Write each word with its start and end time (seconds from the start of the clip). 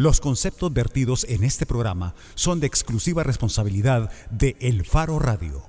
Los 0.00 0.18
conceptos 0.18 0.72
vertidos 0.72 1.24
en 1.24 1.44
este 1.44 1.66
programa 1.66 2.14
son 2.34 2.58
de 2.58 2.66
exclusiva 2.66 3.22
responsabilidad 3.22 4.10
de 4.30 4.56
El 4.58 4.86
Faro 4.86 5.18
Radio. 5.18 5.62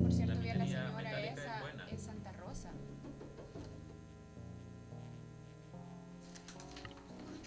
Por 0.00 0.12
cierto, 0.12 0.34
vi 0.42 0.48
a 0.48 0.56
la 0.56 0.64
señora 0.64 1.24
esa 1.24 1.62
en 1.88 1.98
Santa 2.00 2.32
Rosa. 2.32 2.72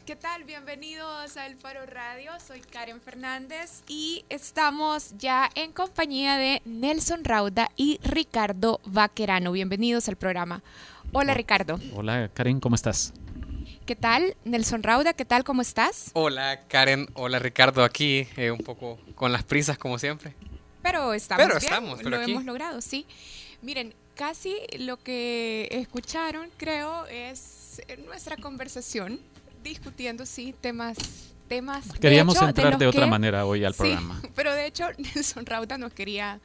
¿Qué 0.06 0.16
tal? 0.16 0.46
Bienvenidos 0.46 1.36
a 1.36 1.46
El 1.46 1.58
Faro 1.58 1.86
Radio. 1.86 2.32
Soy 2.40 2.62
Karen 2.62 3.02
Fernández 3.02 3.84
y 3.86 4.24
estamos 4.30 5.14
ya 5.18 5.50
en 5.56 5.74
compañía 5.74 6.38
de 6.38 6.62
Nelson 6.64 7.26
Rauda 7.26 7.70
y 7.76 8.00
Ricardo 8.02 8.80
Vaquerano. 8.86 9.52
Bienvenidos 9.52 10.08
al 10.08 10.16
programa. 10.16 10.64
Hola, 11.12 11.34
Ricardo. 11.34 11.82
Hola, 11.96 12.32
Karen, 12.34 12.62
¿cómo 12.62 12.76
estás? 12.76 13.12
¿Qué 13.90 13.96
tal? 13.96 14.36
Nelson 14.46 14.84
Rauda, 14.84 15.14
¿qué 15.14 15.26
tal? 15.26 15.44
¿Cómo 15.44 15.64
estás? 15.64 16.12
Hola, 16.14 16.60
Karen. 16.68 17.08
Hola, 17.16 17.40
Ricardo. 17.40 17.84
Aquí, 17.84 18.28
eh, 18.38 18.52
un 18.52 18.60
poco 18.60 19.00
con 19.16 19.32
las 19.32 19.42
prisas, 19.44 19.80
como 19.80 19.98
siempre. 19.98 20.36
Pero 20.84 21.12
estamos 21.16 21.44
Pero 21.44 21.60
bien, 21.60 21.74
estamos, 21.74 21.98
pero 21.98 22.10
lo 22.12 22.18
aquí. 22.22 22.32
hemos 22.34 22.46
logrado, 22.46 22.82
sí. 22.82 23.08
Miren, 23.64 23.96
casi 24.14 24.56
lo 24.78 24.98
que 24.98 25.68
escucharon, 25.72 26.52
creo, 26.58 27.08
es 27.08 27.82
nuestra 28.06 28.38
conversación 28.38 29.20
discutiendo, 29.64 30.28
sí, 30.28 30.54
temas 30.62 30.96
temas 31.48 31.92
de 31.92 31.98
Queríamos 31.98 32.36
hecho, 32.36 32.48
entrar 32.48 32.74
los 32.74 32.80
de, 32.80 32.86
otra 32.86 33.06
que- 33.06 33.10
manera 33.10 33.48
hoy 33.48 33.66
al 33.66 33.74
Sí, 33.74 33.80
programa. 33.80 34.22
pero 34.36 34.54
de 34.54 34.68
hecho 34.68 34.86
Nelson 35.00 35.48
Rauda 35.48 35.80
nos 35.80 35.94
quería 35.94 36.40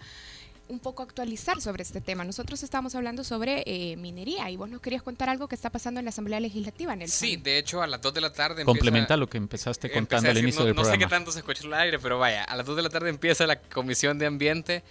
un 0.69 0.79
poco 0.79 1.03
actualizar 1.03 1.61
sobre 1.61 1.83
este 1.83 2.01
tema. 2.01 2.25
Nosotros 2.25 2.63
estábamos 2.63 2.95
hablando 2.95 3.23
sobre 3.25 3.63
eh, 3.67 3.97
minería 3.97 4.51
y 4.51 4.57
vos 4.57 4.69
nos 4.71 4.81
querías 4.81 5.03
contar 5.03 5.29
algo 5.29 5.47
que 5.47 5.55
está 5.55 5.71
pasando 5.71 6.01
en 6.01 6.05
la 6.05 6.11
Asamblea 6.11 6.41
Legislativa, 6.41 6.97
Nelson. 6.97 7.29
Sí, 7.29 7.37
de 7.37 7.59
hecho, 7.59 7.83
a 7.83 7.87
las 7.87 8.01
2 8.01 8.15
de 8.15 8.21
la 8.21 8.33
tarde 8.33 8.63
empieza... 8.63 8.79
Complementa 8.79 9.17
lo 9.17 9.29
que 9.29 9.37
empezaste 9.37 9.91
contando 9.91 10.31
al 10.31 10.39
inicio 10.39 10.61
no, 10.61 10.67
del 10.67 10.75
no 10.75 10.85
sé 10.85 10.93
qué 10.93 10.99
programa. 10.99 11.17
tanto 11.17 11.33
se 11.33 11.41
escucha 11.41 11.67
el 11.67 11.75
aire, 11.75 11.99
pero 11.99 12.19
vaya, 12.19 12.45
a 12.45 12.57
las 12.57 12.67
2 12.67 12.77
de 12.77 12.83
la 12.83 12.89
tarde 12.89 13.11
empieza 13.11 13.47
la 13.47 13.61
Comisión 13.61 14.19
de 14.19 14.27
Ambiente, 14.27 14.83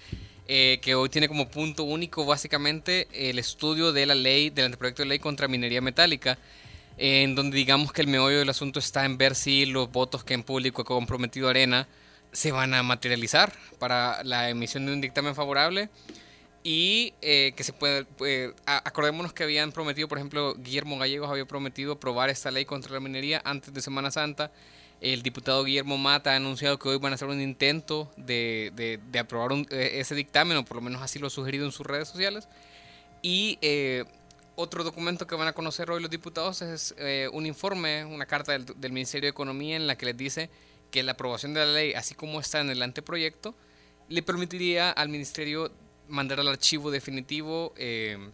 eh, 0.48 0.80
que 0.81 0.94
hoy 0.94 1.09
tiene 1.09 1.28
como 1.28 1.50
punto 1.50 1.83
único 1.83 2.26
básicamente 2.26 3.08
el 3.14 3.39
estudio 3.39 3.92
de 3.94 4.05
la 4.05 4.16
ley, 4.16 4.50
del 4.50 4.66
anteproyecto 4.66 5.02
de 5.02 5.09
ley 5.09 5.20
contra 5.20 5.48
minería 5.48 5.81
metálica, 5.81 6.38
eh, 6.98 7.23
en 7.23 7.33
donde 7.33 7.58
digamos 7.58 7.92
que 7.92 8.02
el 8.02 8.08
meollo 8.08 8.39
del 8.39 8.50
asunto 8.50 8.80
está 8.80 9.05
en 9.05 9.17
ver 9.17 9.33
si 9.33 9.66
los 9.66 9.92
votos 9.92 10.23
que 10.23 10.36
en 10.36 10.44
público 10.44 10.83
ha 10.83 10.86
comprometido 10.86 11.50
Arena 11.50 11.88
se 12.34 12.52
van 12.52 12.73
a 12.73 12.84
materializar 12.84 13.53
para 13.80 14.22
la 14.23 14.50
emisión 14.50 14.86
de 14.86 14.92
un 14.94 15.00
dictamen 15.02 15.36
favorable 15.36 15.89
y 16.64 17.14
eh, 17.22 17.53
que 17.56 17.64
se 17.64 17.73
puede, 17.73 18.06
eh, 18.26 18.53
acordémonos 18.66 19.34
que 19.34 19.44
habían 19.44 19.72
prometido, 19.72 20.08
por 20.08 20.17
ejemplo, 20.17 20.56
Guillermo 20.56 20.98
Gallegos 20.98 21.30
había 21.30 21.45
prometido 21.45 21.94
aprobar 21.94 22.30
esta 22.30 22.52
ley 22.52 22.66
contra 22.66 22.94
la 22.94 23.00
minería 23.00 23.42
antes 23.45 23.73
de 23.73 23.81
Semana 23.81 24.11
Santa. 24.11 24.52
El 25.02 25.22
diputado 25.22 25.64
Guillermo 25.66 25.98
Mata 25.98 26.31
ha 26.31 26.38
anunciado 26.38 26.80
que 26.80 26.88
hoy 26.88 26.98
van 26.98 27.11
a 27.11 27.16
hacer 27.16 27.28
un 27.28 27.42
intento 27.42 28.09
de, 28.16 28.72
de- 29.11 29.20
aprobar 29.20 29.52
eh, 29.70 30.00
ese 30.00 30.16
dictamen, 30.16 30.56
o 30.58 30.64
por 30.66 30.78
lo 30.78 30.81
menos 30.81 31.02
así 31.02 31.20
lo 31.20 31.28
ha 31.28 31.30
sugerido 31.30 31.66
en 31.66 31.72
sus 31.73 31.86
redes 31.86 32.08
sociales. 32.08 32.48
Y 33.22 33.58
eh, 33.61 34.06
otro 34.56 34.86
documento 34.86 35.28
que 35.28 35.36
van 35.36 35.50
a 35.50 35.54
conocer 35.54 35.92
hoy 35.92 36.02
los 36.02 36.09
diputados 36.09 36.61
es 36.61 36.95
eh, 36.98 37.28
un 37.34 37.45
informe, 37.45 38.06
una 38.06 38.26
carta 38.26 38.54
del, 38.54 38.66
del 38.66 38.92
Ministerio 38.94 39.28
de 39.28 39.31
Economía 39.31 39.76
en 39.76 39.88
la 39.88 39.98
que 39.98 40.06
les 40.06 40.16
dice 40.16 40.50
que 40.94 41.02
la 41.02 41.13
aprobación 41.13 41.55
de 41.55 41.61
la 41.61 41.73
ley, 41.73 41.94
así 41.94 42.13
como 42.13 42.39
está 42.39 42.61
en 42.61 42.69
el 42.69 42.83
anteproyecto, 42.83 43.55
le 44.09 44.22
permitiría 44.22 44.91
al 44.91 45.09
Ministerio 45.09 45.72
mandar 46.08 46.39
al 46.39 46.47
archivo 46.47 46.91
definitivo 46.91 47.73
eh, 47.77 48.30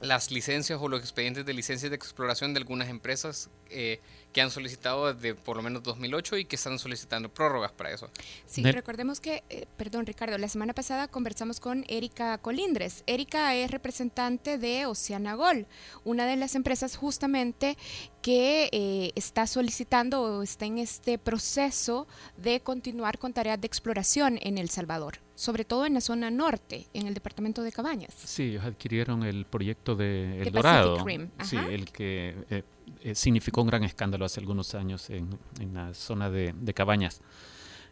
las 0.00 0.30
licencias 0.30 0.78
o 0.80 0.88
los 0.88 1.00
expedientes 1.00 1.44
de 1.44 1.52
licencias 1.52 1.90
de 1.90 1.96
exploración 1.96 2.54
de 2.54 2.60
algunas 2.60 2.88
empresas 2.88 3.50
eh, 3.68 4.00
que 4.32 4.40
han 4.40 4.50
solicitado 4.50 5.12
desde 5.12 5.34
por 5.34 5.56
lo 5.56 5.62
menos 5.62 5.82
2008 5.82 6.36
y 6.38 6.44
que 6.44 6.56
están 6.56 6.78
solicitando 6.78 7.28
prórrogas 7.28 7.72
para 7.72 7.90
eso. 7.90 8.10
Sí, 8.46 8.62
Nel- 8.62 8.74
recordemos 8.74 9.20
que, 9.20 9.42
eh, 9.50 9.66
perdón 9.76 10.06
Ricardo, 10.06 10.38
la 10.38 10.48
semana 10.48 10.72
pasada 10.72 11.08
conversamos 11.08 11.58
con 11.58 11.84
Erika 11.88 12.38
Colindres. 12.38 13.02
Erika 13.06 13.54
es 13.56 13.70
representante 13.70 14.56
de 14.58 14.86
Oceanagol, 14.86 15.66
una 16.04 16.26
de 16.26 16.36
las 16.36 16.54
empresas 16.54 16.96
justamente 16.96 17.76
que 18.22 18.68
eh, 18.72 19.12
está 19.16 19.46
solicitando 19.46 20.22
o 20.22 20.42
está 20.42 20.66
en 20.66 20.78
este 20.78 21.18
proceso 21.18 22.06
de 22.36 22.60
continuar 22.60 23.18
con 23.18 23.32
tareas 23.32 23.60
de 23.60 23.66
exploración 23.66 24.38
en 24.42 24.58
El 24.58 24.68
Salvador, 24.70 25.18
sobre 25.34 25.64
todo 25.64 25.86
en 25.86 25.94
la 25.94 26.00
zona 26.00 26.30
norte, 26.30 26.86
en 26.92 27.06
el 27.06 27.14
departamento 27.14 27.62
de 27.62 27.72
Cabañas. 27.72 28.14
Sí, 28.24 28.42
ellos 28.44 28.64
adquirieron 28.64 29.22
el 29.24 29.46
proyecto 29.46 29.96
de 29.96 30.38
El 30.38 30.44
De 30.44 30.50
Dorado. 30.50 30.96
Pacific 30.98 31.06
Rim, 31.06 31.30
Sí, 31.44 31.56
el 31.56 31.90
que 31.90 32.36
eh, 32.50 32.62
eh, 33.02 33.14
significó 33.14 33.62
un 33.62 33.68
gran 33.68 33.84
escándalo 33.84 34.24
hace 34.24 34.40
algunos 34.40 34.74
años 34.74 35.10
en, 35.10 35.38
en 35.60 35.74
la 35.74 35.94
zona 35.94 36.30
de, 36.30 36.74
Cabañas. 36.74 37.20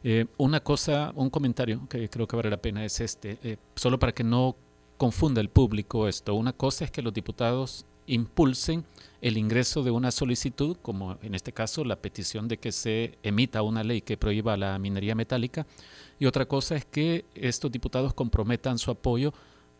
Eh, 0.05 0.27
una 0.37 0.61
cosa, 0.61 1.13
un 1.15 1.31
comentario 1.31 1.89
que 1.89 2.09
creo 2.09 2.29
que 2.29 2.37
vale 2.37 2.51
la 2.51 2.63
pena 2.63 2.85
es 2.85 3.01
este, 3.01 3.39
eh, 3.43 3.57
solo 3.75 3.99
para 3.99 4.13
que 4.13 4.23
no 4.23 4.57
confunda 4.97 5.41
el 5.41 5.49
público 5.49 6.09
esto. 6.09 6.35
Una 6.35 6.53
cosa 6.53 6.85
es 6.85 6.91
que 6.91 7.03
los 7.03 7.13
diputados 7.13 7.87
impulsen 8.07 8.85
el 9.21 9.37
ingreso 9.37 9.83
de 9.83 9.91
una 9.91 10.11
solicitud, 10.11 10.77
como 10.81 11.19
en 11.23 11.35
este 11.35 11.53
caso 11.53 11.85
la 11.85 11.97
petición 11.97 12.49
de 12.49 12.59
que 12.59 12.73
se 12.73 13.19
emita 13.23 13.63
una 13.63 13.85
ley 13.85 14.01
que 14.01 14.17
prohíba 14.17 14.57
la 14.57 14.79
minería 14.79 15.15
metálica, 15.15 15.67
y 16.19 16.27
otra 16.27 16.47
cosa 16.47 16.77
es 16.77 16.85
que 16.85 17.25
estos 17.35 17.71
diputados 17.71 18.15
comprometan 18.15 18.79
su 18.79 18.91
apoyo 18.91 19.33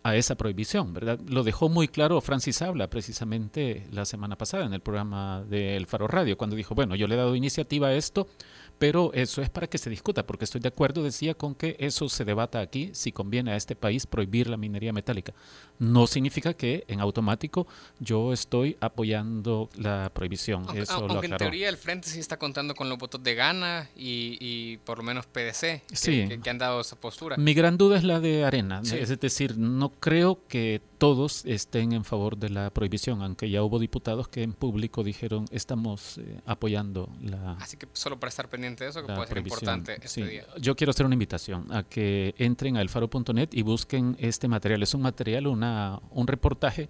a 0.03 0.17
esa 0.17 0.37
prohibición, 0.37 0.95
¿verdad? 0.95 1.19
Lo 1.29 1.43
dejó 1.43 1.69
muy 1.69 1.89
claro 1.89 2.21
Francis 2.21 2.63
Habla 2.63 2.89
precisamente 2.89 3.87
la 3.91 4.05
semana 4.05 4.37
pasada 4.37 4.65
en 4.65 4.73
el 4.73 4.81
programa 4.81 5.45
de 5.49 5.77
El 5.77 5.87
Faro 5.87 6.07
Radio, 6.07 6.39
cuando 6.39 6.57
dijo, 6.57 6.75
bueno, 6.75 6.95
yo 6.95 7.07
le 7.07 7.15
he 7.15 7.19
dado 7.19 7.35
iniciativa 7.35 7.89
a 7.89 7.95
esto, 7.95 8.29
pero 8.79 9.13
eso 9.13 9.43
es 9.43 9.51
para 9.51 9.67
que 9.67 9.79
se 9.79 9.91
discuta, 9.91 10.27
porque 10.27 10.45
estoy 10.45 10.61
de 10.61 10.69
acuerdo, 10.69 11.03
decía, 11.03 11.35
con 11.35 11.55
que 11.55 11.77
eso 11.81 12.09
se 12.09 12.25
debata 12.25 12.61
aquí, 12.61 12.91
si 12.93 13.11
conviene 13.13 13.51
a 13.53 13.57
este 13.57 13.75
país 13.75 14.07
prohibir 14.07 14.49
la 14.49 14.57
minería 14.57 14.93
metálica. 14.93 15.33
No 15.79 16.07
significa 16.07 16.55
que 16.55 16.85
en 16.89 17.01
automático 17.01 17.67
yo 17.99 18.33
estoy 18.33 18.77
apoyando 18.81 19.69
la 19.77 20.11
prohibición, 20.15 20.65
Aunque, 20.67 20.83
eso 20.83 21.07
lo 21.07 21.23
en 21.23 21.37
teoría 21.37 21.69
el 21.69 21.77
Frente 21.77 22.09
sí 22.09 22.21
está 22.21 22.37
contando 22.39 22.75
con 22.75 22.89
los 22.89 22.99
votos 22.99 23.23
de 23.23 23.35
Gana 23.35 23.89
y, 23.97 24.37
y 24.41 24.77
por 24.79 24.99
lo 24.99 25.05
menos 25.05 25.27
PDC, 25.27 25.83
que, 25.89 25.97
Sí. 25.97 26.27
que- 26.29 26.41
que 26.41 26.51
han 26.51 26.59
dado 26.59 26.81
esa 26.81 26.97
postura. 26.97 27.37
Mi 27.37 27.55
gran 27.55 27.77
duda 27.79 27.97
es 27.99 28.05
la 28.05 28.21
de 28.21 28.45
Arena, 28.45 28.81
Sí. 28.85 28.97
es 28.99 29.09
decir, 29.21 29.57
no 29.59 29.91
creo 29.91 30.41
que 30.49 30.81
todos 30.99 31.45
estén 31.47 31.93
en 31.93 32.05
favor 32.05 32.37
de 32.37 32.51
la 32.51 32.71
prohibición, 32.71 33.23
aunque 33.23 33.49
ya 33.49 33.63
hubo 33.63 33.79
diputados 33.79 34.29
que 34.29 34.43
en 34.43 34.53
público 34.53 35.05
dijeron 35.05 35.47
estamos 35.51 36.19
eh, 36.19 36.41
apoyando 36.45 37.09
la, 37.23 37.53
Así 37.53 37.77
que 37.77 37.87
solo 37.93 38.19
para 38.19 38.29
estar 38.29 38.49
pendiente 38.49 38.85
de 38.85 38.91
eso, 38.91 39.07
que 39.07 39.13
puede 39.13 39.29
ser 39.29 39.39
importante 39.39 39.93
este 39.95 40.09
Sí. 40.09 40.23
día. 40.23 40.45
Yo 40.61 40.75
quiero 40.77 40.91
hacer 40.91 41.07
una 41.07 41.15
invitación 41.15 41.73
a 41.73 41.85
que 41.85 42.35
entren 42.39 42.77
a 42.77 42.83
elfaro.net 42.83 43.49
y 43.53 43.63
busquen 43.63 44.17
este 44.19 44.49
material. 44.49 44.83
Es 44.83 44.93
un 44.95 45.03
material, 45.03 45.47
una, 45.47 46.01
un 46.11 46.27
reportaje 46.27 46.89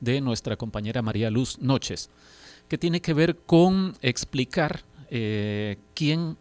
de 0.00 0.20
nuestra 0.20 0.56
compañera 0.56 1.02
María 1.02 1.30
Luz 1.30 1.58
Noches, 1.58 2.10
que 2.68 2.78
tiene 2.78 3.00
que 3.00 3.12
ver 3.14 3.36
con 3.36 3.94
explicar 4.00 4.82
eh, 5.10 5.76
quién 5.94 6.38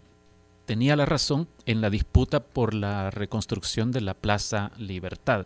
tenía 0.66 0.96
la 0.96 1.06
razón 1.06 1.48
en 1.66 1.82
la 1.82 1.90
disputa 1.90 2.40
por 2.42 2.74
la 2.74 3.12
reconstrucción 3.12 3.92
de 3.92 4.00
la 4.02 4.14
Plaza 4.14 4.72
Libertad. 4.78 5.46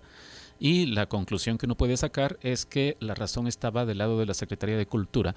Y 0.60 0.88
la 0.88 1.08
conclusión 1.08 1.58
que 1.58 1.66
uno 1.66 1.76
puede 1.76 1.98
sacar 1.98 2.38
es 2.42 2.66
que 2.66 2.98
la 3.00 3.14
razón 3.14 3.48
estaba 3.48 3.86
del 3.86 3.98
lado 3.98 4.20
de 4.20 4.26
la 4.26 4.34
Secretaría 4.34 4.78
de 4.78 4.86
Cultura. 4.86 5.36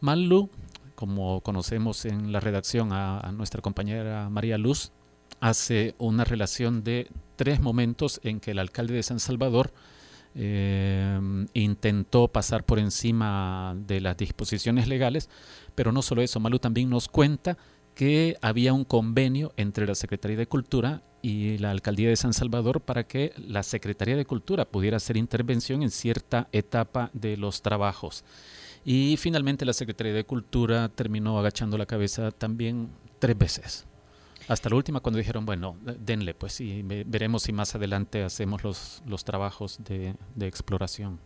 Malu, 0.00 0.50
como 0.94 1.40
conocemos 1.40 2.04
en 2.04 2.32
la 2.32 2.40
redacción 2.40 2.92
a, 2.92 3.32
nuestra 3.32 3.62
compañera 3.62 4.28
María 4.28 4.58
Luz, 4.58 4.92
hace 5.40 5.94
una 5.98 6.24
relación 6.24 6.84
de 6.84 7.08
tres 7.36 7.60
momentos 7.60 8.20
en 8.22 8.40
que 8.40 8.50
el 8.50 8.58
alcalde 8.58 8.94
de 8.94 9.02
San 9.02 9.20
Salvador 9.20 9.72
eh, 10.34 11.18
intentó 11.54 12.28
pasar 12.28 12.64
por 12.64 12.78
encima 12.78 13.74
de 13.86 14.00
las 14.00 14.16
disposiciones 14.16 14.88
legales, 14.88 15.30
pero 15.74 15.90
no 15.90 16.02
solo 16.02 16.22
eso, 16.22 16.38
Malu 16.38 16.58
también 16.58 16.90
nos 16.90 17.08
cuenta 17.08 17.56
que 18.00 18.38
había 18.40 18.72
un 18.72 18.84
convenio 18.84 19.52
entre 19.58 19.86
la 19.86 19.94
Secretaría 19.94 20.38
de 20.38 20.46
Cultura 20.46 21.02
y 21.20 21.58
la 21.58 21.70
Alcaldía 21.70 22.08
de 22.08 22.16
San 22.16 22.32
Salvador 22.32 22.80
para 22.80 23.04
que 23.06 23.34
la 23.36 23.62
Secretaría 23.62 24.16
de 24.16 24.24
Cultura 24.24 24.64
pudiera 24.64 24.96
hacer 24.96 25.18
intervención 25.18 25.82
en 25.82 25.90
cierta 25.90 26.48
etapa 26.50 27.10
de 27.12 27.36
los 27.36 27.60
trabajos. 27.60 28.24
Y 28.86 29.18
finalmente 29.18 29.66
la 29.66 29.74
Secretaría 29.74 30.14
de 30.14 30.24
Cultura 30.24 30.88
terminó 30.88 31.38
agachando 31.38 31.76
la 31.76 31.84
cabeza 31.84 32.30
también 32.30 32.88
tres 33.18 33.36
veces. 33.36 33.84
Hasta 34.48 34.70
la 34.70 34.76
última 34.76 35.00
cuando 35.00 35.18
dijeron, 35.18 35.44
bueno, 35.44 35.76
denle, 35.82 36.32
pues 36.32 36.58
y 36.62 36.80
ve- 36.80 37.04
veremos 37.06 37.42
si 37.42 37.52
más 37.52 37.74
adelante 37.74 38.22
hacemos 38.22 38.64
los, 38.64 39.02
los 39.04 39.24
trabajos 39.24 39.78
de, 39.84 40.14
de 40.36 40.46
exploración. 40.46 41.20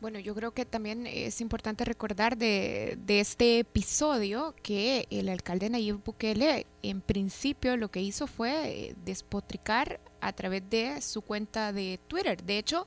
Bueno, 0.00 0.18
yo 0.18 0.34
creo 0.34 0.52
que 0.52 0.64
también 0.64 1.06
es 1.06 1.42
importante 1.42 1.84
recordar 1.84 2.38
de, 2.38 2.98
este 3.06 3.58
episodio 3.58 4.54
que 4.62 5.06
el 5.10 5.28
alcalde 5.28 5.68
Nayib 5.68 6.02
Bukele 6.02 6.66
en 6.82 7.02
principio 7.02 7.76
lo 7.76 7.90
que 7.90 8.00
hizo 8.00 8.26
fue 8.26 8.70
eh, 8.70 8.94
despotricar 9.04 10.00
a 10.22 10.32
través 10.32 10.62
de 10.70 11.02
su 11.02 11.20
cuenta 11.20 11.74
de 11.74 12.00
Twitter. 12.08 12.42
De 12.42 12.56
hecho, 12.56 12.86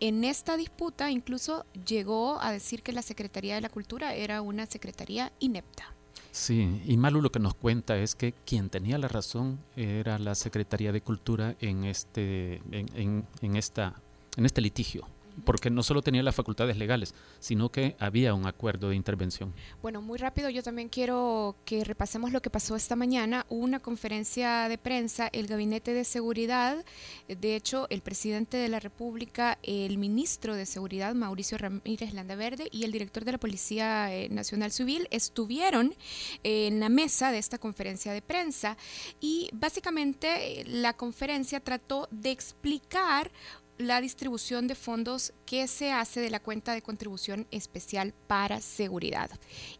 en 0.00 0.22
esta 0.22 0.58
disputa 0.58 1.10
incluso 1.10 1.64
llegó 1.86 2.38
a 2.42 2.52
decir 2.52 2.82
que 2.82 2.92
la 2.92 3.00
Secretaría 3.00 3.54
de 3.54 3.62
la 3.62 3.70
Cultura 3.70 4.14
era 4.14 4.42
una 4.42 4.66
secretaría 4.66 5.32
inepta. 5.40 5.94
Sí, 6.30 6.82
y 6.84 6.96
Malu 6.98 7.22
lo 7.22 7.32
que 7.32 7.38
nos 7.38 7.54
cuenta 7.54 7.96
es 7.96 8.14
que 8.14 8.32
quien 8.32 8.68
tenía 8.68 8.98
la 8.98 9.08
razón 9.08 9.60
era 9.76 10.18
la 10.18 10.34
Secretaría 10.34 10.92
de 10.92 11.00
Cultura 11.00 11.56
en 11.60 11.84
este, 11.84 12.60
en 12.70 13.56
esta, 13.56 13.94
en 14.36 14.44
este 14.44 14.60
litigio 14.60 15.06
porque 15.44 15.70
no 15.70 15.82
solo 15.82 16.02
tenía 16.02 16.22
las 16.22 16.34
facultades 16.34 16.76
legales, 16.76 17.14
sino 17.40 17.70
que 17.70 17.96
había 17.98 18.34
un 18.34 18.46
acuerdo 18.46 18.88
de 18.90 18.96
intervención. 18.96 19.52
Bueno, 19.82 20.00
muy 20.02 20.18
rápido, 20.18 20.50
yo 20.50 20.62
también 20.62 20.88
quiero 20.88 21.56
que 21.64 21.84
repasemos 21.84 22.32
lo 22.32 22.40
que 22.42 22.50
pasó 22.50 22.76
esta 22.76 22.96
mañana. 22.96 23.46
Hubo 23.48 23.64
una 23.64 23.80
conferencia 23.80 24.68
de 24.68 24.78
prensa, 24.78 25.28
el 25.32 25.46
Gabinete 25.46 25.92
de 25.92 26.04
Seguridad, 26.04 26.84
de 27.28 27.56
hecho, 27.56 27.86
el 27.90 28.02
presidente 28.02 28.56
de 28.56 28.68
la 28.68 28.80
República, 28.80 29.58
el 29.62 29.98
ministro 29.98 30.54
de 30.54 30.66
Seguridad, 30.66 31.14
Mauricio 31.14 31.58
Ramírez 31.58 32.12
Landaverde, 32.12 32.68
y 32.70 32.84
el 32.84 32.92
director 32.92 33.24
de 33.24 33.32
la 33.32 33.38
Policía 33.38 34.14
eh, 34.14 34.28
Nacional 34.28 34.72
Civil 34.72 35.08
estuvieron 35.10 35.94
en 36.42 36.80
la 36.80 36.88
mesa 36.88 37.32
de 37.32 37.38
esta 37.38 37.58
conferencia 37.58 38.12
de 38.12 38.22
prensa 38.22 38.76
y 39.20 39.48
básicamente 39.52 40.60
eh, 40.60 40.64
la 40.66 40.94
conferencia 40.94 41.60
trató 41.60 42.08
de 42.10 42.30
explicar 42.30 43.30
la 43.78 44.00
distribución 44.00 44.66
de 44.66 44.74
fondos 44.74 45.32
que 45.46 45.66
se 45.66 45.92
hace 45.92 46.20
de 46.20 46.30
la 46.30 46.40
cuenta 46.40 46.72
de 46.72 46.82
contribución 46.82 47.46
especial 47.50 48.14
para 48.26 48.60
seguridad. 48.60 49.30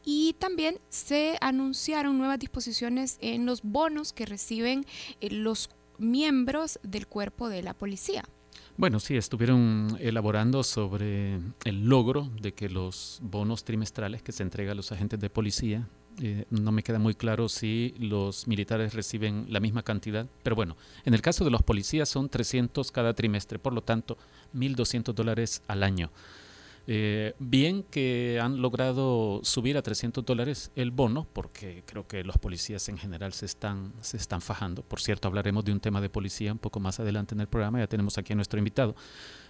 Y 0.05 0.35
también 0.39 0.79
se 0.89 1.37
anunciaron 1.41 2.19
nuevas 2.19 2.39
disposiciones 2.39 3.19
en 3.21 3.47
los 3.47 3.63
bonos 3.63 4.13
que 4.13 4.27
reciben 4.27 4.85
eh, 5.21 5.31
los 5.31 5.71
miembros 5.99 6.81
del 6.83 7.07
cuerpo 7.07 7.49
de 7.49 7.63
la 7.63 7.75
policía. 7.75 8.25
Bueno, 8.77 8.99
sí, 8.99 9.17
estuvieron 9.17 9.97
elaborando 10.01 10.65
sobre 10.65 11.37
el 11.65 11.89
logro 11.89 12.29
de 12.41 12.55
que 12.55 12.69
los 12.69 13.21
bonos 13.23 13.65
trimestrales 13.65 14.23
que 14.23 14.33
se 14.33 14.43
entregan 14.43 14.73
a 14.73 14.75
los 14.75 14.91
agentes 14.91 15.21
de 15.21 15.31
policía 15.31 15.89
eh, 16.23 16.45
no 16.51 16.73
me 16.73 16.83
queda 16.83 16.99
muy 16.99 17.15
claro 17.15 17.49
si 17.49 17.95
los 17.99 18.47
militares 18.47 18.95
reciben 18.95 19.47
la 19.49 19.61
misma 19.61 19.83
cantidad, 19.83 20.27
pero 20.43 20.57
bueno, 20.57 20.77
en 21.05 21.15
el 21.15 21.23
caso 21.23 21.45
de 21.45 21.51
los 21.51 21.63
policías 21.63 22.09
son 22.09 22.29
300 22.29 22.93
cada 22.93 23.15
trimestre, 23.15 23.59
por 23.59 23.73
lo 23.73 23.83
tanto, 23.83 24.17
1.200 24.55 25.13
dólares 25.13 25.63
al 25.67 25.83
año. 25.83 26.11
Eh, 26.87 27.33
bien 27.39 27.83
que 27.83 28.39
han 28.43 28.61
logrado 28.61 29.41
subir 29.43 29.79
a 29.79 29.83
300 29.83 30.25
dólares 30.25 30.71
el 30.77 30.91
bono, 30.91 31.27
porque 31.33 31.83
creo 31.87 32.07
que 32.07 32.23
los 32.25 32.37
policías 32.37 32.89
en 32.91 32.99
general 32.99 33.33
se 33.33 33.47
están, 33.47 33.93
se 34.01 34.19
están 34.19 34.43
fajando. 34.43 34.83
Por 34.83 35.01
cierto, 35.01 35.29
hablaremos 35.29 35.65
de 35.65 35.73
un 35.73 35.81
tema 35.81 36.01
de 36.01 36.11
policía 36.11 36.53
un 36.53 36.59
poco 36.59 36.81
más 36.81 37.01
adelante 37.01 37.35
en 37.35 37.41
el 37.41 37.49
programa, 37.49 37.79
ya 37.79 37.87
tenemos 37.87 38.19
aquí 38.19 38.35
a 38.35 38.37
nuestro 38.37 38.59
invitado. 38.59 38.95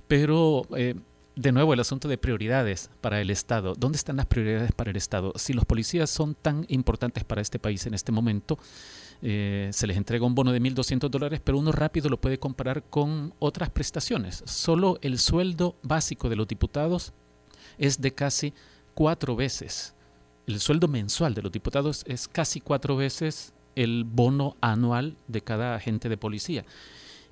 Pero 0.07 0.63
eh, 0.77 0.95
de 1.37 1.53
nuevo 1.53 1.75
el 1.75 1.81
asunto 1.81 2.09
de 2.09 2.19
prioridades 2.19 2.91
para 3.01 3.21
el 3.21 3.31
Estado. 3.31 3.75
¿Dónde 3.77 3.97
están 3.97 4.17
las 4.17 4.27
prioridades 4.27 4.73
para 4.73 4.91
el 4.91 4.97
Estado? 4.97 5.33
Si 5.37 5.53
los 5.53 5.65
policías 5.65 6.11
son 6.11 6.35
tan 6.35 6.65
importantes 6.69 7.25
para 7.25 7.43
este 7.43 7.59
país 7.59 7.87
en 7.87 7.95
este 7.95 8.13
momento, 8.13 8.59
eh, 9.23 9.71
se 9.73 9.87
les 9.87 9.97
entrega 9.97 10.27
un 10.27 10.35
bono 10.35 10.53
de 10.53 10.61
1.200 10.61 11.09
dólares, 11.09 11.41
pero 11.43 11.59
uno 11.59 11.73
rápido 11.73 12.09
lo 12.09 12.21
puede 12.21 12.39
comparar 12.39 12.85
con 12.85 13.35
otras 13.39 13.71
prestaciones. 13.71 14.45
Solo 14.47 14.99
el 15.03 15.19
sueldo 15.19 15.77
básico 15.83 16.29
de 16.29 16.37
los 16.37 16.47
diputados 16.47 17.13
es 17.79 18.01
de 18.01 18.15
casi 18.15 18.55
cuatro 18.95 19.35
veces. 19.35 19.95
El 20.47 20.61
sueldo 20.61 20.89
mensual 20.89 21.35
de 21.35 21.43
los 21.43 21.51
diputados 21.51 22.05
es 22.07 22.29
casi 22.29 22.61
cuatro 22.61 22.97
veces 22.97 23.55
el 23.75 24.05
bono 24.05 24.57
anual 24.61 25.17
de 25.27 25.41
cada 25.41 25.75
agente 25.75 26.09
de 26.09 26.17
policía. 26.17 26.65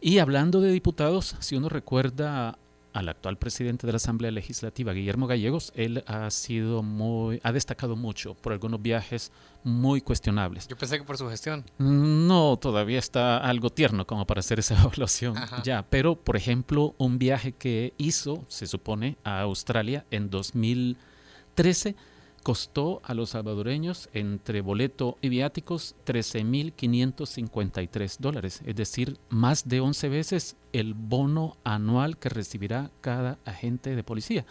Y 0.01 0.19
hablando 0.19 0.61
de 0.61 0.73
diputados, 0.73 1.37
si 1.39 1.55
uno 1.55 1.69
recuerda 1.69 2.59
al 2.93 3.09
actual 3.09 3.37
presidente 3.39 3.87
de 3.87 3.93
la 3.93 3.97
Asamblea 3.97 4.31
Legislativa, 4.31 4.93
Guillermo 4.93 5.27
Gallegos, 5.27 5.73
él 5.75 6.05
ha 6.07 6.31
sido 6.31 6.83
muy, 6.83 7.41
ha 7.43 7.53
destacado 7.53 7.97
mucho 7.97 8.35
por 8.35 8.53
algunos 8.53 8.81
viajes 8.83 9.33
muy 9.65 10.01
cuestionables. 10.01 10.69
Yo 10.69 10.77
pensé 10.77 10.99
que 10.99 11.05
por 11.05 11.17
su 11.17 11.29
gestión. 11.29 11.65
No, 11.79 12.59
todavía 12.61 12.99
está 12.99 13.39
algo 13.39 13.71
tierno 13.71 14.07
como 14.07 14.27
para 14.27 14.41
hacer 14.41 14.59
esa 14.59 14.75
evaluación 14.81 15.35
ya, 15.63 15.83
pero 15.89 16.17
por 16.17 16.37
ejemplo, 16.37 16.95
un 16.99 17.19
viaje 17.19 17.53
que 17.53 17.95
hizo, 17.99 18.45
se 18.49 18.67
supone, 18.67 19.17
a 19.25 19.41
Australia 19.41 20.05
en 20.11 20.31
2013 20.31 21.97
costó 22.43 23.01
a 23.05 23.15
los 23.15 23.31
salvadoreños 23.31 24.11
entre 24.13 24.61
boleto 24.61 25.17
y 25.21 25.29
viáticos 25.29 25.95
13.553 26.07 28.19
dólares, 28.19 28.61
es 28.65 28.75
decir, 28.75 29.19
más 29.29 29.69
de 29.69 29.79
11 29.81 30.09
veces 30.09 30.57
el 30.73 30.95
bono 30.95 31.57
anual 31.65 32.19
que 32.19 32.29
recibirá 32.29 32.91
cada 33.01 33.39
agente 33.45 33.95
de 33.95 34.03
policía. 34.03 34.45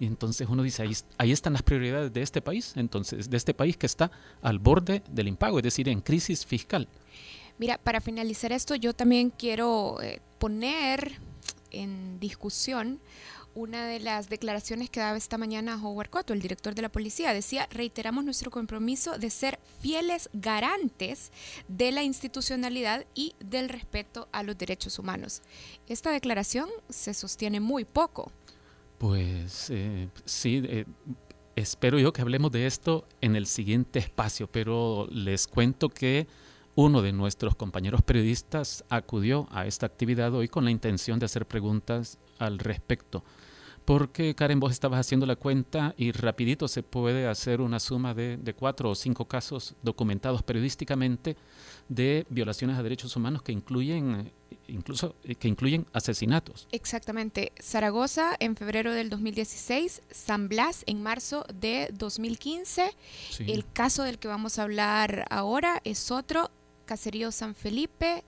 Y 0.00 0.04
entonces 0.06 0.46
uno 0.48 0.62
dice, 0.62 0.88
ahí, 1.18 1.32
están 1.32 1.54
las 1.54 1.62
prioridades 1.62 2.12
de 2.12 2.22
este 2.22 2.40
país, 2.40 2.74
entonces, 2.76 3.28
de 3.28 3.36
este 3.36 3.52
país 3.52 3.76
que 3.76 3.86
está 3.86 4.12
al 4.42 4.60
borde 4.60 5.02
del 5.10 5.26
impago, 5.28 5.58
es 5.58 5.64
decir, 5.64 5.88
en 5.88 6.00
crisis 6.00 6.46
fiscal. 6.46 6.86
Mira, 7.58 7.78
para 7.78 8.00
finalizar 8.00 8.52
esto, 8.52 8.76
yo 8.76 8.94
también 8.94 9.30
quiero 9.30 10.00
eh, 10.00 10.20
poner 10.38 11.18
en 11.70 12.18
discusión 12.20 13.00
una 13.58 13.88
de 13.88 13.98
las 13.98 14.28
declaraciones 14.28 14.88
que 14.88 15.00
daba 15.00 15.16
esta 15.16 15.36
mañana 15.36 15.82
Howard 15.82 16.10
Cotto, 16.10 16.32
el 16.32 16.40
director 16.40 16.76
de 16.76 16.82
la 16.82 16.90
policía, 16.90 17.34
decía, 17.34 17.66
reiteramos 17.72 18.24
nuestro 18.24 18.52
compromiso 18.52 19.18
de 19.18 19.30
ser 19.30 19.58
fieles 19.80 20.30
garantes 20.32 21.32
de 21.66 21.90
la 21.90 22.04
institucionalidad 22.04 23.04
y 23.16 23.34
del 23.40 23.68
respeto 23.68 24.28
a 24.30 24.44
los 24.44 24.56
derechos 24.56 25.00
humanos. 25.00 25.42
Esta 25.88 26.12
declaración 26.12 26.68
se 26.88 27.14
sostiene 27.14 27.58
muy 27.58 27.84
poco. 27.84 28.30
Pues 28.98 29.70
eh, 29.70 30.08
sí, 30.24 30.62
eh, 30.64 30.84
espero 31.56 31.98
yo 31.98 32.12
que 32.12 32.22
hablemos 32.22 32.52
de 32.52 32.64
esto 32.64 33.08
en 33.20 33.34
el 33.34 33.46
siguiente 33.46 33.98
espacio, 33.98 34.46
pero 34.46 35.08
les 35.10 35.48
cuento 35.48 35.88
que 35.88 36.28
uno 36.76 37.02
de 37.02 37.12
nuestros 37.12 37.56
compañeros 37.56 38.02
periodistas 38.02 38.84
acudió 38.88 39.48
a 39.50 39.66
esta 39.66 39.86
actividad 39.86 40.32
hoy 40.32 40.46
con 40.46 40.64
la 40.64 40.70
intención 40.70 41.18
de 41.18 41.26
hacer 41.26 41.44
preguntas 41.44 42.18
al 42.38 42.60
respecto 42.60 43.24
porque 43.88 44.34
Karen, 44.34 44.60
vos 44.60 44.70
estabas 44.70 45.00
haciendo 45.00 45.24
la 45.24 45.36
cuenta 45.36 45.94
y 45.96 46.12
rapidito 46.12 46.68
se 46.68 46.82
puede 46.82 47.26
hacer 47.26 47.62
una 47.62 47.80
suma 47.80 48.12
de, 48.12 48.54
cuatro 48.54 48.90
o 48.90 48.94
cinco 48.94 49.24
casos 49.24 49.76
documentados 49.82 50.42
periodísticamente 50.42 51.38
de 51.88 52.26
violaciones 52.28 52.76
a 52.76 52.82
derechos 52.82 53.16
humanos 53.16 53.40
que 53.40 53.52
incluyen 53.52 54.30
incluso 54.66 55.16
eh, 55.24 55.36
que 55.36 55.48
incluyen 55.48 55.86
asesinatos. 55.94 56.68
Exactamente. 56.70 57.52
Zaragoza 57.62 58.36
en 58.40 58.56
febrero 58.56 58.92
del 58.92 59.08
2016, 59.08 60.02
San 60.10 60.50
Blas 60.50 60.84
en 60.86 61.02
marzo 61.02 61.46
de 61.54 61.88
2015. 61.94 62.94
El 63.46 63.64
caso 63.72 64.02
del 64.02 64.18
que 64.18 64.28
vamos 64.28 64.58
a 64.58 64.64
hablar 64.64 65.24
ahora 65.30 65.80
es 65.84 66.10
otro, 66.10 66.50
Caserío 66.84 67.32
San 67.32 67.54
Felipe, 67.54 68.22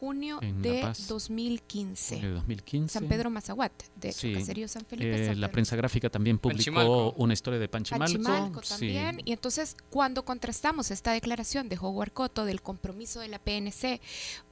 junio 0.00 0.40
de 0.40 0.80
2015. 1.08 2.20
2015. 2.20 2.92
San 2.98 3.06
Pedro 3.06 3.28
Mazaguat, 3.28 3.70
de 3.96 4.08
hecho, 4.08 4.28
Caserío 4.32 4.66
San 4.66 4.86
Felipe. 4.86 5.26
Eh, 5.26 5.34
la 5.36 5.50
prensa 5.50 5.76
gráfica 5.76 6.08
también 6.08 6.38
publicó 6.38 7.12
una 7.18 7.34
historia 7.34 7.60
de 7.60 7.68
Panchimalco. 7.68 8.14
Panchimalco 8.14 8.60
también. 8.62 9.20
Y 9.26 9.32
entonces, 9.32 9.76
cuando 9.90 10.24
contrastamos 10.24 10.90
esta 10.90 11.12
declaración 11.12 11.68
de 11.68 11.76
Howard 11.78 12.12
Cotto 12.12 12.46
del 12.46 12.62
compromiso 12.62 13.20
de 13.20 13.28
la 13.28 13.38
PNC 13.38 14.00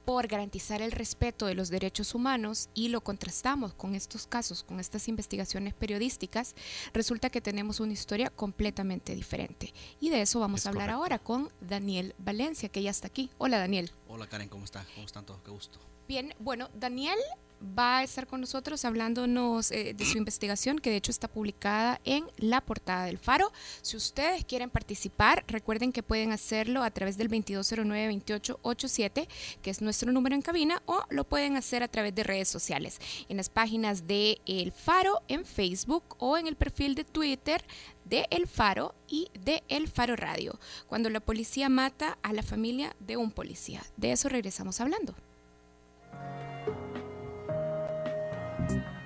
por 0.05 0.27
garantizar 0.27 0.83
el 0.83 0.91
respeto 0.91 1.47
de 1.47 1.55
los 1.55 1.69
derechos 1.69 2.13
humanos 2.13 2.69
y 2.75 2.89
lo 2.89 3.01
contrastamos 3.01 3.73
con 3.73 3.95
estos 3.95 4.27
casos, 4.27 4.63
con 4.63 4.79
estas 4.79 5.07
investigaciones 5.07 5.73
periodísticas, 5.73 6.55
resulta 6.93 7.31
que 7.31 7.41
tenemos 7.41 7.79
una 7.79 7.93
historia 7.93 8.29
completamente 8.29 9.15
diferente. 9.15 9.73
Y 9.99 10.09
de 10.09 10.21
eso 10.21 10.39
vamos 10.39 10.65
a 10.65 10.69
hablar 10.69 10.91
ahora 10.91 11.17
con 11.17 11.49
Daniel 11.59 12.13
Valencia, 12.19 12.69
que 12.69 12.83
ya 12.83 12.91
está 12.91 13.07
aquí. 13.07 13.31
Hola 13.39 13.57
Daniel. 13.57 13.91
Hola 14.11 14.25
Karen, 14.25 14.49
¿cómo 14.49 14.65
estás? 14.65 14.87
¿Cómo 14.95 15.05
están 15.05 15.23
todos? 15.23 15.39
Qué 15.43 15.51
gusto. 15.51 15.79
Bien, 16.07 16.33
bueno, 16.39 16.67
Daniel 16.73 17.19
va 17.61 17.99
a 17.99 18.03
estar 18.03 18.27
con 18.27 18.41
nosotros 18.41 18.85
hablándonos 18.85 19.71
eh, 19.71 19.93
de 19.95 20.05
su 20.05 20.17
investigación, 20.17 20.79
que 20.79 20.89
de 20.89 20.97
hecho 20.97 21.11
está 21.11 21.27
publicada 21.27 21.99
en 22.05 22.25
la 22.37 22.61
portada 22.61 23.05
del 23.05 23.17
Faro. 23.17 23.51
Si 23.81 23.97
ustedes 23.97 24.45
quieren 24.45 24.69
participar, 24.69 25.43
recuerden 25.47 25.91
que 25.91 26.03
pueden 26.03 26.31
hacerlo 26.31 26.83
a 26.83 26.91
través 26.91 27.17
del 27.17 27.29
2209-2887, 27.29 29.27
que 29.61 29.69
es 29.69 29.81
nuestro 29.81 30.11
número 30.11 30.35
en 30.35 30.41
cabina, 30.41 30.81
o 30.85 31.03
lo 31.09 31.23
pueden 31.23 31.57
hacer 31.57 31.83
a 31.83 31.87
través 31.87 32.15
de 32.15 32.23
redes 32.23 32.47
sociales, 32.47 32.99
en 33.27 33.37
las 33.37 33.49
páginas 33.49 34.07
de 34.07 34.39
El 34.45 34.71
Faro 34.71 35.21
en 35.27 35.45
Facebook 35.45 36.15
o 36.19 36.37
en 36.37 36.47
el 36.47 36.55
perfil 36.55 36.95
de 36.95 37.03
Twitter 37.03 37.63
de 38.05 38.25
El 38.31 38.47
Faro 38.47 38.95
y 39.07 39.27
de 39.39 39.63
El 39.67 39.87
Faro 39.87 40.15
Radio, 40.15 40.59
cuando 40.87 41.09
la 41.09 41.19
policía 41.19 41.69
mata 41.69 42.17
a 42.23 42.33
la 42.33 42.43
familia 42.43 42.95
de 42.99 43.17
un 43.17 43.31
policía. 43.31 43.83
De 43.97 44.11
eso 44.11 44.29
regresamos 44.29 44.81
hablando. 44.81 45.15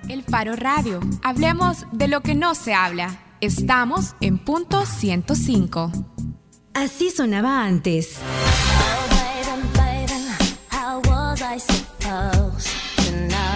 El 0.08 0.22
Faro 0.22 0.54
Radio. 0.56 1.00
Hablemos 1.22 1.86
de 1.92 2.08
lo 2.08 2.20
que 2.20 2.34
no 2.34 2.54
se 2.54 2.74
habla. 2.74 3.20
Estamos 3.40 4.14
en 4.20 4.38
punto 4.38 4.84
105. 4.86 5.90
Así 6.74 7.10
sonaba 7.10 7.64
antes. 7.64 8.18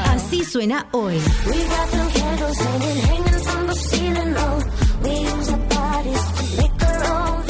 Así 0.07 0.45
suena 0.45 0.89
hoy. 0.93 1.21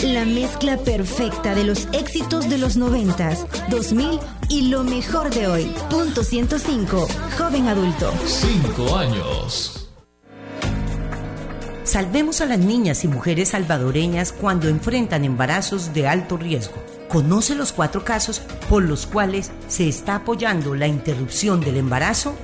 La 0.02 0.24
mezcla 0.24 0.76
perfecta 0.76 1.56
de 1.56 1.64
los 1.64 1.88
éxitos 1.92 2.48
de 2.48 2.56
los 2.56 2.76
90, 2.76 3.30
2000 3.68 4.20
y 4.48 4.68
lo 4.68 4.84
mejor 4.84 5.30
de 5.30 5.48
hoy. 5.48 5.74
Punto 5.90 6.22
105. 6.22 7.08
Joven 7.36 7.66
adulto. 7.66 8.12
Cinco 8.24 8.96
años. 8.96 9.88
Salvemos 11.82 12.40
a 12.40 12.46
las 12.46 12.60
niñas 12.60 13.02
y 13.02 13.08
mujeres 13.08 13.48
salvadoreñas 13.48 14.30
cuando 14.30 14.68
enfrentan 14.68 15.24
embarazos 15.24 15.92
de 15.92 16.06
alto 16.06 16.36
riesgo. 16.36 16.76
Conoce 17.08 17.56
los 17.56 17.72
cuatro 17.72 18.04
casos 18.04 18.40
por 18.68 18.84
los 18.84 19.04
cuales 19.06 19.50
se 19.66 19.88
está 19.88 20.16
apoyando 20.16 20.76
la 20.76 20.86
interrupción 20.86 21.60
del 21.60 21.76
embarazo. 21.76 22.36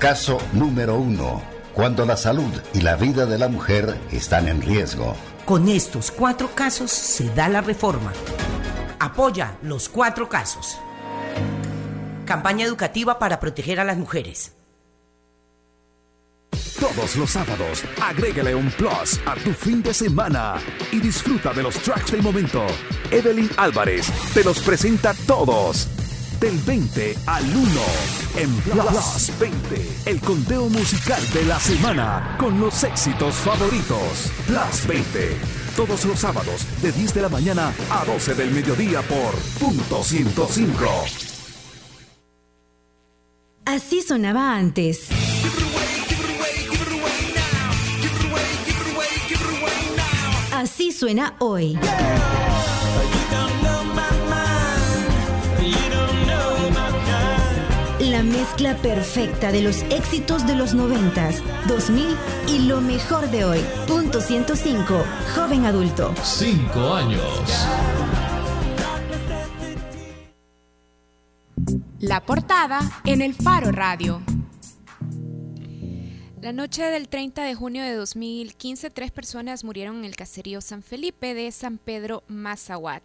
Caso 0.00 0.38
número 0.52 0.96
uno. 0.96 1.53
Cuando 1.74 2.06
la 2.06 2.16
salud 2.16 2.52
y 2.72 2.82
la 2.82 2.94
vida 2.94 3.26
de 3.26 3.36
la 3.36 3.48
mujer 3.48 3.98
están 4.12 4.46
en 4.46 4.62
riesgo. 4.62 5.16
Con 5.44 5.68
estos 5.68 6.12
cuatro 6.12 6.54
casos 6.54 6.92
se 6.92 7.28
da 7.30 7.48
la 7.48 7.62
reforma. 7.62 8.12
Apoya 9.00 9.58
los 9.60 9.88
cuatro 9.88 10.28
casos. 10.28 10.78
Campaña 12.26 12.64
educativa 12.64 13.18
para 13.18 13.40
proteger 13.40 13.80
a 13.80 13.84
las 13.84 13.96
mujeres. 13.96 14.52
Todos 16.78 17.16
los 17.16 17.30
sábados, 17.30 17.82
agrégale 18.00 18.54
un 18.54 18.70
plus 18.70 19.20
a 19.26 19.34
tu 19.34 19.52
fin 19.52 19.82
de 19.82 19.92
semana 19.92 20.60
y 20.92 21.00
disfruta 21.00 21.52
de 21.52 21.64
los 21.64 21.74
tracks 21.78 22.12
del 22.12 22.22
momento. 22.22 22.64
Evelyn 23.10 23.50
Álvarez 23.56 24.12
te 24.32 24.44
los 24.44 24.60
presenta 24.60 25.12
todos. 25.26 25.88
Del 26.44 26.58
20 26.58 27.16
al 27.24 27.56
1 27.56 27.70
en 28.36 28.54
Plus 28.56 29.32
20, 29.40 30.10
el 30.10 30.20
conteo 30.20 30.68
musical 30.68 31.22
de 31.32 31.42
la 31.46 31.58
semana 31.58 32.36
con 32.38 32.60
los 32.60 32.84
éxitos 32.84 33.34
favoritos. 33.36 34.30
Plus 34.46 34.86
20, 34.86 35.38
todos 35.74 36.04
los 36.04 36.18
sábados 36.18 36.66
de 36.82 36.92
10 36.92 37.14
de 37.14 37.22
la 37.22 37.30
mañana 37.30 37.72
a 37.90 38.04
12 38.04 38.34
del 38.34 38.50
mediodía 38.50 39.00
por 39.00 39.34
punto 39.58 40.04
105. 40.04 40.84
Así 43.64 44.02
sonaba 44.02 44.54
antes. 44.54 45.08
Así 50.52 50.92
suena 50.92 51.36
hoy. 51.38 51.78
La 58.14 58.22
mezcla 58.22 58.76
perfecta 58.76 59.50
de 59.50 59.60
los 59.60 59.82
éxitos 59.90 60.46
de 60.46 60.54
los 60.54 60.72
90, 60.72 61.30
2000 61.66 62.16
y 62.46 62.60
lo 62.60 62.80
mejor 62.80 63.28
de 63.28 63.44
hoy. 63.44 63.58
Punto 63.88 64.20
105. 64.20 65.04
Joven 65.34 65.64
adulto. 65.64 66.14
Cinco 66.22 66.94
años. 66.94 67.24
La 71.98 72.24
portada 72.24 72.78
en 73.04 73.20
el 73.20 73.34
Faro 73.34 73.72
Radio. 73.72 74.22
La 76.40 76.52
noche 76.52 76.84
del 76.84 77.08
30 77.08 77.42
de 77.42 77.56
junio 77.56 77.82
de 77.82 77.96
2015, 77.96 78.90
tres 78.90 79.10
personas 79.10 79.64
murieron 79.64 79.96
en 79.96 80.04
el 80.04 80.14
caserío 80.14 80.60
San 80.60 80.84
Felipe 80.84 81.34
de 81.34 81.50
San 81.50 81.78
Pedro 81.78 82.22
Mazahuat. 82.28 83.02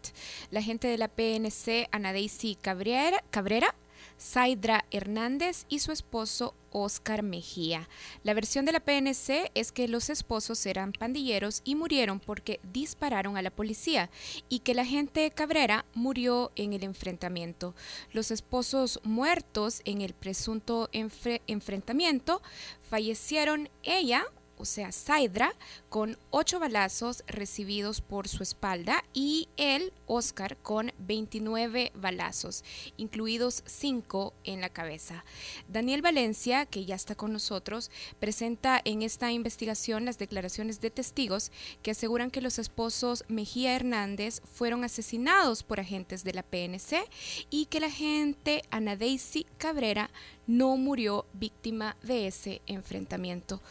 La 0.51 0.62
gente 0.62 0.88
de 0.88 1.00
la 1.00 1.08
PNC, 1.08 1.88
Ana 1.92 2.13
Daisy 2.13 2.54
Cabrera, 2.62 3.24
Cabrera 3.32 3.74
Saidra 4.20 4.86
Hernández 4.92 5.66
y 5.70 5.80
su 5.80 5.94
esposo 5.94 6.54
Oscar 6.72 7.24
Mejía. 7.24 7.88
La 8.24 8.34
versión 8.34 8.66
de 8.66 8.74
la 8.74 8.82
PNC 8.82 9.50
es 9.56 9.72
que 9.72 9.88
los 9.88 10.10
esposos 10.10 10.66
eran 10.66 10.92
pandilleros 10.92 11.62
y 11.64 11.76
murieron 11.76 12.20
porque 12.20 12.60
dispararon 12.72 13.38
a 13.38 13.42
la 13.42 13.50
policía 13.50 14.10
y 14.50 14.60
que 14.60 14.76
la 14.76 14.86
gente 14.86 15.32
Cabrera 15.32 15.86
murió 15.94 16.52
en 16.58 16.74
el 16.74 16.84
enfrentamiento. 16.84 17.74
Los 18.12 18.30
esposos 18.30 19.00
muertos 19.04 19.82
en 19.86 20.02
el 20.02 20.14
presunto 20.14 20.90
enfrentamiento 20.92 22.42
fallecieron 22.90 23.70
ella, 23.84 24.26
o 24.60 24.66
sea, 24.66 24.92
Saidra, 24.92 25.54
con 25.89 26.18
ocho 26.30 26.60
balazos 26.60 27.24
recibidos 27.28 28.01
por 28.01 28.28
su 28.28 28.44
espalda 28.44 29.04
y 29.13 29.50
él, 29.58 29.92
Oscar, 30.06 30.58
con 30.58 30.92
29 31.00 31.92
balazos, 31.96 32.63
incluidos 32.98 33.63
cinco 33.66 34.34
en 34.44 34.62
la 34.62 34.70
cabeza. 34.70 35.24
Daniel 35.68 36.01
Valencia, 36.01 36.66
que 36.66 36.86
ya 36.86 36.96
está 36.96 37.16
con 37.16 37.34
nosotros, 37.34 37.89
presenta 38.20 38.82
en 38.84 39.01
esta 39.01 39.32
investigación 39.32 40.06
las 40.06 40.18
declaraciones 40.18 40.82
de 40.82 40.92
testigos 40.92 41.51
que 41.82 41.92
aseguran 41.92 42.32
que 42.32 42.42
los 42.42 42.60
esposos 42.60 43.24
Mejía 43.28 43.75
Hernández 43.75 44.42
fueron 44.54 44.84
asesinados 44.84 45.63
por 45.63 45.80
agentes 45.80 46.24
de 46.24 46.34
la 46.34 46.44
PNC 46.44 47.06
y 47.50 47.66
que 47.66 47.80
la 47.80 47.88
agente 47.88 48.62
Ana 48.70 48.96
Daisy 48.96 49.46
Cabrera 49.58 50.12
no 50.50 50.77
murió 50.77 51.27
víctima 51.34 51.96
de 52.01 52.25
ese 52.25 52.63
enfrentamiento. 52.65 53.62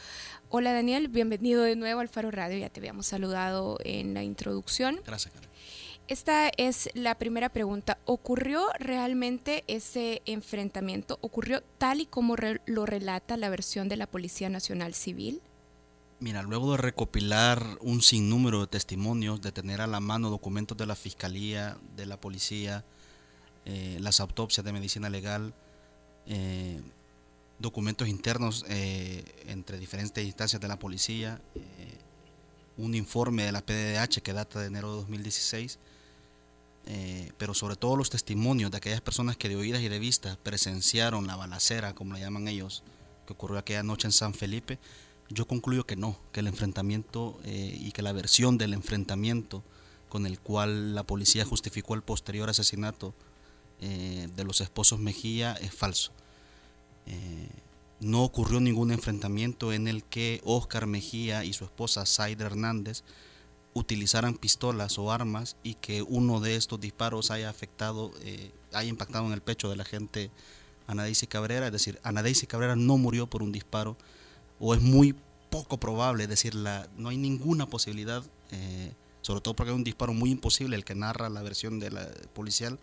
Hola 0.49 0.73
Daniel, 0.73 1.09
bienvenido 1.09 1.65
de 1.65 1.75
nuevo 1.75 1.99
al 1.99 2.09
Faro 2.09 2.31
Radio, 2.31 2.57
ya 2.57 2.71
te 2.71 2.79
habíamos 2.79 3.07
saludado 3.09 3.79
en 3.83 4.15
la 4.15 4.23
introducción. 4.23 5.01
Gracias, 5.05 5.35
Karen. 5.35 5.51
Esta 6.07 6.51
es 6.57 6.89
la 6.95 7.17
primera 7.17 7.49
pregunta. 7.49 7.99
¿Ocurrió 8.05 8.69
realmente 8.79 9.65
ese 9.67 10.23
enfrentamiento? 10.25 11.19
¿Ocurrió 11.21 11.65
tal 11.79 12.01
y 12.01 12.07
como 12.07 12.37
re 12.37 12.63
lo 12.65 12.87
relata 12.87 13.37
la 13.37 13.51
versión 13.51 13.89
de 13.89 13.97
la 13.97 14.07
Policía 14.07 14.49
Nacional 14.49 14.95
Civil? 14.95 15.43
Mira, 16.21 16.43
luego 16.43 16.71
de 16.73 16.79
recopilar 16.79 17.61
un 17.81 18.03
sinnúmero 18.03 18.61
de 18.61 18.69
testimonios, 18.69 19.43
de 19.43 19.51
tener 19.51 19.81
a 19.81 19.89
la 19.89 19.99
mano 19.99 20.31
documentos 20.31 20.79
de 20.79 20.87
la 20.87 20.95
Fiscalía, 20.95 21.77
de 21.97 22.07
la 22.07 22.21
Policía, 22.21 22.85
eh, 23.65 23.99
las 24.01 24.21
autopsias 24.21 24.65
de 24.65 24.73
medicina 24.73 25.11
legal, 25.11 25.53
eh, 26.29 26.81
documentos 27.59 28.09
internos 28.09 28.65
eh, 28.69 29.25
entre 29.47 29.79
diferentes 29.79 30.25
instancias 30.25 30.61
de 30.61 30.69
la 30.69 30.79
policía, 30.79 31.41
eh, 31.55 31.99
un 32.77 32.95
informe 32.95 33.45
de 33.45 33.53
la 33.53 33.63
PDDH 33.63 34.23
que 34.23 34.33
data 34.33 34.61
de 34.61 34.67
enero 34.67 34.91
de 34.91 34.97
2016, 34.99 35.79
eh, 36.87 37.33
pero 37.37 37.55
sobre 37.55 37.77
todo 37.77 37.97
los 37.97 38.11
testimonios 38.11 38.71
de 38.71 38.77
aquellas 38.77 39.01
personas 39.01 39.37
que 39.37 39.49
de 39.49 39.57
oídas 39.57 39.83
y 39.83 39.89
de 39.89 39.99
vista 39.99 40.39
presenciaron 40.43 41.27
la 41.27 41.37
balacera, 41.37 41.95
como 41.95 42.13
la 42.13 42.21
llaman 42.21 42.47
ellos, 42.47 42.85
que 43.27 43.33
ocurrió 43.33 43.59
aquella 43.59 43.83
noche 43.83 44.07
en 44.07 44.13
San 44.13 44.35
Felipe, 44.35 44.79
yo 45.29 45.47
concluyo 45.47 45.85
que 45.85 45.97
no, 45.97 46.19
que 46.33 46.41
el 46.41 46.47
enfrentamiento 46.47 47.39
y 47.45 47.93
que 47.93 48.01
la 48.01 48.13
versión 48.13 48.57
del 48.57 48.73
enfrentamiento 48.73 49.63
con 50.09 50.25
el 50.25 50.41
cual 50.41 50.95
la 50.95 51.03
policía 51.03 51.45
justificó 51.45 51.93
el 51.93 52.01
posterior 52.01 52.49
asesinato 52.49 53.13
de 53.79 54.45
los 54.45 54.63
esposos 54.63 55.01
Mejía 55.01 55.53
es 55.53 55.75
falso. 55.75 56.13
Eh, 57.09 57.49
no 58.01 58.23
ocurrió 58.23 58.61
ningún 58.61 58.93
enfrentamiento 58.93 59.73
en 59.73 59.89
el 59.89 60.05
que 60.05 60.41
Oscar 60.45 60.87
Mejía 60.87 61.45
y 61.45 61.53
su 61.53 61.65
esposa 61.65 62.07
Saida 62.07 62.47
Hernández 62.47 63.03
utilizaran 63.75 64.35
pistolas 64.35 64.99
o 64.99 65.11
armas 65.11 65.57
y 65.63 65.75
que 65.75 66.03
uno 66.03 66.41
de 66.41 66.57
estos 66.57 66.81
disparos 66.81 67.31
haya 67.31 67.49
afectado, 67.49 68.13
eh, 68.23 68.53
haya 68.73 68.89
impactado 68.89 69.27
en 69.27 69.33
el 69.33 69.41
pecho 69.41 69.69
de 69.69 69.77
la 69.77 69.85
gente 69.85 70.31
Ana 70.87 71.07
Cabrera. 71.29 71.67
Es 71.67 71.73
decir, 71.73 71.99
Ana 72.03 72.23
Cabrera 72.47 72.77
no 72.77 72.99
murió 72.99 73.27
por 73.27 73.43
un 73.43 73.53
disparo 73.53 73.97
o 74.61 74.75
es 74.75 74.81
muy 74.81 75.15
poco 75.51 75.79
probable, 75.79 76.25
es 76.25 76.29
decir, 76.29 76.55
no 76.55 77.09
hay 77.09 77.17
ninguna 77.17 77.67
posibilidad, 77.67 78.23
eh, 78.51 78.93
sobre 79.23 79.41
todo 79.41 79.55
porque 79.55 79.71
es 79.71 79.77
un 79.77 79.85
disparo 79.85 80.13
muy 80.13 80.31
imposible 80.31 80.77
el 80.77 80.85
que 80.85 80.95
narra 80.95 81.31
la 81.31 81.43
versión 81.43 81.79
de 81.79 81.91
la 81.91 82.07
policial 82.35 82.79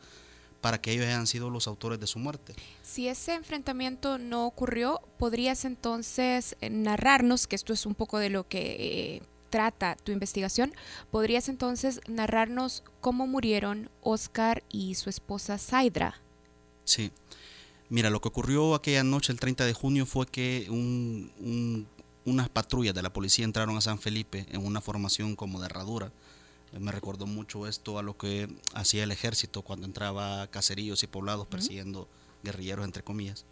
para 0.62 0.81
que 0.81 0.91
ellos 0.91 1.05
hayan 1.05 1.27
sido 1.27 1.50
los 1.50 1.67
autores 1.67 2.00
de 2.00 2.07
su 2.07 2.19
muerte. 2.19 2.55
Si 2.81 3.07
ese 3.07 3.33
enfrentamiento 3.33 4.17
no 4.17 4.45
ocurrió, 4.45 5.01
¿podrías 5.17 5.65
entonces 5.65 6.55
eh, 6.62 6.69
narrarnos, 6.69 7.47
que 7.47 7.55
esto 7.55 7.74
es 7.74 7.85
un 7.85 7.95
poco 7.95 8.19
de 8.19 8.29
lo 8.29 8.47
que 8.47 8.75
eh, 8.79 9.21
trata 9.50 9.95
tu 10.03 10.12
investigación, 10.12 10.74
¿podrías 11.12 11.50
entonces 11.50 12.01
narrarnos 12.07 12.83
cómo 13.00 13.27
murieron 13.27 13.89
Oscar 14.01 14.63
y 14.69 14.95
su 14.95 15.09
esposa 15.09 15.57
Saidra? 15.57 16.21
Sí. 16.83 17.12
Mira, 17.89 18.09
lo 18.09 18.19
que 18.19 18.27
ocurrió 18.27 18.75
aquella 18.75 19.03
noche, 19.03 19.31
el 19.31 19.39
30 19.39 19.65
de 19.65 19.74
junio, 19.74 20.05
fue 20.05 20.25
que 20.25 20.67
unas 22.25 22.50
patrullas 22.50 22.95
de 22.95 23.03
la 23.03 23.13
policía 23.13 23.45
entraron 23.45 23.77
a 23.77 23.81
San 23.81 24.00
Felipe 24.00 24.45
en 24.51 24.65
una 24.65 24.81
formación 24.81 25.35
como 25.35 25.59
de 25.59 25.67
herradura 25.67 26.12
me 26.79 26.91
recordó 26.91 27.25
mucho 27.25 27.67
esto 27.67 28.00
a 28.00 28.03
lo 28.03 28.17
que 28.17 28.50
hacía 28.74 29.03
el 29.03 29.12
ejército 29.12 29.62
cuando 29.62 29.86
entraba 29.86 30.41
a 30.41 30.48
caseríos 30.48 31.03
y 31.03 31.08
poblados 31.08 31.48
persiguiendo 31.48 32.08
guerrilleros, 32.44 32.86
entre 32.86 33.03
comillas. 33.03 33.46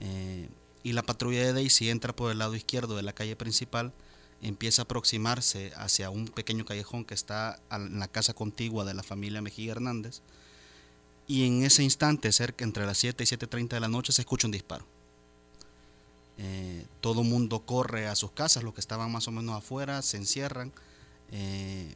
Eh, 0.00 0.48
y 0.82 0.92
la 0.92 1.02
patrulla 1.02 1.40
de 1.40 1.52
Daisy 1.52 1.90
entra 1.90 2.14
por 2.14 2.30
el 2.30 2.38
lado 2.38 2.54
izquierdo 2.54 2.96
de 2.96 3.02
la 3.02 3.12
calle 3.12 3.36
principal, 3.36 3.92
empieza 4.42 4.82
a 4.82 4.84
aproximarse 4.84 5.72
hacia 5.76 6.10
un 6.10 6.28
pequeño 6.28 6.64
callejón 6.64 7.04
que 7.04 7.14
está 7.14 7.58
en 7.70 7.98
la 7.98 8.08
casa 8.08 8.34
contigua 8.34 8.84
de 8.84 8.94
la 8.94 9.02
familia 9.02 9.40
Mejía 9.40 9.72
Hernández. 9.72 10.20
Y 11.26 11.46
en 11.46 11.64
ese 11.64 11.82
instante, 11.82 12.30
cerca 12.32 12.64
entre 12.64 12.84
las 12.84 12.98
7 12.98 13.24
y 13.24 13.26
7.30 13.26 13.68
de 13.68 13.80
la 13.80 13.88
noche, 13.88 14.12
se 14.12 14.22
escucha 14.22 14.46
un 14.46 14.52
disparo. 14.52 14.84
Eh, 16.36 16.84
todo 17.00 17.22
mundo 17.22 17.60
corre 17.60 18.06
a 18.08 18.14
sus 18.14 18.32
casas, 18.32 18.62
los 18.62 18.74
que 18.74 18.80
estaban 18.80 19.10
más 19.10 19.26
o 19.28 19.30
menos 19.30 19.56
afuera 19.56 20.02
se 20.02 20.18
encierran. 20.18 20.72
Eh, 21.32 21.94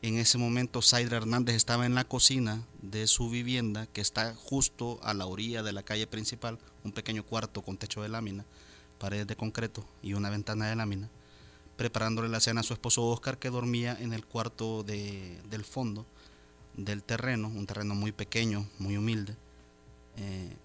En 0.00 0.16
ese 0.16 0.38
momento, 0.38 0.80
Saidra 0.80 1.16
Hernández 1.16 1.56
estaba 1.56 1.84
en 1.84 1.96
la 1.96 2.04
cocina 2.04 2.62
de 2.82 3.08
su 3.08 3.30
vivienda, 3.30 3.86
que 3.86 4.00
está 4.00 4.32
justo 4.36 5.00
a 5.02 5.12
la 5.12 5.26
orilla 5.26 5.64
de 5.64 5.72
la 5.72 5.82
calle 5.82 6.06
principal, 6.06 6.58
un 6.84 6.92
pequeño 6.92 7.24
cuarto 7.24 7.62
con 7.62 7.76
techo 7.76 8.02
de 8.02 8.08
lámina, 8.08 8.44
paredes 8.98 9.26
de 9.26 9.34
concreto 9.34 9.84
y 10.00 10.14
una 10.14 10.30
ventana 10.30 10.68
de 10.68 10.76
lámina, 10.76 11.10
preparándole 11.76 12.28
la 12.28 12.38
cena 12.38 12.60
a 12.60 12.64
su 12.64 12.74
esposo 12.74 13.06
Oscar, 13.06 13.38
que 13.38 13.50
dormía 13.50 13.96
en 13.98 14.12
el 14.12 14.24
cuarto 14.24 14.84
de, 14.84 15.40
del 15.50 15.64
fondo 15.64 16.06
del 16.76 17.02
terreno, 17.02 17.48
un 17.48 17.66
terreno 17.66 17.96
muy 17.96 18.12
pequeño, 18.12 18.68
muy 18.78 18.96
humilde. 18.96 19.36
Eh, 20.16 20.56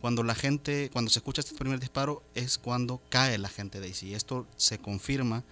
cuando 0.00 0.22
la 0.22 0.36
gente, 0.36 0.90
cuando 0.92 1.10
se 1.10 1.18
escucha 1.18 1.40
este 1.40 1.56
primer 1.56 1.80
disparo, 1.80 2.22
es 2.36 2.56
cuando 2.56 3.00
cae 3.08 3.36
la 3.38 3.48
gente 3.48 3.80
de 3.80 3.88
Daisy. 3.88 4.14
Esto 4.14 4.46
se 4.56 4.78
confirma 4.78 5.42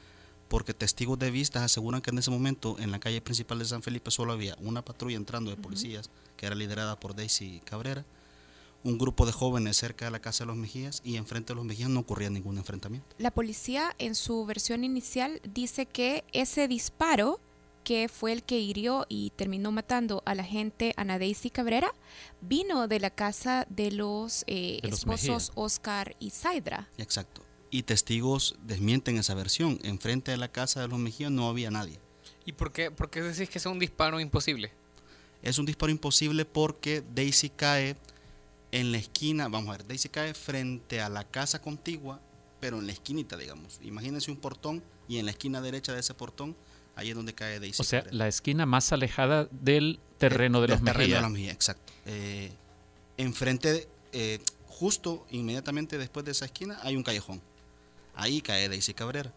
porque 0.55 0.73
testigos 0.73 1.19
de 1.19 1.33
vista 1.33 1.65
aseguran 1.65 2.01
que 2.01 2.11
en 2.11 2.19
ese 2.19 2.31
momento 2.31 2.77
en 2.79 2.93
la 2.93 3.01
calle 3.01 3.21
principal 3.21 3.59
de 3.59 3.65
San 3.65 3.83
Felipe 3.83 4.13
solo 4.13 4.33
había 4.33 4.57
una 4.61 4.85
patrulla 4.85 5.17
entrando 5.17 5.51
de 5.51 5.57
policías, 5.57 6.11
que 6.37 6.47
era 6.47 6.55
liderada 6.55 7.01
por 7.01 7.17
Daisy 7.17 7.61
Cabrera, 7.65 8.05
un 8.85 8.97
grupo 8.97 9.27
de 9.27 9.33
jóvenes 9.33 9.77
cerca 9.77 10.05
de 10.05 10.13
la 10.13 10.21
casa 10.21 10.45
de 10.45 10.47
los 10.47 10.57
Mejías 10.57 11.03
y 11.05 11.17
enfrente 11.17 11.55
de 11.55 11.57
los 11.57 11.65
Mejías 11.65 11.91
no 11.91 11.99
ocurría 11.99 12.31
ningún 12.31 12.57
enfrentamiento. 12.57 13.17
La 13.19 13.33
policía 13.33 13.97
en 13.99 14.15
su 14.15 14.47
versión 14.47 14.85
inicial 14.85 15.41
dice 15.43 15.87
que 15.87 16.23
ese 16.33 16.69
disparo 16.69 17.41
que 17.83 18.09
fue 18.09 18.31
el 18.31 18.45
que 18.45 18.61
hirió 18.61 19.07
y 19.09 19.31
terminó 19.31 19.73
matando 19.73 20.23
a 20.25 20.37
la 20.37 20.45
gente 20.45 20.95
Ana 20.97 21.19
Daisy 21.19 21.51
Cabrera, 21.51 21.93
vino 22.41 22.87
de 22.87 23.01
la 23.01 23.11
casa 23.11 23.67
de 23.71 23.91
los, 23.91 24.45
eh, 24.47 24.79
De 24.83 24.91
los 24.91 25.01
esposos 25.01 25.49
Mejía. 25.49 25.65
Oscar 25.65 26.17
y 26.21 26.31
Saidra. 26.31 26.89
Exacto. 26.97 27.44
Y 27.75 27.83
testigos 27.83 28.55
desmienten 28.63 29.17
esa 29.19 29.35
versión. 29.35 29.81
Enfrente 29.83 30.31
de 30.31 30.37
la 30.37 30.47
casa 30.47 30.81
de 30.81 30.87
los 30.87 30.97
Mejías 31.01 31.33
no 31.33 31.49
había 31.49 31.73
nadie. 31.73 31.99
¿Y 32.47 32.53
por 32.53 32.71
qué, 32.71 32.93
por 32.93 33.11
qué 33.11 33.21
decís 33.21 33.51
que 33.51 33.59
es 33.59 33.67
un 33.67 33.81
disparo 33.81 34.21
imposible? 34.21 34.71
Es 35.43 35.59
un 35.59 35.67
disparo 35.67 35.91
imposible 35.91 36.45
porque 36.45 37.03
Daisy 37.17 37.51
cae 37.51 37.97
en 38.71 38.93
la 38.93 38.99
esquina, 38.99 39.49
vamos 39.49 39.71
a 39.75 39.79
ver, 39.79 39.89
Daisy 39.89 40.09
cae 40.09 40.35
frente 40.35 41.01
a 41.01 41.09
la 41.09 41.25
casa 41.25 41.61
contigua, 41.61 42.21
pero 42.61 42.79
en 42.79 42.87
la 42.87 42.93
esquinita, 42.93 43.37
digamos. 43.37 43.81
Imagínense 43.83 44.31
un 44.31 44.37
portón 44.37 44.81
y 45.09 45.19
en 45.19 45.25
la 45.25 45.33
esquina 45.33 45.61
derecha 45.61 45.93
de 45.93 45.99
ese 45.99 46.15
portón, 46.15 46.55
ahí 46.95 47.11
es 47.11 47.17
donde 47.17 47.35
cae 47.35 47.59
Daisy. 47.59 47.83
O 47.83 47.85
sea, 47.85 48.05
la 48.13 48.29
esquina 48.29 48.67
más 48.67 48.93
alejada 48.93 49.49
del 49.51 49.99
terreno 50.19 50.61
de 50.61 50.69
los 50.69 50.79
terreno 50.79 50.99
Mejía. 51.01 51.17
de 51.17 51.23
los 51.23 51.31
Mejía, 51.33 51.51
exacto. 51.51 51.93
Eh, 52.07 52.53
enfrente, 53.17 53.73
de- 53.73 53.89
eh, 54.13 54.39
justo 54.69 55.27
inmediatamente 55.33 55.99
después 55.99 56.25
de 56.25 56.31
esa 56.31 56.45
esquina, 56.45 56.79
hay 56.85 56.95
un 56.97 57.03
callejón. 57.03 57.43
Ahí 58.17 58.41
cae 58.41 58.69
Daisy 58.69 58.95
Cabrera. 58.95 59.33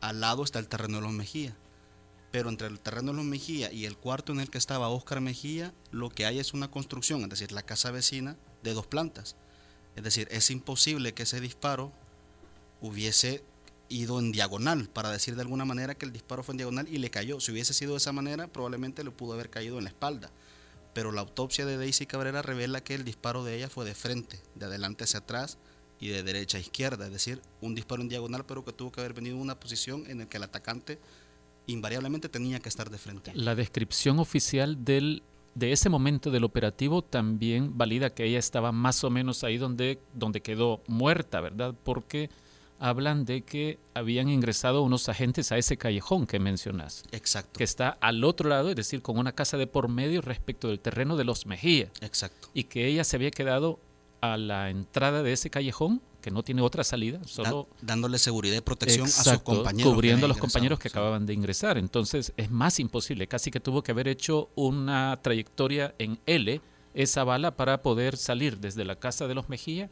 Al 0.00 0.20
lado 0.20 0.42
está 0.44 0.58
el 0.58 0.68
terreno 0.68 0.96
de 0.96 1.02
los 1.02 1.12
Mejía. 1.12 1.56
Pero 2.32 2.48
entre 2.48 2.68
el 2.68 2.80
terreno 2.80 3.12
de 3.12 3.18
los 3.18 3.26
Mejía 3.26 3.72
y 3.72 3.86
el 3.86 3.96
cuarto 3.96 4.32
en 4.32 4.40
el 4.40 4.50
que 4.50 4.58
estaba 4.58 4.88
Oscar 4.88 5.20
Mejía, 5.20 5.74
lo 5.90 6.10
que 6.10 6.26
hay 6.26 6.38
es 6.38 6.54
una 6.54 6.70
construcción, 6.70 7.22
es 7.22 7.30
decir, 7.30 7.52
la 7.52 7.62
casa 7.62 7.90
vecina 7.90 8.36
de 8.62 8.74
dos 8.74 8.86
plantas. 8.86 9.36
Es 9.96 10.04
decir, 10.04 10.28
es 10.30 10.50
imposible 10.50 11.12
que 11.12 11.24
ese 11.24 11.40
disparo 11.40 11.92
hubiese 12.80 13.44
ido 13.88 14.20
en 14.20 14.30
diagonal, 14.30 14.88
para 14.88 15.10
decir 15.10 15.34
de 15.34 15.42
alguna 15.42 15.64
manera 15.64 15.96
que 15.96 16.06
el 16.06 16.12
disparo 16.12 16.44
fue 16.44 16.52
en 16.52 16.58
diagonal 16.58 16.88
y 16.88 16.98
le 16.98 17.10
cayó. 17.10 17.40
Si 17.40 17.50
hubiese 17.50 17.74
sido 17.74 17.92
de 17.92 17.98
esa 17.98 18.12
manera, 18.12 18.46
probablemente 18.46 19.02
le 19.02 19.10
pudo 19.10 19.32
haber 19.32 19.50
caído 19.50 19.78
en 19.78 19.84
la 19.84 19.90
espalda. 19.90 20.30
Pero 20.94 21.10
la 21.10 21.20
autopsia 21.20 21.66
de 21.66 21.76
Daisy 21.76 22.06
Cabrera 22.06 22.42
revela 22.42 22.82
que 22.82 22.94
el 22.94 23.04
disparo 23.04 23.44
de 23.44 23.56
ella 23.56 23.68
fue 23.68 23.84
de 23.84 23.94
frente, 23.94 24.40
de 24.54 24.66
adelante 24.66 25.04
hacia 25.04 25.20
atrás 25.20 25.58
y 26.00 26.08
de 26.08 26.22
derecha 26.22 26.58
a 26.58 26.60
izquierda, 26.60 27.06
es 27.06 27.12
decir, 27.12 27.42
un 27.60 27.74
disparo 27.74 28.02
en 28.02 28.08
diagonal, 28.08 28.44
pero 28.46 28.64
que 28.64 28.72
tuvo 28.72 28.90
que 28.90 29.00
haber 29.00 29.12
venido 29.12 29.36
en 29.36 29.42
una 29.42 29.60
posición 29.60 30.04
en 30.08 30.18
la 30.18 30.26
que 30.26 30.38
el 30.38 30.42
atacante 30.42 30.98
invariablemente 31.66 32.28
tenía 32.28 32.58
que 32.58 32.70
estar 32.70 32.90
de 32.90 32.98
frente. 32.98 33.32
La 33.34 33.54
descripción 33.54 34.18
oficial 34.18 34.82
del, 34.84 35.22
de 35.54 35.72
ese 35.72 35.90
momento 35.90 36.30
del 36.30 36.44
operativo 36.44 37.02
también 37.02 37.76
valida 37.76 38.10
que 38.10 38.24
ella 38.24 38.38
estaba 38.38 38.72
más 38.72 39.04
o 39.04 39.10
menos 39.10 39.44
ahí 39.44 39.58
donde, 39.58 40.00
donde 40.14 40.40
quedó 40.40 40.82
muerta, 40.86 41.40
¿verdad? 41.42 41.74
Porque 41.84 42.30
hablan 42.78 43.26
de 43.26 43.42
que 43.42 43.78
habían 43.92 44.30
ingresado 44.30 44.82
unos 44.82 45.10
agentes 45.10 45.52
a 45.52 45.58
ese 45.58 45.76
callejón 45.76 46.26
que 46.26 46.38
mencionas, 46.38 47.04
Exacto, 47.12 47.58
que 47.58 47.64
está 47.64 47.90
al 48.00 48.24
otro 48.24 48.48
lado, 48.48 48.70
es 48.70 48.76
decir, 48.76 49.02
con 49.02 49.18
una 49.18 49.32
casa 49.32 49.58
de 49.58 49.66
por 49.66 49.88
medio 49.88 50.22
respecto 50.22 50.68
del 50.68 50.80
terreno 50.80 51.18
de 51.18 51.24
los 51.24 51.44
Mejía, 51.44 51.90
exacto. 52.00 52.48
y 52.54 52.64
que 52.64 52.86
ella 52.86 53.04
se 53.04 53.16
había 53.16 53.30
quedado 53.30 53.78
a 54.20 54.36
la 54.36 54.70
entrada 54.70 55.22
de 55.22 55.32
ese 55.32 55.50
callejón, 55.50 56.00
que 56.20 56.30
no 56.30 56.42
tiene 56.42 56.60
otra 56.62 56.84
salida, 56.84 57.18
Da- 57.18 57.24
solo 57.26 57.68
dándole 57.80 58.18
seguridad 58.18 58.56
y 58.56 58.60
protección 58.60 59.06
a 59.06 59.08
sus 59.08 59.38
compañeros. 59.38 59.92
cubriendo 59.94 60.26
a 60.26 60.28
los 60.28 60.36
compañeros 60.36 60.78
que 60.78 60.88
sí. 60.88 60.92
acababan 60.92 61.24
de 61.24 61.32
ingresar. 61.32 61.78
Entonces 61.78 62.32
es 62.36 62.50
más 62.50 62.78
imposible, 62.78 63.26
casi 63.26 63.50
que 63.50 63.60
tuvo 63.60 63.82
que 63.82 63.92
haber 63.92 64.06
hecho 64.08 64.50
una 64.54 65.18
trayectoria 65.22 65.94
en 65.98 66.18
L 66.26 66.60
esa 66.92 67.24
bala 67.24 67.56
para 67.56 67.82
poder 67.82 68.16
salir 68.18 68.58
desde 68.58 68.84
la 68.84 68.96
casa 68.96 69.26
de 69.28 69.34
los 69.34 69.48
Mejía 69.48 69.88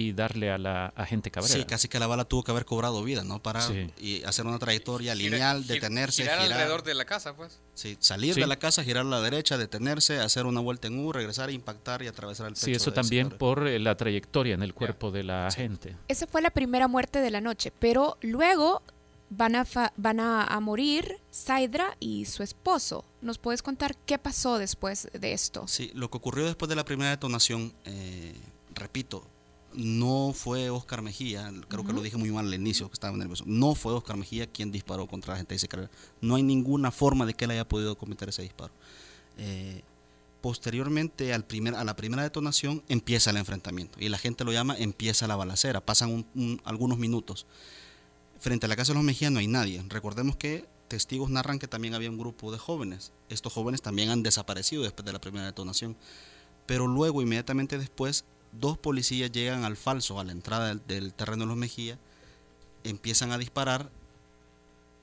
y 0.00 0.12
darle 0.12 0.48
a 0.52 0.58
la 0.58 0.86
agente 0.94 1.28
Cabrera. 1.32 1.52
Sí, 1.58 1.64
casi 1.64 1.88
que 1.88 1.98
la 1.98 2.06
bala 2.06 2.24
tuvo 2.24 2.44
que 2.44 2.52
haber 2.52 2.64
cobrado 2.64 3.02
vida, 3.02 3.24
¿no? 3.24 3.42
Para 3.42 3.60
Sí. 3.62 3.90
y 3.98 4.22
hacer 4.22 4.46
una 4.46 4.60
trayectoria 4.60 5.12
lineal, 5.16 5.66
detenerse, 5.66 6.22
girar 6.22 6.38
girar, 6.40 6.52
alrededor 6.52 6.84
de 6.84 6.94
la 6.94 7.04
casa, 7.04 7.34
pues. 7.34 7.58
sí, 7.74 7.96
salir 7.98 8.34
Sí. 8.34 8.40
de 8.40 8.46
la 8.46 8.60
casa, 8.60 8.84
girar 8.84 9.04
a 9.04 9.08
la 9.08 9.20
derecha, 9.20 9.58
detenerse, 9.58 10.20
hacer 10.20 10.46
una 10.46 10.60
vuelta 10.60 10.86
en 10.86 11.04
U, 11.04 11.12
regresar, 11.12 11.50
impactar 11.50 12.02
y 12.02 12.06
atravesar 12.06 12.46
el 12.46 12.52
pecho. 12.54 12.66
Sí, 12.66 12.72
eso 12.74 12.92
también 12.92 13.30
por 13.30 13.66
eh, 13.66 13.80
la 13.80 13.96
trayectoria 13.96 14.54
en 14.54 14.62
el 14.62 14.72
cuerpo 14.72 15.10
de 15.10 15.24
la 15.24 15.48
agente. 15.48 15.96
Esa 16.06 16.28
fue 16.28 16.42
la 16.42 16.50
primera 16.50 16.86
muerte 16.86 17.20
de 17.20 17.30
la 17.32 17.40
noche, 17.40 17.72
pero 17.76 18.18
luego 18.20 18.82
van 19.30 19.56
a, 19.56 19.64
fa- 19.64 19.92
van 19.96 20.20
a, 20.20 20.44
a 20.44 20.60
morir 20.60 21.18
Saidra 21.32 21.96
y 21.98 22.24
su 22.26 22.44
esposo. 22.44 23.04
¿Nos 23.20 23.38
puedes 23.38 23.62
contar 23.62 23.96
qué 24.06 24.16
pasó 24.16 24.58
después 24.58 25.08
de 25.12 25.32
esto? 25.32 25.66
Sí, 25.66 25.90
lo 25.94 26.08
que 26.08 26.18
ocurrió 26.18 26.46
después 26.46 26.68
de 26.68 26.76
la 26.76 26.84
primera 26.84 27.10
detonación, 27.10 27.72
eh, 27.84 28.34
repito, 28.74 29.26
no 29.74 30.32
fue 30.34 30.70
Oscar 30.70 31.02
Mejía, 31.02 31.52
creo 31.68 31.84
que 31.84 31.92
lo 31.92 32.00
dije 32.02 32.16
muy 32.16 32.30
mal 32.30 32.46
al 32.46 32.54
inicio, 32.54 32.88
que 32.88 32.94
estaba 32.94 33.16
nervioso, 33.16 33.44
no 33.46 33.74
fue 33.74 33.92
Oscar 33.92 34.16
Mejía 34.16 34.46
quien 34.46 34.72
disparó 34.72 35.06
contra 35.06 35.34
la 35.34 35.38
gente 35.38 35.56
de 35.56 35.68
Carrera. 35.68 35.90
No 36.20 36.34
hay 36.36 36.42
ninguna 36.42 36.90
forma 36.90 37.26
de 37.26 37.34
que 37.34 37.44
él 37.44 37.50
haya 37.52 37.68
podido 37.68 37.96
cometer 37.98 38.28
ese 38.30 38.42
disparo. 38.42 38.72
Eh, 39.36 39.82
posteriormente 40.40 41.34
al 41.34 41.44
primer, 41.44 41.74
a 41.74 41.84
la 41.84 41.96
primera 41.96 42.22
detonación 42.22 42.82
empieza 42.88 43.30
el 43.30 43.36
enfrentamiento 43.36 43.98
y 44.00 44.08
la 44.08 44.18
gente 44.18 44.44
lo 44.44 44.52
llama 44.52 44.76
empieza 44.78 45.26
la 45.26 45.36
balacera, 45.36 45.80
pasan 45.84 46.10
un- 46.10 46.26
un- 46.34 46.60
algunos 46.64 46.98
minutos. 46.98 47.46
Frente 48.40 48.66
a 48.66 48.68
la 48.68 48.76
casa 48.76 48.92
de 48.92 48.96
los 48.98 49.04
Mejía 49.04 49.30
no 49.30 49.40
hay 49.40 49.48
nadie. 49.48 49.84
Recordemos 49.88 50.36
que 50.36 50.64
testigos 50.86 51.28
narran 51.28 51.58
que 51.58 51.66
también 51.68 51.94
había 51.94 52.08
un 52.08 52.18
grupo 52.18 52.52
de 52.52 52.58
jóvenes. 52.58 53.12
Estos 53.28 53.52
jóvenes 53.52 53.82
también 53.82 54.10
han 54.10 54.22
desaparecido 54.22 54.82
después 54.84 55.04
de 55.04 55.12
la 55.12 55.20
primera 55.20 55.44
detonación. 55.44 55.96
Pero 56.66 56.86
luego, 56.86 57.20
inmediatamente 57.20 57.76
después, 57.78 58.24
dos 58.52 58.78
policías 58.78 59.30
llegan 59.32 59.64
al 59.64 59.76
falso, 59.76 60.18
a 60.20 60.24
la 60.24 60.32
entrada 60.32 60.74
del, 60.74 61.12
terreno 61.14 61.44
de 61.44 61.48
los 61.48 61.56
Mejía, 61.56 61.98
empiezan 62.84 63.32
a 63.32 63.38
disparar, 63.38 63.90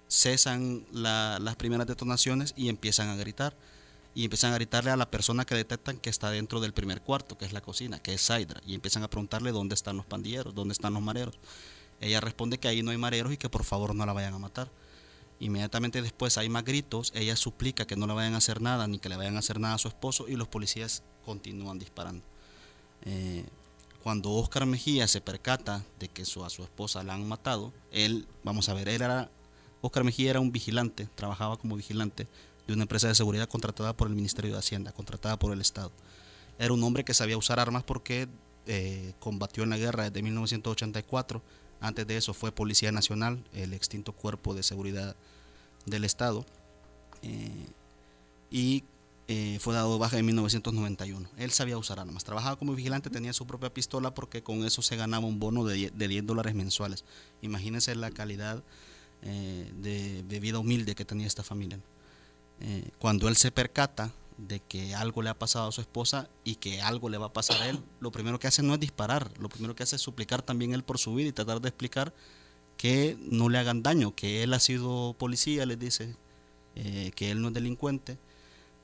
cesan 0.10 0.86
la- 0.92 1.40
las 1.40 1.56
primeras 1.56 1.88
detonaciones 1.88 2.54
y 2.56 2.70
empiezan 2.70 3.10
a 3.10 3.16
gritar. 3.16 3.56
Y 4.18 4.24
empiezan 4.24 4.54
a 4.54 4.56
gritarle 4.56 4.92
a 4.92 4.96
la 4.96 5.12
persona 5.12 5.44
que 5.44 5.56
detectan 5.56 5.98
que 5.98 6.10
está 6.10 6.32
dentro 6.32 6.62
del 6.62 6.74
primer 6.74 7.02
cuarto, 7.02 7.38
que 7.38 7.44
es 7.44 7.52
la 7.52 7.60
cocina, 7.60 8.00
que 8.00 8.14
es 8.14 8.22
Saidra. 8.22 8.62
Y 8.66 8.74
empiezan 8.74 9.04
a 9.04 9.10
preguntarle 9.10 9.52
dónde 9.52 9.76
están 9.76 9.98
los 9.98 10.06
pandilleros, 10.06 10.56
dónde 10.56 10.72
están 10.72 10.94
los 10.94 11.04
mareros. 11.04 11.38
Ella 12.00 12.22
responde 12.22 12.58
que 12.58 12.70
ahí 12.70 12.82
no 12.82 12.92
hay 12.92 12.98
mareros 12.98 13.34
y 13.34 13.38
que 13.38 13.50
por 13.50 13.66
favor 13.66 13.94
no 13.94 14.06
la 14.06 14.14
vayan 14.14 14.34
a 14.34 14.40
matar. 14.40 14.72
Inmediatamente 15.42 16.02
después 16.02 16.38
hay 16.38 16.48
más 16.48 16.64
gritos, 16.64 17.12
ella 17.14 17.36
suplica 17.36 17.86
que 17.86 17.98
no 17.98 18.08
le 18.08 18.14
vayan 18.14 18.36
a 18.36 18.38
hacer 18.38 18.62
nada 18.62 18.88
ni 18.88 19.00
que 19.00 19.10
le 19.10 19.18
vayan 19.18 19.36
a 19.36 19.40
hacer 19.40 19.60
nada 19.60 19.74
a 19.76 19.80
su 19.80 19.90
esposo 19.90 20.30
y 20.30 20.38
los 20.38 20.48
policías 20.48 21.04
continúan 21.26 21.78
disparando. 21.78 22.24
Eh, 23.04 23.46
cuando 24.04 24.32
Oscar 24.32 24.66
Mejía 24.66 25.08
se 25.08 25.22
percata 25.22 25.84
de 26.00 26.10
que 26.10 26.26
su, 26.26 26.46
a 26.46 26.50
su 26.50 26.64
esposa 26.64 27.04
la 27.04 27.16
han 27.16 27.28
matado, 27.28 27.74
él, 27.92 28.28
vamos 28.44 28.70
a 28.70 28.74
ver, 28.74 28.88
él 28.88 29.02
era, 29.02 29.30
Oscar 29.82 30.04
Mejía 30.04 30.30
era 30.30 30.40
un 30.40 30.52
vigilante, 30.52 31.08
trabajaba 31.16 31.58
como 31.58 31.76
vigilante 31.76 32.28
de 32.68 32.74
una 32.74 32.84
empresa 32.84 33.08
de 33.08 33.16
seguridad 33.16 33.50
contratada 33.50 33.94
por 33.94 34.08
el 34.08 34.16
Ministerio 34.16 34.54
de 34.54 34.60
Hacienda, 34.60 34.92
contratada 34.92 35.38
por 35.38 35.54
el 35.54 35.62
Estado. 35.62 35.92
Era 36.58 36.74
un 36.74 36.84
hombre 36.84 37.04
que 37.04 37.14
sabía 37.14 37.38
usar 37.38 37.60
armas 37.60 37.84
porque 37.84 38.28
eh, 38.68 39.14
combatió 39.20 39.64
en 39.64 39.72
la 39.72 39.78
guerra 39.78 40.04
desde 40.06 40.22
1984. 40.22 41.42
Antes 41.82 42.08
de 42.08 42.18
eso 42.18 42.34
fue 42.34 42.52
Policía 42.52 42.92
Nacional, 42.92 43.44
el 43.54 43.74
extinto 43.74 44.14
cuerpo 44.14 44.54
de 44.56 44.64
seguridad 44.64 45.16
del 45.86 46.04
Estado. 46.04 46.46
eh, 47.22 47.68
y 48.52 48.84
eh, 49.28 49.58
fue 49.60 49.74
dado 49.74 49.98
baja 49.98 50.20
en 50.20 50.26
1991. 50.28 51.30
Él 51.38 51.52
sabía 51.52 51.78
usar 51.80 52.00
armas. 52.00 52.24
Trabajaba 52.24 52.58
como 52.58 52.76
vigilante, 52.76 53.10
tenía 53.10 53.34
su 53.34 53.48
propia 53.48 53.74
pistola 53.74 54.14
porque 54.14 54.44
con 54.44 54.64
eso 54.64 54.84
se 54.84 54.96
ganaba 54.96 55.26
un 55.26 55.40
bono 55.40 55.66
de 55.66 55.74
10, 55.74 55.98
de 55.98 56.08
10 56.08 56.28
dólares 56.28 56.54
mensuales. 56.54 57.06
Imagínense 57.42 57.96
la 57.96 58.12
calidad 58.12 58.64
eh, 59.24 59.72
de, 60.28 60.40
vida 60.40 60.60
humilde 60.60 60.94
que 60.94 61.06
tenía 61.06 61.26
esta 61.26 61.42
familia. 61.42 61.80
Eh, 62.62 62.92
cuando 63.00 63.28
él 63.28 63.36
se 63.36 63.52
percata 63.52 64.12
de 64.38 64.60
que 64.60 64.94
algo 64.94 65.24
le 65.24 65.30
ha 65.30 65.40
pasado 65.40 65.70
a 65.70 65.72
su 65.72 65.82
esposa 65.82 66.30
y 66.44 66.56
que 66.56 66.82
algo 66.84 67.10
le 67.10 67.18
va 67.18 67.28
a 67.28 67.34
pasar 67.34 67.60
a 67.64 67.70
él, 67.70 67.80
lo 68.00 68.12
primero 68.12 68.38
que 68.38 68.46
hace 68.46 68.62
no 68.62 68.76
es 68.76 68.80
disparar, 68.80 69.32
lo 69.40 69.50
primero 69.50 69.76
que 69.76 69.82
hace 69.82 69.96
es 69.96 70.04
suplicar 70.04 70.44
también 70.44 70.74
él 70.74 70.84
por 70.84 71.00
su 71.00 71.16
vida 71.16 71.30
y 71.30 71.32
tratar 71.32 71.62
de 71.62 71.70
explicar 71.70 72.14
que 72.78 73.18
no 73.20 73.50
le 73.50 73.58
hagan 73.58 73.82
daño, 73.82 74.14
que 74.14 74.44
él 74.44 74.54
ha 74.54 74.60
sido 74.60 75.16
policía, 75.18 75.66
les 75.66 75.80
dice, 75.80 76.16
que 76.76 77.32
él 77.32 77.42
no 77.42 77.48
es 77.48 77.54
delincuente, 77.54 78.20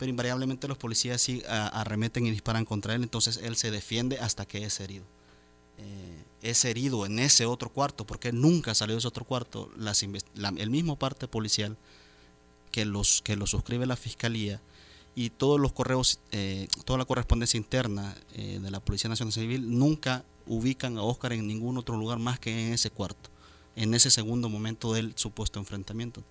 pero 0.02 0.10
invariablemente 0.10 0.68
los 0.68 0.80
policías 0.80 1.22
sí 1.22 1.44
arremeten 1.48 2.26
y 2.26 2.32
disparan 2.32 2.66
contra 2.66 2.96
él, 2.96 3.04
entonces 3.04 3.40
él 3.44 3.56
se 3.56 3.70
defiende 3.70 4.18
hasta 4.18 4.48
que 4.48 4.64
es 4.64 4.80
herido. 4.80 5.04
Eh, 5.78 6.24
es 6.42 6.66
herido 6.66 7.06
en 7.06 7.20
ese 7.20 7.46
otro 7.46 7.70
cuarto, 7.70 8.04
porque 8.04 8.32
nunca 8.32 8.74
salió 8.74 8.96
de 8.96 8.98
ese 8.98 9.08
otro 9.08 9.26
cuarto, 9.26 9.70
el 10.58 10.70
mismo 10.72 10.96
parte 10.96 11.28
policial 11.28 11.78
que, 12.72 12.84
los, 12.84 13.22
que 13.22 13.36
lo 13.36 13.46
suscribe 13.46 13.86
la 13.86 13.96
fiscalía 13.96 14.60
y 15.14 15.30
todos 15.30 15.60
los 15.60 15.72
correos, 15.72 16.20
eh, 16.32 16.68
toda 16.84 16.98
la 16.98 17.06
correspondencia 17.06 17.60
interna 17.60 18.16
eh, 18.34 18.58
de 18.60 18.72
la 18.72 18.80
Policía 18.80 19.08
Nacional 19.08 19.34
Civil 19.34 19.78
nunca 19.78 20.26
ubican 20.48 20.98
a 20.98 21.04
Oscar 21.04 21.34
en 21.34 21.46
ningún 21.46 21.78
otro 21.78 21.96
lugar 21.96 22.18
más 22.18 22.40
que 22.40 22.50
en 22.50 22.74
ese 22.74 22.90
cuarto, 22.90 23.30
en 23.76 23.94
ese 23.94 24.10
segundo 24.10 24.50
momento 24.50 24.94
del 24.94 25.14
supuesto 25.16 25.60
enfrentamiento. 25.60 26.24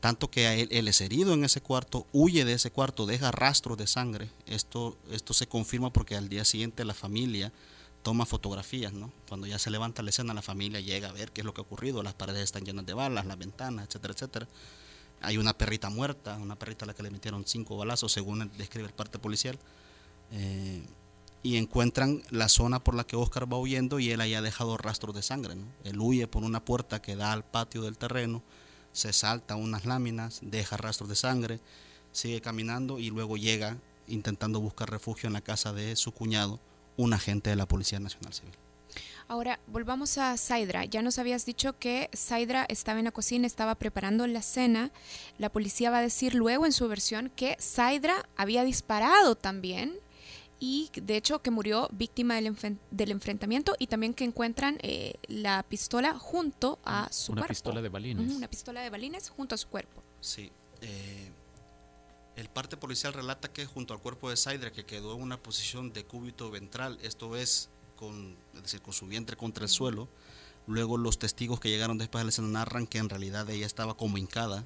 Tanto 0.00 0.30
que 0.30 0.62
él, 0.70 0.88
es 0.88 1.00
herido 1.00 1.34
en 1.34 1.44
ese 1.44 1.60
cuarto, 1.60 2.06
huye 2.12 2.44
de 2.44 2.54
ese 2.54 2.70
cuarto, 2.70 3.04
deja 3.06 3.30
rastros 3.30 3.76
de 3.76 3.86
sangre. 3.86 4.30
Esto, 4.46 4.96
esto 5.10 5.34
se 5.34 5.46
confirma 5.46 5.92
porque 5.92 6.16
al 6.16 6.28
día 6.28 6.44
siguiente 6.44 6.84
la 6.84 6.94
familia 6.94 7.52
toma 8.02 8.24
fotografías, 8.24 8.94
¿no? 8.94 9.12
Cuando 9.28 9.46
ya 9.46 9.58
se 9.58 9.70
levanta 9.70 10.02
la 10.02 10.10
escena, 10.10 10.32
la 10.32 10.40
familia 10.40 10.80
llega 10.80 11.10
a 11.10 11.12
ver 11.12 11.32
qué 11.32 11.42
es 11.42 11.44
lo 11.44 11.52
que 11.52 11.60
ha 11.60 11.64
ocurrido, 11.64 12.02
las 12.02 12.14
paredes 12.14 12.44
están 12.44 12.64
llenas 12.64 12.86
de 12.86 12.94
balas, 12.94 13.26
las 13.26 13.36
ventanas, 13.36 13.86
etcétera, 13.86 14.14
etcétera. 14.14 14.48
Hay 15.20 15.36
una 15.36 15.52
perrita 15.56 15.90
muerta, 15.90 16.36
una 16.36 16.56
perrita 16.56 16.86
a 16.86 16.88
la 16.88 16.94
que 16.94 17.02
le 17.02 17.10
metieron 17.10 17.44
cinco 17.46 17.76
balazos, 17.76 18.10
según 18.10 18.50
describe 18.56 18.88
el 18.88 18.94
parte 18.94 19.18
policial. 19.18 19.58
Eh, 20.32 20.82
y 21.42 21.56
encuentran 21.56 22.22
la 22.30 22.48
zona 22.48 22.80
por 22.80 22.94
la 22.94 23.04
que 23.04 23.16
Oscar 23.16 23.50
va 23.50 23.58
huyendo 23.58 23.98
y 23.98 24.10
él 24.10 24.20
haya 24.20 24.42
dejado 24.42 24.76
rastros 24.76 25.14
de 25.14 25.22
sangre. 25.22 25.56
Él 25.84 25.98
huye 25.98 26.26
por 26.26 26.44
una 26.44 26.64
puerta 26.64 27.00
que 27.00 27.16
da 27.16 27.32
al 27.32 27.44
patio 27.44 27.82
del 27.82 27.96
terreno, 27.96 28.42
se 28.92 29.12
salta 29.12 29.56
unas 29.56 29.84
láminas, 29.84 30.40
deja 30.42 30.76
rastros 30.76 31.08
de 31.08 31.16
sangre, 31.16 31.60
sigue 32.12 32.40
caminando 32.40 32.98
y 32.98 33.10
luego 33.10 33.36
llega 33.36 33.76
intentando 34.08 34.60
buscar 34.60 34.90
refugio 34.90 35.26
en 35.28 35.32
la 35.32 35.40
casa 35.40 35.72
de 35.72 35.96
su 35.96 36.12
cuñado, 36.12 36.58
un 36.96 37.12
agente 37.12 37.50
de 37.50 37.56
la 37.56 37.66
Policía 37.66 38.00
Nacional 38.00 38.34
Civil. 38.34 38.54
Ahora, 39.28 39.60
volvamos 39.68 40.18
a 40.18 40.36
Saidra. 40.36 40.84
Ya 40.86 41.02
nos 41.02 41.20
habías 41.20 41.46
dicho 41.46 41.78
que 41.78 42.10
Saidra 42.12 42.66
estaba 42.68 42.98
en 42.98 43.04
la 43.04 43.12
cocina, 43.12 43.46
estaba 43.46 43.76
preparando 43.76 44.26
la 44.26 44.42
cena. 44.42 44.90
La 45.38 45.50
policía 45.50 45.92
va 45.92 45.98
a 45.98 46.02
decir 46.02 46.34
luego 46.34 46.66
en 46.66 46.72
su 46.72 46.88
versión 46.88 47.30
que 47.36 47.56
Saidra 47.60 48.28
había 48.36 48.64
disparado 48.64 49.36
también 49.36 50.00
y 50.60 50.90
de 50.94 51.16
hecho 51.16 51.40
que 51.40 51.50
murió 51.50 51.88
víctima 51.90 52.34
del, 52.36 52.54
del 52.90 53.10
enfrentamiento 53.10 53.74
y 53.78 53.86
también 53.86 54.14
que 54.14 54.24
encuentran 54.24 54.78
eh, 54.82 55.14
la 55.26 55.62
pistola 55.62 56.18
junto 56.18 56.78
a 56.84 57.10
su 57.10 57.32
una 57.32 57.40
cuerpo. 57.40 57.50
Una 57.50 57.54
pistola 57.54 57.82
de 57.82 57.88
balines. 57.88 58.36
una 58.36 58.48
pistola 58.48 58.82
de 58.82 58.90
balines 58.90 59.30
junto 59.30 59.54
a 59.54 59.58
su 59.58 59.68
cuerpo. 59.68 60.02
Sí. 60.20 60.52
Eh, 60.82 61.32
el 62.36 62.48
parte 62.48 62.76
policial 62.76 63.12
relata 63.12 63.52
que 63.52 63.66
junto 63.66 63.94
al 63.94 64.00
cuerpo 64.00 64.30
de 64.30 64.36
Saidra 64.36 64.70
que 64.70 64.84
quedó 64.84 65.16
en 65.16 65.22
una 65.22 65.42
posición 65.42 65.92
de 65.92 66.04
cúbito 66.04 66.50
ventral, 66.50 66.98
esto 67.02 67.36
es 67.36 67.70
con, 67.96 68.36
es 68.54 68.62
decir, 68.62 68.82
con 68.82 68.92
su 68.92 69.06
vientre 69.06 69.36
contra 69.36 69.64
el 69.64 69.70
suelo. 69.70 70.08
Luego 70.66 70.98
los 70.98 71.18
testigos 71.18 71.58
que 71.58 71.70
llegaron 71.70 71.98
después 71.98 72.20
de 72.20 72.24
la 72.26 72.28
escena 72.30 72.48
narran 72.48 72.86
que 72.86 72.98
en 72.98 73.08
realidad 73.08 73.48
ella 73.48 73.66
estaba 73.66 73.94
como 73.96 74.18
hincada 74.18 74.64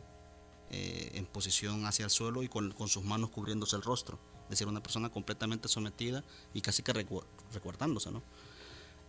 eh, 0.70 1.12
en 1.14 1.26
posición 1.26 1.87
hacia 1.87 2.04
el 2.04 2.11
suelo 2.11 2.42
y 2.42 2.48
con, 2.48 2.74
sus 2.88 3.04
manos 3.04 3.30
cubriéndose 3.30 3.76
el 3.76 3.83
rostro. 3.83 4.18
Decir, 4.48 4.68
una 4.68 4.83
persona 4.83 5.11
completamente 5.11 5.68
sometida 5.68 6.22
y 6.52 6.61
casi 6.61 6.83
que 6.83 6.92
recuerdándose. 6.92 8.11
¿no? 8.11 8.22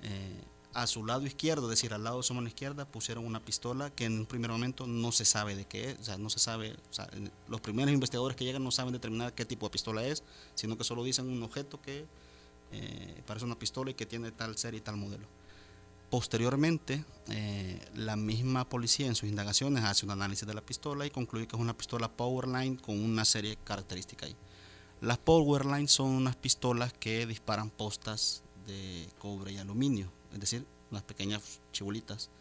Eh, 0.01 0.43
a 0.75 0.87
su 0.87 1.05
lado 1.05 1.25
izquierdo, 1.25 1.63
es 1.71 1.79
decir, 1.79 1.93
al 1.93 2.03
lado 2.03 2.17
de 2.17 2.23
su 2.23 2.33
mano 2.33 2.47
izquierda, 2.47 2.85
pusieron 2.85 3.25
una 3.25 3.39
pistola 3.39 3.89
que 3.91 4.05
en 4.05 4.19
un 4.19 4.25
primer 4.25 4.51
momento 4.51 4.85
no 4.85 5.13
se 5.13 5.23
sabe 5.23 5.55
de 5.55 5.65
qué 5.65 5.91
es, 5.91 5.99
o 5.99 6.03
sea, 6.03 6.17
no 6.17 6.29
se 6.29 6.37
sabe, 6.37 6.75
los 7.47 7.61
primeros 7.61 7.93
investigadores 7.93 8.35
que 8.35 8.43
llegan 8.43 8.61
no 8.61 8.71
saben 8.71 8.91
determinar 8.91 9.33
qué 9.33 9.45
tipo 9.45 9.65
de 9.67 9.71
pistola 9.71 10.03
es, 10.05 10.21
sino 10.53 10.77
que 10.77 10.83
solo 10.83 11.03
dicen 11.05 11.29
un 11.29 11.41
objeto 11.43 11.81
que 11.81 12.05
eh, 12.73 13.23
parece 13.25 13.45
una 13.45 13.57
pistola 13.57 13.91
y 13.91 13.93
que 13.93 14.05
tiene 14.05 14.33
tal 14.33 14.57
serie 14.57 14.79
y 14.79 14.81
tal 14.81 14.97
modelo. 14.97 15.25
Posteriormente, 16.09 17.05
eh, 17.29 17.79
la 17.95 18.17
misma 18.17 18.67
policía 18.67 19.07
en 19.07 19.15
sus 19.15 19.29
indagaciones 19.29 19.83
hace 19.85 20.05
un 20.05 20.11
análisis 20.11 20.45
de 20.45 20.53
la 20.53 20.61
pistola 20.61 21.05
y 21.05 21.09
concluye 21.09 21.47
que 21.47 21.55
es 21.55 21.61
una 21.61 21.75
pistola 21.75 22.11
Powerline 22.11 22.75
con 22.75 23.01
una 23.01 23.23
serie 23.23 23.51
de 23.51 23.57
características 23.57 24.29
ahí. 24.29 24.35
Las 25.05 25.19
Powerline 25.19 25.87
son 25.87 26.07
unas 26.07 26.35
pistolas 26.35 26.91
que 26.91 27.27
disparan 27.27 27.69
postas 27.69 28.41
de 28.65 29.07
cobre 29.19 29.51
y 29.51 29.57
aluminio, 29.59 30.11
es 30.33 30.39
decir, 30.39 30.65
unas 30.89 31.03
pequeñas 31.03 31.59
chibulitas 31.71 32.31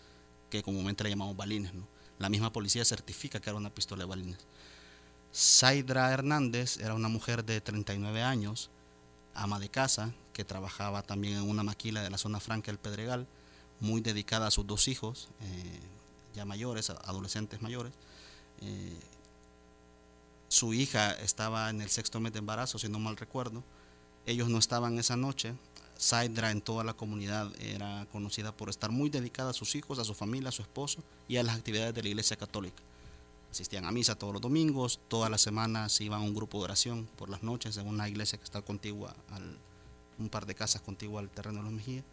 que 0.48 0.62
comúnmente 0.62 1.04
le 1.04 1.10
llamamos 1.10 1.36
balines. 1.36 1.72
La 2.18 2.30
misma 2.30 2.50
policía 2.54 2.82
certifica 2.86 3.38
que 3.38 3.50
era 3.50 3.58
una 3.58 3.68
pistola 3.68 4.04
de 4.04 4.08
balines. 4.08 4.38
Saidra 5.30 6.10
Hernández 6.10 6.78
era 6.78 6.94
una 6.94 7.08
mujer 7.08 7.44
de 7.44 7.60
39 7.60 8.22
años 8.22 8.70
ama 9.34 9.58
de 9.58 9.68
casa, 9.68 10.14
que 10.32 10.46
trabajaba 10.46 11.02
también 11.02 11.34
en 11.34 11.50
una 11.50 11.64
maquila 11.64 12.02
de 12.02 12.08
la 12.08 12.16
zona 12.16 12.40
franca 12.40 12.72
del 12.72 12.78
Pedregal, 12.78 13.26
muy 13.78 14.00
dedicada 14.00 14.46
a 14.46 14.50
sus 14.50 14.66
dos 14.66 14.88
hijos, 14.88 15.28
eh, 15.42 15.80
ya 16.34 16.46
mayores, 16.46 16.88
adolescentes 16.88 17.60
mayores. 17.60 17.92
Eh, 18.62 18.98
su 20.54 20.72
hija 20.72 21.12
estaba 21.12 21.68
en 21.70 21.80
el 21.80 21.90
sexto 21.90 22.20
mes 22.20 22.32
de 22.32 22.38
embarazo, 22.38 22.78
si 22.78 22.88
no 22.88 22.98
mal 22.98 23.16
recuerdo. 23.16 23.62
Ellos 24.26 24.48
no 24.48 24.58
estaban 24.58 24.98
esa 24.98 25.16
noche. 25.16 25.54
Saidra 25.96 26.50
en 26.50 26.60
toda 26.60 26.84
la 26.84 26.94
comunidad 26.94 27.52
era 27.60 28.06
conocida 28.10 28.56
por 28.56 28.68
estar 28.68 28.90
muy 28.90 29.10
dedicada 29.10 29.50
a 29.50 29.54
sus 29.54 29.74
hijos, 29.74 29.98
a 29.98 30.04
su 30.04 30.14
familia, 30.14 30.48
a 30.48 30.52
su 30.52 30.62
esposo 30.62 31.02
y 31.28 31.36
a 31.36 31.42
las 31.42 31.56
actividades 31.56 31.94
de 31.94 32.02
la 32.02 32.08
Iglesia 32.08 32.36
Católica 32.36 32.82
asistían 33.54 33.84
a 33.84 33.92
misa 33.92 34.16
todos 34.16 34.32
los 34.32 34.42
domingos, 34.42 34.98
todas 35.06 35.30
las 35.30 35.40
semanas 35.40 36.00
iban 36.00 36.20
a 36.20 36.24
un 36.24 36.34
grupo 36.34 36.58
de 36.58 36.64
oración 36.64 37.08
por 37.16 37.28
las 37.28 37.44
noches 37.44 37.76
en 37.76 37.86
una 37.86 38.08
iglesia 38.08 38.36
que 38.36 38.42
está 38.42 38.62
contigua, 38.62 39.14
al, 39.30 39.56
un 40.18 40.28
par 40.28 40.44
de 40.44 40.56
casas 40.56 40.82
contigua 40.82 41.20
al 41.20 41.30
terreno 41.30 41.58
de 41.58 41.64
los 41.64 41.72
Mejías. 41.72 42.04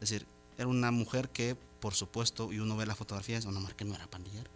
Es 0.00 0.10
decir, 0.10 0.26
era 0.58 0.66
una 0.66 0.90
mujer 0.90 1.28
que, 1.28 1.56
por 1.80 1.94
supuesto, 1.94 2.52
y 2.52 2.58
uno 2.58 2.76
ve 2.76 2.84
las 2.84 2.98
fotografías, 2.98 3.44
una 3.44 3.60
mujer 3.60 3.76
que 3.76 3.84
no 3.84 3.94
era 3.94 4.08
pandillera. 4.08 4.50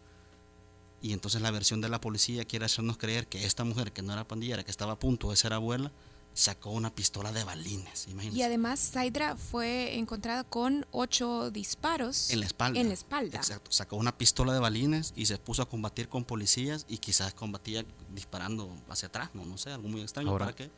Y 1.03 1.13
entonces 1.13 1.41
la 1.41 1.51
versión 1.51 1.81
de 1.81 1.89
la 1.89 2.01
policía 2.01 2.45
quiere 2.45 2.67
hacernos 2.67 2.99
creer 2.99 3.27
que 3.27 3.47
esta 3.47 3.65
mujer 3.65 3.93
que 3.93 4.03
no 4.03 4.13
era 4.13 4.27
pandillera, 4.27 4.65
que 4.65 4.71
estaba 4.71 4.93
a 4.93 4.99
punto 4.99 5.31
de 5.31 5.37
ser 5.37 5.53
abuela, 5.53 5.91
sacó 6.35 6.71
una 6.71 6.95
pistola 6.95 7.33
de 7.33 7.45
balines. 7.45 8.07
Y 8.33 8.43
además 8.43 8.81
Saidra 8.81 9.37
fue 9.37 9.99
encontrada 9.99 10.45
con 10.45 10.87
ocho 10.91 11.51
disparos 11.51 12.31
en 12.31 12.41
la 12.41 12.47
espalda. 12.47 12.81
En 12.81 12.89
la 12.89 12.95
espalda. 12.95 13.39
Exacto. 13.39 13.73
Sacó 13.73 13.97
una 13.97 14.17
pistola 14.17 14.53
de 14.53 14.61
balines 14.61 15.13
y 15.17 15.27
se 15.27 15.39
puso 15.39 15.63
a 15.63 15.69
combatir 15.69 16.09
con 16.09 16.25
policías 16.25 16.87
y 16.89 16.99
quizás 16.99 17.35
combatía 17.35 17.85
disparando 18.15 18.75
hacia 18.89 19.09
atrás, 19.09 19.31
no, 19.35 19.45
no 19.45 19.59
sé, 19.59 19.71
algo 19.71 19.89
muy 19.89 20.03
extraño. 20.03 20.31
Ahora, 20.31 20.47
¿Para 20.47 20.57
qué? 20.57 20.71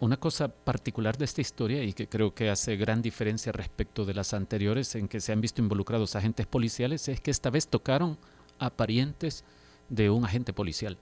Una 0.00 0.16
cosa 0.16 0.48
particular 0.48 1.18
de 1.18 1.24
esta 1.24 1.40
historia 1.40 1.82
y 1.82 1.92
que 1.92 2.08
creo 2.08 2.32
que 2.32 2.50
hace 2.50 2.76
gran 2.76 3.02
diferencia 3.02 3.50
respecto 3.50 4.04
de 4.04 4.14
las 4.14 4.32
anteriores 4.32 4.94
en 4.94 5.08
que 5.08 5.20
se 5.20 5.32
han 5.32 5.40
visto 5.40 5.60
involucrados 5.60 6.14
agentes 6.14 6.46
policiales 6.46 7.08
es 7.08 7.20
que 7.20 7.32
esta 7.32 7.50
vez 7.50 7.66
tocaron 7.66 8.16
a 8.60 8.70
parientes 8.70 9.42
de 9.88 10.10
un 10.10 10.24
agente 10.24 10.52
policial. 10.52 10.98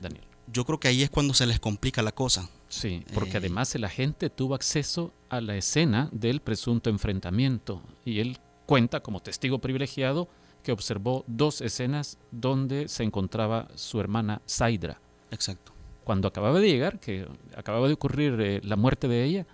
Daniel. 0.00 0.24
Yo 0.50 0.64
creo 0.64 0.80
que 0.80 0.88
ahí 0.88 1.02
es 1.02 1.10
cuando 1.10 1.34
se 1.34 1.46
les 1.46 1.60
complica 1.60 2.02
la 2.02 2.12
cosa. 2.12 2.48
Sí, 2.68 3.04
porque 3.12 3.32
eh, 3.32 3.38
además 3.38 3.74
el 3.74 3.84
agente 3.84 4.30
tuvo 4.30 4.54
acceso 4.54 5.12
a 5.28 5.40
la 5.40 5.56
escena 5.56 6.08
del 6.12 6.40
presunto 6.40 6.88
enfrentamiento 6.90 7.82
y 8.04 8.20
él 8.20 8.38
cuenta 8.66 9.00
como 9.00 9.20
testigo 9.20 9.58
privilegiado 9.58 10.28
que 10.62 10.72
observó 10.72 11.24
dos 11.26 11.60
escenas 11.60 12.18
donde 12.30 12.88
se 12.88 13.04
encontraba 13.04 13.68
su 13.74 14.00
hermana 14.00 14.40
Saidra. 14.46 15.00
Exacto. 15.30 15.72
Cuando 16.04 16.28
acababa 16.28 16.60
de 16.60 16.68
llegar, 16.68 16.98
que 16.98 17.26
acababa 17.54 17.86
de 17.86 17.94
ocurrir 17.94 18.40
eh, 18.40 18.60
la 18.64 18.76
muerte 18.76 19.08
de 19.08 19.24
ella, 19.24 19.46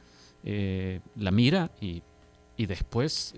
eh, 0.44 1.00
la 1.16 1.32
mira 1.32 1.72
y, 1.80 2.02
y 2.56 2.66
después 2.66 3.34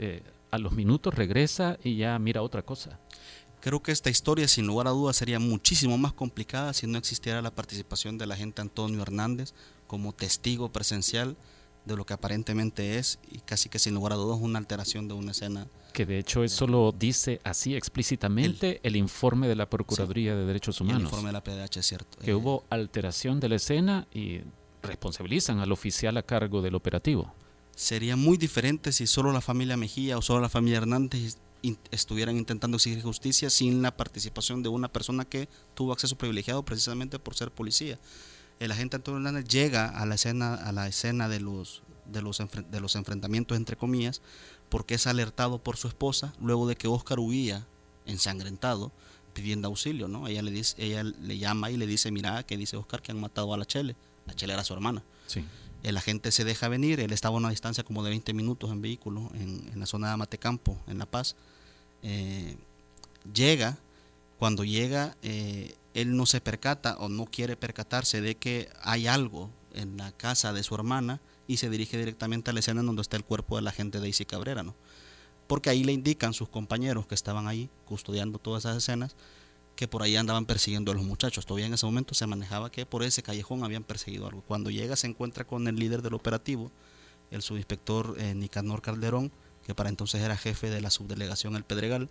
a 0.50 0.58
los 0.58 0.72
minutos 0.72 1.14
regresa 1.14 1.78
y 1.82 1.96
ya 1.96 2.18
mira 2.18 2.42
otra 2.42 2.62
cosa. 2.62 2.98
Creo 3.66 3.82
que 3.82 3.90
esta 3.90 4.10
historia, 4.10 4.46
sin 4.46 4.64
lugar 4.64 4.86
a 4.86 4.90
dudas, 4.90 5.16
sería 5.16 5.40
muchísimo 5.40 5.98
más 5.98 6.12
complicada 6.12 6.72
si 6.72 6.86
no 6.86 6.98
existiera 6.98 7.42
la 7.42 7.50
participación 7.50 8.16
del 8.16 8.30
agente 8.30 8.62
Antonio 8.62 9.02
Hernández 9.02 9.54
como 9.88 10.12
testigo 10.12 10.70
presencial 10.70 11.36
de 11.84 11.96
lo 11.96 12.06
que 12.06 12.14
aparentemente 12.14 12.96
es 12.96 13.18
y 13.28 13.40
casi 13.40 13.68
que 13.68 13.80
sin 13.80 13.94
lugar 13.94 14.12
a 14.12 14.14
dudas 14.14 14.38
una 14.40 14.60
alteración 14.60 15.08
de 15.08 15.14
una 15.14 15.32
escena. 15.32 15.66
Que 15.92 16.06
de 16.06 16.20
hecho 16.20 16.44
eso 16.44 16.68
lo 16.68 16.92
dice 16.92 17.40
así 17.42 17.74
explícitamente 17.74 18.78
el, 18.84 18.94
informe 18.94 19.48
de 19.48 19.56
la 19.56 19.68
Procuraduría 19.68 20.36
de 20.36 20.46
Derechos 20.46 20.80
Humanos. 20.80 21.00
El 21.00 21.06
informe 21.06 21.30
de 21.30 21.32
la 21.32 21.42
PDH 21.42 21.82
cierto. 21.82 22.18
Que 22.18 22.30
eh, 22.30 22.34
hubo 22.34 22.62
alteración 22.70 23.40
de 23.40 23.48
la 23.48 23.56
escena 23.56 24.06
y 24.14 24.42
responsabilizan 24.80 25.58
al 25.58 25.72
oficial 25.72 26.16
a 26.18 26.22
cargo 26.22 26.62
del 26.62 26.76
operativo. 26.76 27.34
Sería 27.74 28.14
muy 28.14 28.36
diferente 28.36 28.92
si 28.92 29.08
solo 29.08 29.32
la 29.32 29.40
familia 29.40 29.76
Mejía 29.76 30.16
o 30.16 30.22
solo 30.22 30.40
la 30.40 30.48
familia 30.48 30.78
Hernández 30.78 31.38
estuvieran 31.90 32.36
intentando 32.36 32.76
exigir 32.76 33.02
justicia 33.02 33.50
sin 33.50 33.82
la 33.82 33.96
participación 33.96 34.62
de 34.62 34.68
una 34.68 34.92
persona 34.92 35.24
que 35.24 35.48
tuvo 35.74 35.92
acceso 35.92 36.16
privilegiado 36.16 36.64
precisamente 36.64 37.18
por 37.18 37.34
ser 37.34 37.50
policía. 37.50 37.98
El 38.58 38.72
agente 38.72 38.96
Antonio 38.96 39.18
Hernández 39.18 39.48
llega 39.48 39.88
a 39.88 40.06
la 40.06 40.14
escena, 40.14 40.54
a 40.54 40.72
la 40.72 40.88
escena 40.88 41.28
de 41.28 41.40
los, 41.40 41.82
de 42.06 42.22
los, 42.22 42.40
de 42.70 42.80
los 42.80 42.96
enfrentamientos 42.96 43.56
entre 43.56 43.76
comillas, 43.76 44.22
porque 44.68 44.94
es 44.94 45.06
alertado 45.06 45.62
por 45.62 45.76
su 45.76 45.88
esposa 45.88 46.34
luego 46.40 46.66
de 46.66 46.76
que 46.76 46.88
Oscar 46.88 47.20
huía 47.20 47.66
ensangrentado 48.06 48.92
pidiendo 49.32 49.68
auxilio, 49.68 50.08
¿no? 50.08 50.26
Ella 50.28 50.40
le 50.42 50.50
dice, 50.50 50.74
ella 50.78 51.02
le 51.02 51.38
llama 51.38 51.70
y 51.70 51.76
le 51.76 51.86
dice, 51.86 52.10
mira, 52.10 52.42
que 52.44 52.56
dice 52.56 52.76
Oscar 52.76 53.02
que 53.02 53.12
han 53.12 53.20
matado 53.20 53.52
a 53.52 53.58
la 53.58 53.66
Chele. 53.66 53.94
La 54.24 54.34
Chele 54.34 54.54
era 54.54 54.64
su 54.64 54.72
hermana. 54.72 55.04
Sí. 55.26 55.44
El 55.82 55.96
agente 55.96 56.32
se 56.32 56.44
deja 56.44 56.68
venir, 56.68 57.00
él 57.00 57.12
estaba 57.12 57.36
a 57.36 57.38
una 57.38 57.50
distancia 57.50 57.84
como 57.84 58.02
de 58.02 58.10
20 58.10 58.34
minutos 58.34 58.70
en 58.70 58.82
vehículo, 58.82 59.30
en, 59.34 59.78
la 59.78 59.86
zona 59.86 60.08
de 60.08 60.14
Amatecampo, 60.14 60.76
en 60.86 60.98
La 60.98 61.06
Paz. 61.06 61.36
Eh, 62.02 62.56
llega, 63.32 63.78
cuando 64.38 64.64
llega, 64.64 65.16
eh, 65.22 65.74
él 65.94 66.16
no 66.16 66.26
se 66.26 66.40
percata 66.40 66.96
o 66.98 67.08
no 67.08 67.26
quiere 67.26 67.56
percatarse 67.56 68.20
de 68.20 68.36
que 68.36 68.68
hay 68.82 69.06
algo 69.06 69.50
en 69.74 69.96
la 69.96 70.12
casa 70.12 70.52
de 70.52 70.62
su 70.62 70.74
hermana 70.74 71.20
y 71.46 71.58
se 71.58 71.70
dirige 71.70 71.96
directamente 71.98 72.50
a 72.50 72.52
la 72.52 72.60
escena 72.60 72.82
donde 72.82 73.02
está 73.02 73.16
el 73.16 73.24
cuerpo 73.24 73.56
de 73.56 73.62
la 73.62 73.70
agente 73.70 74.00
Daisy 74.00 74.24
Cabrera, 74.24 74.62
¿no? 74.62 74.74
Porque 75.46 75.70
ahí 75.70 75.84
le 75.84 75.92
indican 75.92 76.34
sus 76.34 76.48
compañeros 76.48 77.06
que 77.06 77.14
estaban 77.14 77.46
ahí 77.46 77.70
custodiando 77.84 78.38
todas 78.38 78.64
esas 78.64 78.78
escenas 78.78 79.14
que 79.76 79.86
por 79.86 80.02
ahí 80.02 80.16
andaban 80.16 80.46
persiguiendo 80.46 80.90
a 80.90 80.94
los 80.94 81.04
muchachos. 81.04 81.44
Todavía 81.44 81.66
en 81.66 81.74
ese 81.74 81.86
momento 81.86 82.14
se 82.14 82.26
manejaba 82.26 82.72
que 82.72 82.86
por 82.86 83.02
ese 83.02 83.22
callejón 83.22 83.62
habían 83.62 83.84
perseguido 83.84 84.26
algo. 84.26 84.42
Cuando 84.42 84.70
llega 84.70 84.96
se 84.96 85.06
encuentra 85.06 85.44
con 85.44 85.68
el 85.68 85.76
líder 85.76 86.02
del 86.02 86.14
operativo, 86.14 86.72
el 87.30 87.42
subinspector 87.42 88.16
eh, 88.18 88.34
Nicanor 88.34 88.80
Calderón, 88.80 89.30
que 89.66 89.74
para 89.74 89.90
entonces 89.90 90.22
era 90.22 90.36
jefe 90.36 90.70
de 90.70 90.80
la 90.80 90.90
subdelegación 90.90 91.56
El 91.56 91.64
Pedregal, 91.64 92.08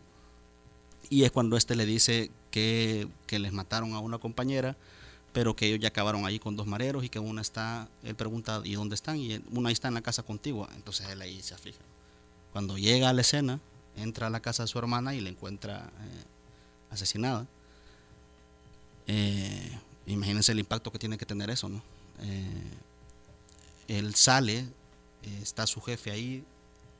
y 1.09 1.23
es 1.23 1.31
cuando 1.31 1.57
este 1.57 1.75
le 1.75 1.85
dice 1.85 2.31
que, 2.51 3.07
que 3.27 3.39
les 3.39 3.51
mataron 3.51 3.93
a 3.93 3.99
una 3.99 4.19
compañera, 4.19 4.77
pero 5.33 5.55
que 5.55 5.67
ellos 5.67 5.79
ya 5.79 5.89
acabaron 5.89 6.25
ahí 6.25 6.39
con 6.39 6.55
dos 6.55 6.67
mareros 6.67 7.03
y 7.03 7.09
que 7.09 7.19
una 7.19 7.41
está, 7.41 7.89
él 8.03 8.15
pregunta, 8.15 8.61
¿y 8.63 8.73
dónde 8.73 8.95
están? 8.95 9.17
Y 9.17 9.41
una 9.51 9.71
está 9.71 9.87
en 9.87 9.95
la 9.95 10.01
casa 10.01 10.23
contigua, 10.23 10.69
entonces 10.75 11.07
él 11.09 11.21
ahí 11.21 11.41
se 11.41 11.53
aflige. 11.53 11.79
Cuando 12.53 12.77
llega 12.77 13.09
a 13.09 13.13
la 13.13 13.21
escena, 13.21 13.59
entra 13.97 14.27
a 14.27 14.29
la 14.29 14.39
casa 14.39 14.63
de 14.63 14.67
su 14.67 14.79
hermana 14.79 15.13
y 15.13 15.21
la 15.21 15.29
encuentra 15.29 15.91
eh, 15.99 16.23
asesinada. 16.95 17.47
Eh, 19.07 19.79
imagínense 20.07 20.51
el 20.51 20.59
impacto 20.59 20.91
que 20.91 20.99
tiene 20.99 21.17
que 21.17 21.25
tener 21.25 21.49
eso, 21.49 21.69
¿no? 21.69 21.81
Eh, 22.21 22.63
él 23.87 24.15
sale, 24.15 24.59
eh, 24.59 25.39
está 25.41 25.67
su 25.67 25.81
jefe 25.81 26.11
ahí 26.11 26.43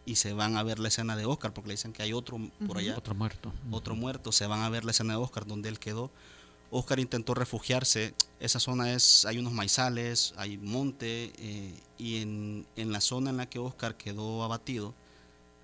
y 0.05 0.15
se 0.15 0.33
van 0.33 0.55
a 0.57 0.63
ver 0.63 0.79
la 0.79 0.87
escena 0.87 1.15
de 1.15 1.25
Oscar 1.25 1.53
porque 1.53 1.69
le 1.69 1.73
dicen 1.73 1.93
que 1.93 2.03
hay 2.03 2.13
otro 2.13 2.39
por 2.67 2.77
allá. 2.77 2.95
Otro 2.97 3.15
muerto. 3.15 3.51
Otro 3.71 3.95
muerto, 3.95 4.31
se 4.31 4.45
van 4.45 4.61
a 4.61 4.69
ver 4.69 4.85
la 4.85 4.91
escena 4.91 5.13
de 5.13 5.19
Oscar 5.19 5.45
donde 5.45 5.69
él 5.69 5.79
quedó. 5.79 6.11
Oscar 6.71 6.99
intentó 6.99 7.33
refugiarse, 7.33 8.13
esa 8.39 8.59
zona 8.59 8.93
es, 8.93 9.25
hay 9.25 9.37
unos 9.37 9.53
maizales, 9.53 10.33
hay 10.35 10.57
monte 10.57 11.31
eh, 11.37 11.73
y 11.97 12.17
en, 12.17 12.67
en 12.75 12.91
la 12.91 13.01
zona 13.01 13.29
en 13.29 13.37
la 13.37 13.45
que 13.47 13.59
Oscar 13.59 13.95
quedó 13.95 14.43
abatido 14.43 14.93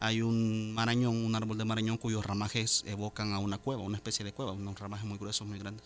hay 0.01 0.23
un 0.23 0.73
marañón, 0.73 1.15
un 1.15 1.35
árbol 1.35 1.59
de 1.59 1.63
marañón 1.63 1.97
cuyos 1.97 2.25
ramajes 2.25 2.83
evocan 2.87 3.33
a 3.33 3.39
una 3.39 3.59
cueva, 3.59 3.83
una 3.83 3.97
especie 3.97 4.25
de 4.25 4.33
cueva, 4.33 4.51
unos 4.51 4.79
ramajes 4.79 5.05
muy 5.05 5.19
gruesos, 5.19 5.47
muy 5.47 5.59
grandes. 5.59 5.85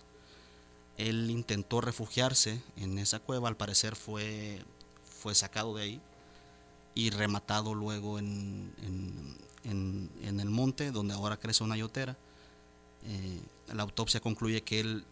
Él 0.98 1.30
intentó 1.30 1.82
refugiarse 1.82 2.62
en 2.78 2.98
esa 2.98 3.20
cueva, 3.20 3.50
al 3.50 3.58
parecer 3.58 3.98
fue, 3.98 4.64
fue 5.04 5.36
sacado 5.36 5.76
de 5.76 5.84
ahí 5.84 6.02
y 6.96 7.10
rematado 7.10 7.76
luego 7.76 8.18
en, 8.18 8.74
en, 9.66 10.40
el 10.40 10.50
monte, 10.50 10.92
donde 10.92 11.14
ahora 11.14 11.36
crece 11.36 11.66
una 11.66 11.76
yotera. 11.76 12.16
Eh, 13.04 13.42
la 13.74 13.84
autopsia 13.84 14.22
concluye 14.22 14.62
que 14.64 14.80
él 14.80 15.06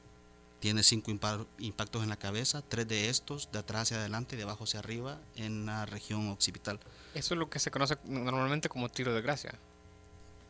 tiene 0.63 0.81
cinco 0.81 1.11
impa- 1.11 1.45
impactos 1.59 2.03
en 2.03 2.09
la 2.09 2.15
cabeza, 2.15 2.61
tres 2.61 2.87
de 2.87 3.09
estos 3.09 3.51
de 3.51 3.59
atrás 3.59 3.81
hacia 3.81 3.97
adelante 3.97 4.35
y 4.35 4.37
de 4.37 4.43
abajo 4.43 4.63
hacia 4.63 4.79
arriba 4.79 5.19
en 5.35 5.65
la 5.65 5.85
región 5.85 6.29
occipital. 6.29 6.79
Eso 7.13 7.33
es 7.33 7.37
lo 7.37 7.49
que 7.49 7.59
se 7.59 7.69
conoce 7.69 7.97
normalmente 8.05 8.69
como 8.69 8.87
tiro 8.87 9.13
de 9.13 9.21
gracia. 9.21 9.53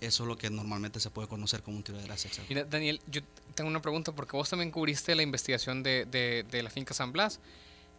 Eso 0.01 0.21
es 0.23 0.27
lo 0.27 0.37
que 0.37 0.51
normalmente 0.51 0.99
se 0.99 1.09
puede 1.09 1.27
conocer 1.27 1.63
como 1.63 1.77
un 1.77 1.83
tiro 1.83 1.97
de 1.97 2.03
gracia. 2.03 2.27
exacto. 2.27 2.45
Mira, 2.47 2.63
Daniel, 2.63 3.01
yo 3.07 3.21
tengo 3.55 3.71
una 3.71 3.81
pregunta 3.81 4.11
porque 4.11 4.37
vos 4.37 4.47
también 4.47 4.69
cubriste 4.69 5.15
la 5.15 5.23
investigación 5.23 5.81
de, 5.81 6.05
de- 6.05 6.45
de 6.51 6.61
la 6.61 6.69
finca 6.69 6.93
San 6.93 7.11
Blas 7.11 7.39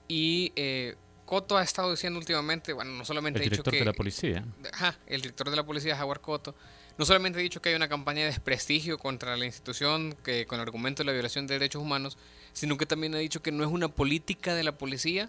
y 0.06 0.52
eh, 0.54 0.94
Coto 1.24 1.56
ha 1.56 1.62
estado 1.62 1.90
diciendo 1.90 2.18
últimamente, 2.18 2.72
bueno, 2.72 2.92
no 2.92 3.04
solamente 3.04 3.38
El 3.38 3.42
ha 3.42 3.44
dicho 3.44 3.62
director 3.62 3.72
que... 3.72 3.78
de 3.80 3.84
la 3.84 3.92
policía. 3.92 4.44
Ajá, 4.72 4.98
el 5.06 5.22
director 5.22 5.50
de 5.50 5.56
la 5.56 5.64
policía, 5.64 5.96
Jaguar 5.96 6.20
Coto, 6.20 6.54
no 6.98 7.04
solamente 7.04 7.38
ha 7.38 7.42
dicho 7.42 7.60
que 7.60 7.70
hay 7.70 7.74
una 7.74 7.88
campaña 7.88 8.20
de 8.20 8.26
desprestigio 8.26 8.98
contra 8.98 9.36
la 9.36 9.44
institución 9.46 10.14
que 10.22 10.46
con 10.46 10.60
el 10.60 10.62
argumento 10.62 11.02
de 11.02 11.06
la 11.06 11.12
violación 11.12 11.46
de 11.46 11.54
derechos 11.54 11.82
humanos, 11.82 12.16
sino 12.52 12.76
que 12.76 12.86
también 12.86 13.14
ha 13.14 13.18
dicho 13.18 13.42
que 13.42 13.50
no 13.52 13.64
es 13.64 13.70
una 13.70 13.88
política 13.88 14.54
de 14.54 14.62
la 14.62 14.78
policía 14.78 15.28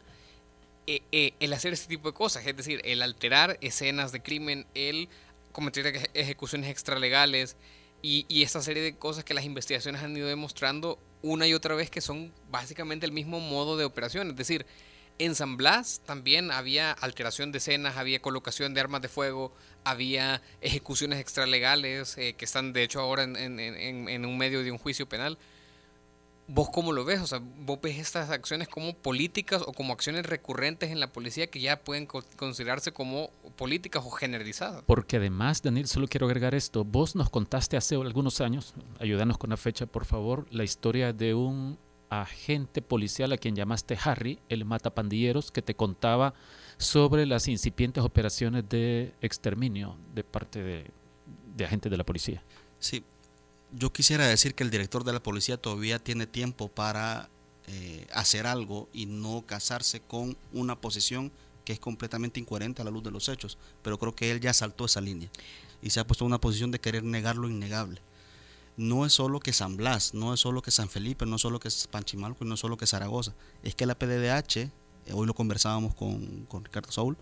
eh, 0.87 1.01
eh, 1.11 1.33
el 1.39 1.51
hacer 1.53 1.73
este 1.73 1.87
tipo 1.87 2.09
de 2.09 2.13
cosas, 2.13 2.45
es 2.45 2.55
decir, 2.55 2.81
el 2.83 3.01
alterar 3.01 3.57
escenas 3.61 4.11
de 4.11 4.21
crimen, 4.21 4.67
el 4.75 5.09
cometer 5.51 5.85
eje- 5.87 6.09
ejecuciones 6.13 6.69
extralegales 6.69 7.55
y, 8.03 8.25
y 8.27 8.43
esta 8.43 8.61
serie 8.61 8.83
de 8.83 8.95
cosas 8.95 9.23
que 9.23 9.33
las 9.33 9.45
investigaciones 9.45 10.03
han 10.03 10.15
ido 10.15 10.27
demostrando 10.27 10.99
una 11.23 11.47
y 11.47 11.55
otra 11.55 11.73
vez 11.73 11.89
que 11.89 12.01
son 12.01 12.31
básicamente 12.51 13.07
el 13.07 13.11
mismo 13.11 13.39
modo 13.39 13.77
de 13.77 13.85
operación, 13.85 14.29
es 14.29 14.35
decir, 14.35 14.67
en 15.17 15.33
San 15.35 15.55
Blas 15.57 16.01
también 16.05 16.51
había 16.51 16.91
alteración 16.91 17.51
de 17.51 17.59
escenas, 17.59 17.95
había 17.97 18.21
colocación 18.21 18.73
de 18.73 18.81
armas 18.81 19.01
de 19.01 19.07
fuego, 19.07 19.53
había 19.83 20.41
ejecuciones 20.61 21.19
extralegales 21.19 22.17
eh, 22.17 22.33
que 22.37 22.45
están 22.45 22.73
de 22.73 22.83
hecho 22.83 22.99
ahora 22.99 23.23
en, 23.23 23.35
en- 23.37 23.59
en- 23.59 24.09
en 24.09 24.25
un 24.25 24.37
medio 24.37 24.63
de 24.63 24.71
un 24.71 24.77
juicio 24.77 25.07
penal. 25.07 25.37
¿Vos 26.47 26.69
cómo 26.71 26.91
lo 26.91 27.03
ves? 27.05 27.21
O 27.21 27.27
sea, 27.27 27.41
¿vos 27.41 27.79
ves 27.81 27.97
estas 27.97 28.29
acciones 28.29 28.67
como 28.67 28.93
políticas 28.93 29.63
o 29.65 29.73
como 29.73 29.93
acciones 29.93 30.27
recurrentes 30.27 30.91
en 30.91 30.99
la 30.99 31.11
policía 31.11 31.47
que 31.47 31.59
ya 31.59 31.79
pueden 31.81 32.05
co- 32.05 32.23
considerarse 32.37 32.91
como 32.91 33.31
políticas 33.55 34.03
o 34.05 34.11
generalizadas? 34.11 34.83
Porque 34.85 35.17
además, 35.17 35.63
Daniel, 35.63 35.87
solo 35.87 36.07
quiero 36.07 36.27
agregar 36.27 36.53
esto. 36.53 36.83
Vos 36.83 37.15
nos 37.15 37.31
contaste 37.31 37.77
hace 37.77 37.95
algunos 37.95 38.41
años, 38.41 38.75
ayúdanos 38.99 39.39
con 39.39 39.49
la 39.49 39.57
fecha, 39.57 39.87
por 39.87 40.05
favor, 40.05 40.45
la 40.51 40.63
historia 40.63 41.13
de 41.13 41.33
un 41.33 41.79
agente 42.21 42.81
policial 42.81 43.31
a 43.31 43.37
quien 43.37 43.55
llamaste 43.55 43.97
Harry, 44.03 44.39
el 44.49 44.65
matapandilleros, 44.65 45.51
que 45.51 45.61
te 45.61 45.75
contaba 45.75 46.33
sobre 46.77 47.25
las 47.25 47.47
incipientes 47.47 48.03
operaciones 48.03 48.67
de 48.67 49.13
exterminio 49.21 49.97
de 50.13 50.23
parte 50.23 50.61
de, 50.63 50.91
de 51.55 51.65
agentes 51.65 51.91
de 51.91 51.97
la 51.97 52.03
policía. 52.03 52.43
Sí, 52.79 53.03
yo 53.71 53.91
quisiera 53.91 54.27
decir 54.27 54.55
que 54.55 54.63
el 54.63 54.69
director 54.69 55.03
de 55.03 55.13
la 55.13 55.21
policía 55.21 55.57
todavía 55.57 55.99
tiene 55.99 56.27
tiempo 56.27 56.67
para 56.67 57.29
eh, 57.67 58.05
hacer 58.13 58.45
algo 58.45 58.89
y 58.93 59.05
no 59.05 59.43
casarse 59.45 59.99
con 59.99 60.37
una 60.53 60.79
posición 60.79 61.31
que 61.63 61.73
es 61.73 61.79
completamente 61.79 62.39
incoherente 62.39 62.81
a 62.81 62.85
la 62.85 62.91
luz 62.91 63.03
de 63.03 63.11
los 63.11 63.27
hechos, 63.27 63.57
pero 63.81 63.97
creo 63.97 64.15
que 64.15 64.31
él 64.31 64.39
ya 64.39 64.53
saltó 64.53 64.85
esa 64.85 65.01
línea 65.01 65.29
y 65.81 65.89
se 65.89 65.99
ha 65.99 66.05
puesto 66.05 66.23
en 66.23 66.27
una 66.27 66.39
posición 66.39 66.69
de 66.69 66.79
querer 66.79 67.03
negar 67.03 67.35
lo 67.35 67.49
innegable. 67.49 68.01
No 68.77 69.05
es 69.05 69.13
solo 69.13 69.39
que 69.39 69.53
San 69.53 69.77
Blas, 69.77 70.13
no 70.13 70.33
es 70.33 70.39
solo 70.39 70.61
que 70.61 70.71
San 70.71 70.89
Felipe, 70.89 71.25
no 71.25 71.37
es 71.37 71.41
solo 71.41 71.59
que 71.59 71.69
Panchimalco 71.89 72.43
y 72.43 72.47
no 72.47 72.55
es 72.55 72.59
solo 72.59 72.77
que 72.77 72.87
Zaragoza, 72.87 73.33
es 73.63 73.75
que 73.75 73.85
la 73.85 73.95
PDDH, 73.95 74.57
eh, 74.57 74.71
hoy 75.13 75.27
lo 75.27 75.33
conversábamos 75.33 75.95
con, 75.95 76.45
con 76.47 76.65
Ricardo 76.65 76.91
Saúl, 76.91 77.17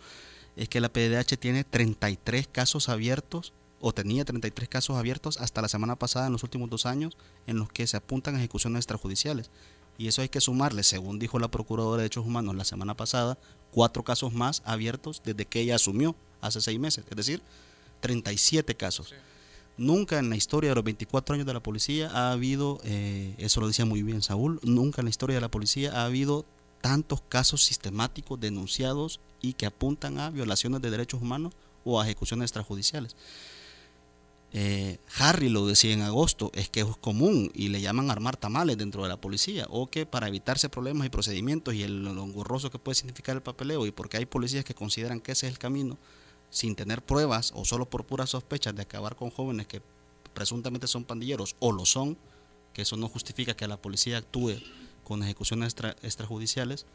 es 0.56 0.70
que 0.70 0.82
la 0.82 0.90
PDDH 0.90 1.38
tiene 1.40 1.64
33 1.64 2.48
casos 2.48 2.90
abiertos 2.90 3.54
o 3.82 3.94
tenía 3.94 4.24
33 4.24 4.70
casos 4.70 4.96
abiertos 4.98 5.38
hasta 5.38 5.62
la 5.62 5.68
semana 5.68 5.98
pasada 5.98 6.28
en 6.28 6.34
los 6.34 6.44
últimos 6.44 6.70
dos 6.70 6.86
años 6.86 7.18
en 7.48 7.58
los 7.58 7.70
que 7.70 7.86
se 7.86 7.98
apuntan 7.98 8.36
ejecuciones 8.36 8.80
extrajudiciales. 8.80 9.52
Y 9.98 10.08
eso 10.08 10.22
hay 10.22 10.30
que 10.30 10.42
sumarle, 10.42 10.84
según 10.84 11.20
dijo 11.20 11.38
la 11.38 11.52
Procuradora 11.52 11.98
de 11.98 12.04
Derechos 12.04 12.26
Humanos 12.26 12.56
la 12.56 12.64
semana 12.64 12.96
pasada, 12.96 13.38
cuatro 13.72 14.04
casos 14.04 14.34
más 14.34 14.64
abiertos 14.66 15.22
desde 15.24 15.46
que 15.46 15.60
ella 15.60 15.76
asumió 15.76 16.16
hace 16.42 16.62
seis 16.62 16.80
meses, 16.80 17.06
es 17.10 17.18
decir, 17.18 17.42
37 18.00 18.76
casos. 18.76 19.14
Nunca 19.78 20.20
en 20.20 20.30
la 20.30 20.36
historia 20.36 20.70
de 20.70 20.76
los 20.76 20.84
24 20.84 21.34
años 21.34 21.48
de 21.48 21.54
la 21.54 21.64
policía 21.64 22.10
ha 22.12 22.32
habido, 22.32 22.80
eh, 22.84 23.34
eso 23.40 23.60
lo 23.60 23.68
decía 23.68 23.86
muy 23.86 24.04
bien 24.04 24.22
Saúl, 24.22 24.60
nunca 24.64 25.02
en 25.02 25.06
la 25.06 25.10
historia 25.10 25.36
de 25.36 25.42
la 25.42 25.50
policía 25.50 25.92
ha 25.94 26.06
habido 26.06 26.46
tantos 26.82 27.22
casos 27.22 27.64
sistemáticos 27.64 28.40
denunciados 28.40 29.20
y 29.42 29.54
que 29.54 29.66
apuntan 29.66 30.20
a 30.20 30.30
violaciones 30.30 30.82
de 30.82 30.92
derechos 30.92 31.22
humanos 31.22 31.54
o 31.86 32.00
a 32.00 32.04
ejecuciones 32.06 32.48
extrajudiciales. 32.48 33.16
Eh, 34.56 35.00
Harry 35.18 35.50
lo 35.50 35.66
decía 35.66 35.94
en 35.94 36.02
agosto, 36.02 36.52
es 36.54 36.70
que 36.70 36.82
es 36.82 36.98
común 36.98 37.50
y 37.56 37.70
le 37.70 37.82
llaman 37.82 38.12
armar 38.12 38.38
tamales 38.38 38.78
dentro 38.78 39.02
de 39.02 39.10
la 39.10 39.18
policía, 39.18 39.66
o 39.70 39.90
que 39.90 40.06
para 40.06 40.28
evitarse 40.28 40.70
problemas 40.70 41.08
y 41.08 41.10
procedimientos 41.10 41.74
y 41.74 41.82
el, 41.82 42.04
lo 42.04 42.24
engorroso 42.24 42.70
que 42.70 42.78
puede 42.78 42.96
significar 42.96 43.36
el 43.36 43.42
papeleo, 43.42 43.88
y 43.88 43.92
porque 43.92 44.18
hay 44.18 44.28
policías 44.28 44.64
que 44.64 44.76
consideran 44.76 45.22
que 45.22 45.32
ese 45.32 45.48
es 45.48 45.54
el 45.54 45.58
camino, 45.58 45.98
sin 46.54 46.76
tener 46.76 47.02
pruebas 47.02 47.52
o 47.56 47.66
solo 47.66 47.90
por 47.90 48.06
puras 48.06 48.30
sospechas 48.30 48.76
de 48.76 48.84
acabar 48.84 49.16
con 49.16 49.32
jóvenes 49.32 49.66
que 49.66 49.82
presuntamente 50.36 50.86
son 50.88 51.04
pandilleros 51.04 51.56
o 51.60 51.72
lo 51.72 51.84
son, 51.86 52.16
que 52.74 52.84
eso 52.84 52.96
no 52.96 53.08
justifica 53.10 53.56
que 53.56 53.68
la 53.68 53.78
policía 53.82 54.20
actúe 54.20 54.54
con 55.04 55.24
ejecuciones 55.24 55.68
extra- 55.74 55.96
extrajudiciales, 56.04 56.86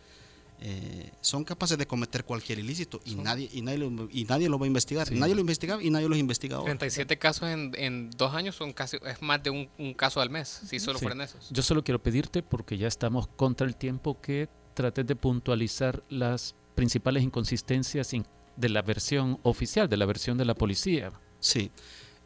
eh, 0.60 1.10
son 1.20 1.44
capaces 1.44 1.76
de 1.78 1.86
cometer 1.86 2.24
cualquier 2.24 2.58
ilícito 2.58 3.00
y 3.04 3.14
nadie 3.14 3.48
y 3.52 3.62
nadie 3.62 3.78
lo, 3.78 4.08
y 4.10 4.24
nadie 4.24 4.48
lo 4.48 4.58
va 4.58 4.64
a 4.64 4.66
investigar. 4.66 5.06
Sí. 5.08 5.14
Nadie 5.14 5.34
lo 5.34 5.40
investigaba 5.40 5.82
y 5.82 5.90
nadie 5.90 6.08
los 6.08 6.18
investiga 6.18 6.56
ahora. 6.56 6.66
37 6.66 7.16
casos 7.18 7.48
en, 7.48 7.72
en 7.76 8.10
dos 8.10 8.34
años 8.34 8.56
son 8.56 8.72
casi, 8.72 8.96
es 9.06 9.22
más 9.22 9.40
de 9.42 9.50
un, 9.50 9.68
un 9.78 9.94
caso 9.94 10.20
al 10.20 10.30
mes, 10.30 10.48
si 10.66 10.80
solo 10.80 10.98
Sí. 10.98 11.04
fueran 11.04 11.20
esos. 11.20 11.48
Yo 11.50 11.62
solo 11.62 11.84
quiero 11.84 12.02
pedirte, 12.02 12.42
porque 12.42 12.76
ya 12.76 12.88
estamos 12.88 13.28
contra 13.28 13.66
el 13.68 13.76
tiempo, 13.76 14.20
que 14.20 14.48
trates 14.74 15.06
de 15.06 15.14
puntualizar 15.16 16.02
las 16.08 16.54
principales 16.74 17.22
inconsistencias 17.22 18.12
in- 18.14 18.26
de 18.58 18.68
la 18.68 18.82
versión 18.82 19.38
oficial, 19.42 19.88
de 19.88 19.96
la 19.96 20.06
versión 20.06 20.36
de 20.36 20.44
la 20.44 20.54
policía. 20.54 21.12
Sí. 21.40 21.70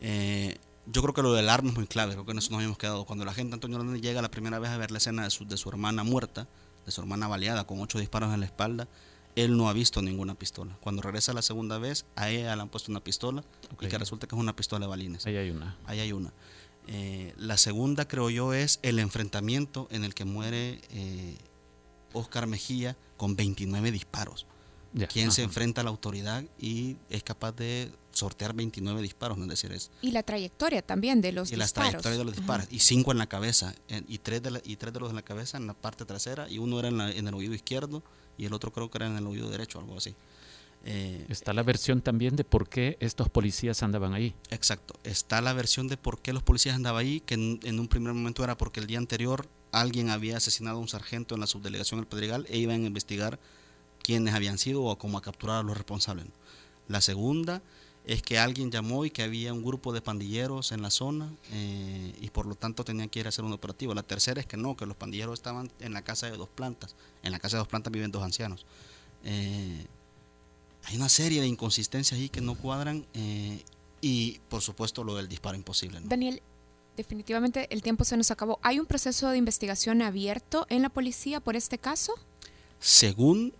Eh, 0.01 0.57
yo 0.87 1.03
creo 1.03 1.15
que 1.15 1.23
lo 1.23 1.33
del 1.33 1.49
arma 1.49 1.71
es 1.71 1.77
muy 1.77 1.87
clave, 1.87 2.13
creo 2.13 2.25
que 2.25 2.33
eso 2.33 2.51
nos 2.51 2.59
habíamos 2.59 2.79
quedado. 2.79 3.05
Cuando 3.05 3.25
la 3.25 3.35
gente 3.35 3.55
Antonio 3.55 3.79
Hernández 3.79 4.03
llega 4.03 4.23
la 4.23 4.31
primera 4.31 4.59
vez 4.59 4.71
a 4.71 4.77
ver 4.79 4.91
la 4.91 4.99
escena 4.99 5.25
de 5.25 5.31
su, 5.31 5.47
de 5.47 5.57
su 5.57 5.69
hermana 5.69 6.03
muerta, 6.03 6.49
de 6.85 6.91
su 6.91 7.01
hermana 7.01 7.29
baleada 7.29 7.65
con 7.65 7.81
ocho 7.81 7.99
disparos 7.99 8.33
en 8.35 8.41
la 8.41 8.47
espalda, 8.47 8.89
él 9.37 9.57
no 9.57 9.69
ha 9.69 9.73
visto 9.73 10.03
ninguna 10.03 10.35
pistola. 10.35 10.77
Cuando 10.81 11.03
regresa 11.03 11.33
la 11.33 11.43
segunda 11.43 11.79
vez, 11.79 12.07
a 12.17 12.31
ella 12.31 12.57
le 12.57 12.63
han 12.63 12.69
puesto 12.69 12.91
una 12.91 13.05
pistola 13.05 13.45
y 13.81 13.87
que 13.87 13.99
resulta 13.99 14.27
que 14.27 14.35
es 14.35 14.41
una 14.41 14.57
pistola 14.57 14.87
de 14.87 14.91
balines. 14.91 15.27
Ahí 15.27 15.37
hay 15.37 15.51
una. 15.51 15.77
Ahí 15.87 16.01
hay 16.01 16.13
una. 16.13 16.33
Eh, 16.89 17.33
la 17.37 17.57
segunda, 17.59 18.09
creo 18.09 18.29
yo, 18.31 18.53
es 18.53 18.81
el 18.83 18.99
enfrentamiento 18.99 19.87
en 19.91 20.05
el 20.05 20.15
que 20.15 20.25
muere 20.25 20.81
eh, 20.91 21.37
Oscar 22.13 22.47
Mejía 22.47 22.97
con 23.17 23.37
29 23.37 23.93
disparos. 23.93 24.47
Quien 25.13 25.33
se 25.33 25.43
enfrenta 25.43 25.81
a 25.81 25.85
la 25.85 25.91
autoridad 25.91 26.45
y 26.61 26.97
es 27.09 27.23
capaz 27.23 27.53
de 27.53 27.91
sortear 28.13 28.53
29 28.53 29.01
disparos, 29.01 29.39
no 29.39 29.45
es 29.45 29.51
decir, 29.51 29.73
es 29.73 29.91
Y 30.03 30.11
la 30.11 30.23
trayectoria 30.23 30.83
también 30.83 31.21
de 31.23 31.33
los 31.33 31.51
y 31.51 31.57
las 31.57 31.69
disparos. 31.69 31.91
trayectorias 31.93 32.19
de 32.19 32.25
los 32.25 32.37
disparos. 32.37 32.67
Y 32.71 32.79
cinco 32.81 33.11
en 33.13 33.19
la 33.19 33.27
cabeza 33.27 33.75
en- 33.89 34.05
y 34.07 34.19
tres 34.19 34.43
de 34.43 34.51
la- 34.51 34.61
y 34.65 34.77
tres 34.77 34.93
de 34.93 35.01
los 35.01 35.09
en 35.11 35.17
la 35.17 35.23
cabeza 35.23 35.57
en 35.57 35.67
la 35.67 35.73
parte 35.75 36.05
trasera 36.05 36.49
y 36.51 36.59
uno 36.59 36.79
era 36.79 36.89
en, 36.89 36.99
la- 36.99 37.11
en 37.11 37.27
el 37.27 37.33
oído 37.35 37.55
izquierdo 37.55 38.03
y 38.37 38.45
el 38.45 38.53
otro 38.53 38.71
creo 38.71 38.91
que 38.91 38.99
era 38.99 39.07
en 39.07 39.17
el 39.17 39.27
oído 39.27 39.49
derecho 39.49 39.79
algo 39.79 39.97
así. 39.97 40.15
Eh, 40.85 41.25
Está 41.29 41.53
la 41.53 41.63
versión 41.63 42.03
también 42.03 42.35
de 42.35 42.43
por 42.45 42.69
qué 42.69 42.97
estos 43.01 43.29
policías 43.29 43.83
andaban 43.83 44.15
ahí. 44.15 44.35
exacto. 44.51 44.95
Está 45.05 45.41
la 45.41 45.53
versión 45.53 45.87
de 45.89 45.97
por 45.97 46.21
qué 46.21 46.33
los 46.33 46.43
policías 46.43 46.75
andaban 46.75 47.01
ahí 47.01 47.21
que 47.21 47.35
en, 47.35 47.61
en 47.63 47.79
un 47.81 47.87
primer 47.89 48.13
momento 48.13 48.43
era 48.45 48.59
porque 48.59 48.81
el 48.81 48.87
día 48.89 48.99
anterior 48.99 49.47
alguien 49.71 50.11
había 50.11 50.37
asesinado 50.37 50.77
a 50.77 50.81
un 50.81 50.89
sargento 50.89 51.35
en 51.35 51.41
la 51.41 51.47
subdelegación 51.47 52.01
del 52.01 52.07
Pedregal 52.09 52.47
e 52.51 52.59
iban 52.59 52.83
a 52.83 52.87
investigar 52.87 53.39
quiénes 54.03 54.35
habían 54.35 54.59
sido 54.59 54.85
o 54.85 54.99
cómo 54.99 55.19
a 55.19 55.23
capturar 55.23 55.61
a 55.61 55.63
los 55.63 55.77
responsables 55.77 56.27
la 56.89 57.01
segunda 57.01 57.63
es 58.05 58.23
que 58.23 58.39
alguien 58.39 58.71
llamó 58.71 59.05
y 59.05 59.11
que 59.11 59.23
había 59.23 59.53
un 59.53 59.63
grupo 59.63 59.93
de 59.93 60.03
pandilleros 60.03 60.73
en 60.73 60.83
la 60.83 60.91
zona 60.91 61.33
eh, 61.53 62.13
y 62.21 62.31
por 62.31 62.47
lo 62.47 62.57
tanto 62.57 62.85
tenían 62.85 63.09
que 63.09 63.21
ir 63.21 63.27
a 63.27 63.29
hacer 63.29 63.45
un 63.45 63.53
operativo. 63.53 63.95
La 63.95 64.03
tercera 64.03 64.41
es 64.41 64.47
que 64.47 64.57
no, 64.57 64.77
que 64.77 64.87
los 64.87 64.97
pandilleros 64.97 65.35
estaban 65.35 65.71
en 65.79 65.93
la 65.93 66.03
casa 66.03 66.29
de 66.29 66.37
dos 66.37 66.49
plantas. 66.49 66.97
En 67.23 67.31
la 67.31 67.39
casa 67.39 67.57
de 67.57 67.59
dos 67.61 67.69
plantas 67.69 67.93
viven 67.93 68.11
dos 68.11 68.23
ancianos. 68.25 68.67
Eh, 69.25 69.87
hay 70.85 70.97
una 70.97 71.09
serie 71.09 71.41
de 71.41 71.47
inconsistencias 71.47 72.19
ahí 72.19 72.29
que 72.29 72.41
no 72.41 72.57
cuadran 72.57 73.07
eh, 73.15 73.63
y 74.01 74.41
por 74.49 74.63
supuesto 74.63 75.05
lo 75.05 75.15
del 75.15 75.29
disparo 75.29 75.57
imposible. 75.57 76.01
¿no? 76.01 76.09
Daniel, 76.09 76.43
definitivamente 76.97 77.69
el 77.71 77.83
tiempo 77.83 78.05
se 78.05 78.17
nos 78.17 78.33
acabó. 78.33 78.59
¿Hay 78.63 78.81
un 78.81 78.87
proceso 78.87 79.29
de 79.29 79.39
investigación 79.39 80.03
abierto 80.03 80.67
en 80.71 80.83
la 80.83 80.89
policía 80.89 81.39
por 81.39 81.55
este 81.55 81.79
caso? 81.79 82.15
Según 82.81 83.55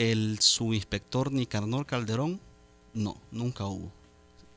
el 0.00 0.38
subinspector 0.40 1.30
Nicanor 1.30 1.84
Calderón, 1.84 2.40
no, 2.94 3.18
nunca 3.30 3.66
hubo. 3.66 3.92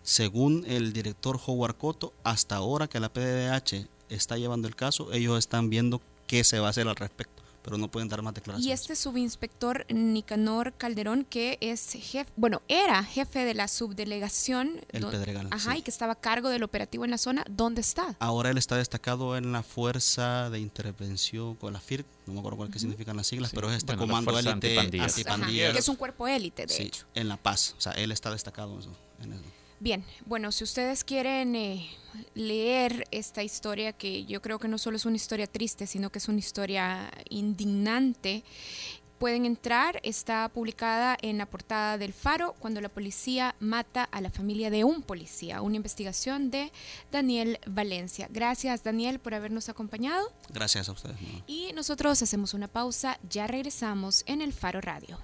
Según 0.02 0.64
el 0.66 0.94
director 0.94 1.38
Howard 1.46 1.76
Cotto, 1.76 2.14
hasta 2.24 2.56
ahora 2.56 2.88
que 2.88 3.02
la 3.02 3.12
PDH 3.12 3.90
está 4.08 4.38
llevando 4.38 4.70
el 4.70 4.76
caso, 4.78 5.12
ellos 5.12 5.38
están 5.38 5.70
viendo 5.70 6.02
qué 6.28 6.46
se 6.46 6.60
va 6.60 6.68
a 6.68 6.70
hacer 6.70 6.88
al 6.88 6.96
respecto, 6.96 7.33
pero 7.64 7.78
no 7.78 7.90
pueden 7.90 8.10
dar 8.10 8.22
más 8.22 8.34
declaraciones. 8.34 8.68
Y 8.68 8.72
este 8.72 8.96
subinspector 8.96 9.86
Nicanor 9.90 10.74
Calderón, 10.74 11.26
que 11.26 11.58
es 11.62 11.94
jefe, 11.94 12.32
bueno, 12.36 12.62
era 12.68 13.04
jefe 13.04 13.46
de 13.46 13.54
la 13.54 13.68
subdelegación. 13.68 14.82
El 14.90 15.06
Pedregal, 15.08 15.48
Ajá, 15.52 15.72
sí. 15.74 15.80
y 15.80 15.82
que 15.82 15.90
estaba 15.92 16.14
a 16.14 16.20
cargo 16.20 16.50
del 16.50 16.64
operativo 16.64 17.06
en 17.06 17.12
la 17.12 17.18
zona. 17.18 17.44
¿Dónde 17.50 17.82
está? 17.82 18.16
Ahora 18.20 18.50
él 18.52 18.58
está 18.58 18.76
destacado 18.78 19.38
en 19.38 19.52
la 19.52 19.64
Fuerza 19.64 20.50
de 20.50 20.60
Intervención 20.60 21.56
con 21.56 21.74
la 21.74 21.80
FIRT, 21.80 22.06
no 22.28 22.34
me 22.34 22.40
acuerdo 22.40 22.58
cuál 22.58 22.70
que 22.70 22.80
significan 22.80 23.18
las 23.18 23.28
siglas, 23.28 23.50
Sí, 23.52 23.56
pero 23.56 23.70
es 23.70 23.78
este 23.78 23.96
bueno, 23.96 24.02
comando 24.14 24.32
élite 24.38 24.52
Antipandillas. 24.52 25.06
Ajá, 25.06 25.20
antipandillas. 25.32 25.74
que 25.74 25.80
es 25.80 25.88
un 25.90 25.96
cuerpo 25.96 26.28
élite, 26.28 26.66
de 26.66 26.74
Sí, 26.74 26.84
hecho. 26.84 27.06
en 27.16 27.28
La 27.30 27.38
Paz, 27.38 27.76
o 27.78 27.82
sea, 27.82 27.94
él 27.94 28.12
está 28.12 28.30
destacado 28.32 28.74
en 28.74 28.80
eso. 28.82 28.98
en 29.22 29.34
eso. 29.34 29.44
Bien, 29.84 30.06
bueno, 30.26 30.54
si 30.54 30.64
ustedes 30.64 31.04
quieren 31.04 31.58
eh, 31.58 31.90
leer 32.36 33.06
esta 33.12 33.44
historia, 33.44 33.92
que 33.92 34.24
yo 34.24 34.42
creo 34.42 34.58
que 34.58 34.70
no 34.70 34.78
solo 34.78 34.96
es 34.96 35.06
una 35.06 35.18
historia 35.18 35.46
triste, 35.46 35.88
sino 35.88 36.10
que 36.10 36.20
es 36.20 36.30
una 36.30 36.40
historia 36.40 37.12
indignante, 37.28 38.46
pueden 39.20 39.44
entrar, 39.44 40.00
está 40.04 40.48
publicada 40.48 41.18
en 41.22 41.38
la 41.38 41.48
portada 41.48 41.98
del 41.98 42.14
Faro, 42.14 42.56
cuando 42.60 42.80
la 42.80 42.88
policía 42.88 43.58
mata 43.60 44.06
a 44.06 44.22
la 44.22 44.30
familia 44.30 44.70
de 44.70 44.86
un 44.86 45.02
policía, 45.02 45.62
una 45.62 45.76
investigación 45.76 46.50
de 46.50 46.72
Daniel 47.12 47.60
Valencia. 47.68 48.30
Gracias 48.32 48.86
Daniel 48.86 49.20
por 49.20 49.34
habernos 49.34 49.68
acompañado 49.68 50.32
Gracias 50.48 50.88
a 50.88 50.94
ustedes. 50.94 51.18
y 51.46 51.74
nosotros 51.74 52.22
hacemos 52.22 52.54
una 52.54 52.70
pausa, 52.70 53.20
ya 53.30 53.48
regresamos 53.48 54.24
en 54.28 54.42
el 54.42 54.54
Faro 54.54 54.80
Radio. 54.80 55.20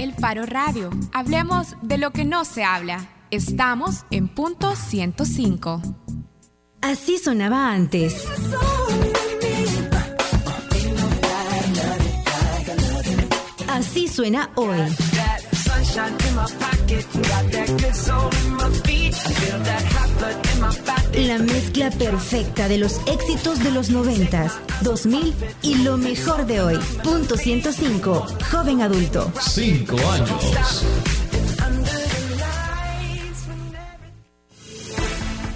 El 0.00 0.14
Faro 0.14 0.46
Radio. 0.46 0.88
Hablemos 1.12 1.76
de 1.82 1.98
lo 1.98 2.10
que 2.10 2.24
no 2.24 2.46
se 2.46 2.64
habla. 2.64 3.06
Estamos 3.30 4.06
en 4.10 4.28
punto 4.28 4.74
105. 4.74 5.82
Así 6.80 7.18
sonaba 7.18 7.70
antes. 7.70 8.26
Así 13.68 14.08
suena 14.08 14.48
hoy. 14.54 14.78
La 21.14 21.38
mezcla 21.38 21.90
perfecta 21.90 22.68
de 22.68 22.78
los 22.78 23.00
éxitos 23.06 23.62
de 23.62 23.72
los 23.72 23.90
90, 23.90 24.46
2000 24.82 25.34
y 25.62 25.74
lo 25.82 25.96
mejor 25.96 26.46
de 26.46 26.60
hoy. 26.60 26.78
Punto 27.02 27.36
105. 27.36 28.26
Joven 28.50 28.80
adulto. 28.82 29.32
Cinco 29.40 29.96
años. 30.12 30.84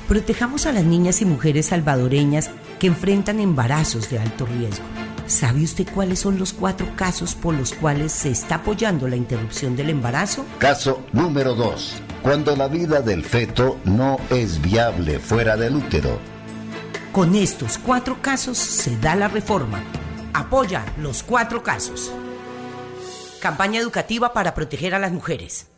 Protejamos 0.09 0.67
a 0.67 0.73
las 0.73 0.85
niñas 0.85 1.23
y 1.23 1.25
mujeres 1.25 1.67
salvadoreñas 1.67 2.51
que 2.79 2.89
enfrentan 2.89 3.41
embarazos 3.41 4.11
de 4.11 4.19
alto 4.19 4.47
riesgo. 4.47 4.85
¿Sabe 5.27 5.63
usted 5.63 5.87
cuáles 5.95 6.19
son 6.19 6.39
los 6.39 6.53
cuatro 6.53 6.87
casos 6.97 7.35
por 7.35 7.55
los 7.55 7.73
cuales 7.73 8.13
se 8.13 8.31
está 8.31 8.57
apoyando 8.57 9.09
la 9.09 9.17
interrupción 9.17 9.77
del 9.77 9.91
embarazo? 9.91 10.45
Caso 10.59 11.01
número 11.13 11.55
2. 11.55 12.03
Cuando 12.25 12.57
la 12.57 12.69
vida 12.69 13.03
del 13.03 13.23
feto 13.23 13.77
no 13.85 14.17
es 14.31 14.63
viable 14.63 15.19
fuera 15.19 15.59
del 15.59 15.77
útero. 15.77 16.19
Con 17.13 17.35
estos 17.35 17.77
cuatro 17.77 18.17
casos 18.23 18.57
se 18.57 18.97
da 18.97 19.15
la 19.15 19.29
reforma. 19.29 19.83
Apoya 20.33 20.87
los 20.97 21.23
cuatro 21.23 21.63
casos. 21.63 22.11
Campaña 23.43 23.79
educativa 23.79 24.33
para 24.33 24.55
proteger 24.55 24.95
a 24.95 24.99
las 24.99 25.13
mujeres. 25.13 25.71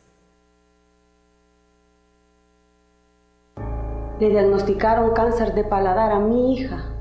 Le 4.21 4.29
diagnosticaron 4.29 5.15
cáncer 5.15 5.53
de 5.53 5.65
paladar 5.65 6.13
a 6.13 6.21
mi 6.21 6.55
hija. 6.55 6.93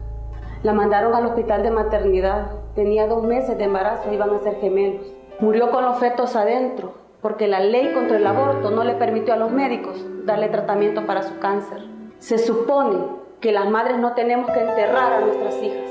La 0.63 0.73
mandaron 0.73 1.13
al 1.13 1.27
hospital 1.27 1.61
de 1.61 1.69
maternidad. 1.69 2.49
Tenía 2.73 3.05
dos 3.05 3.23
meses 3.23 3.55
de 3.59 3.65
embarazo, 3.65 4.11
iban 4.11 4.31
a 4.31 4.41
ser 4.41 4.55
gemelos. 4.59 5.05
Murió 5.39 5.69
con 5.69 5.85
los 5.85 5.99
fetos 5.99 6.35
adentro, 6.35 7.04
porque 7.25 7.47
la 7.47 7.59
ley 7.59 7.91
contra 7.91 8.17
el 8.17 8.27
aborto 8.27 8.69
no 8.69 8.83
le 8.83 8.93
permitió 8.93 9.33
a 9.33 9.37
los 9.37 9.51
médicos 9.51 9.97
darle 10.25 10.47
tratamiento 10.47 11.07
para 11.07 11.23
su 11.23 11.39
cáncer. 11.39 11.79
Se 12.19 12.37
supone 12.37 12.99
que 13.41 13.51
las 13.51 13.67
madres 13.67 13.97
no 13.97 14.13
tenemos 14.13 14.51
que 14.51 14.59
enterrar 14.59 15.13
a 15.13 15.21
nuestras 15.21 15.55
hijas. 15.63 15.89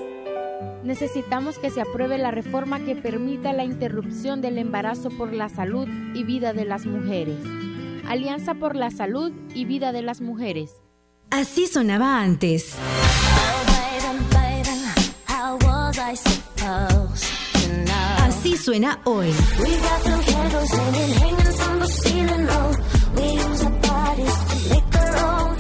Necesitamos 0.85 1.59
que 1.59 1.70
se 1.70 1.81
apruebe 1.81 2.18
la 2.18 2.31
reforma 2.31 2.79
que 2.85 2.94
permita 2.94 3.53
la 3.53 3.64
interrupción 3.64 4.42
del 4.42 4.59
embarazo 4.59 5.11
por 5.11 5.33
la 5.33 5.49
salud 5.49 5.88
y 6.14 6.23
vida 6.23 6.53
de 6.53 6.66
las 6.66 6.87
mujeres. 6.87 7.40
Alianza 8.07 8.55
por 8.55 8.77
la 8.77 8.92
salud 8.92 9.33
y 9.57 9.64
vida 9.64 9.90
de 9.90 10.03
las 10.03 10.20
mujeres. 10.20 10.85
Así 11.33 11.66
sonaba 11.66 12.20
antes. 12.20 12.79
Así 18.55 18.62
suena 18.62 19.01
hoy. 19.03 19.33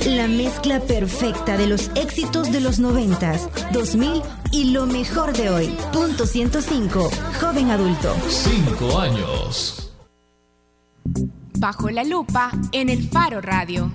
La 0.06 0.28
mezcla 0.28 0.78
perfecta 0.78 1.56
de 1.56 1.66
los 1.66 1.90
éxitos 1.96 2.52
de 2.52 2.60
los 2.60 2.78
90, 2.78 3.32
2000 3.72 4.22
y 4.52 4.70
lo 4.70 4.86
mejor 4.86 5.32
de 5.32 5.50
hoy. 5.50 5.76
Punto 5.92 6.24
105. 6.24 7.10
Joven 7.40 7.70
adulto. 7.72 8.14
Cinco 8.28 9.00
años. 9.00 9.92
Bajo 11.58 11.90
la 11.90 12.04
lupa 12.04 12.52
en 12.70 12.90
el 12.90 13.08
Faro 13.08 13.40
Radio. 13.40 13.90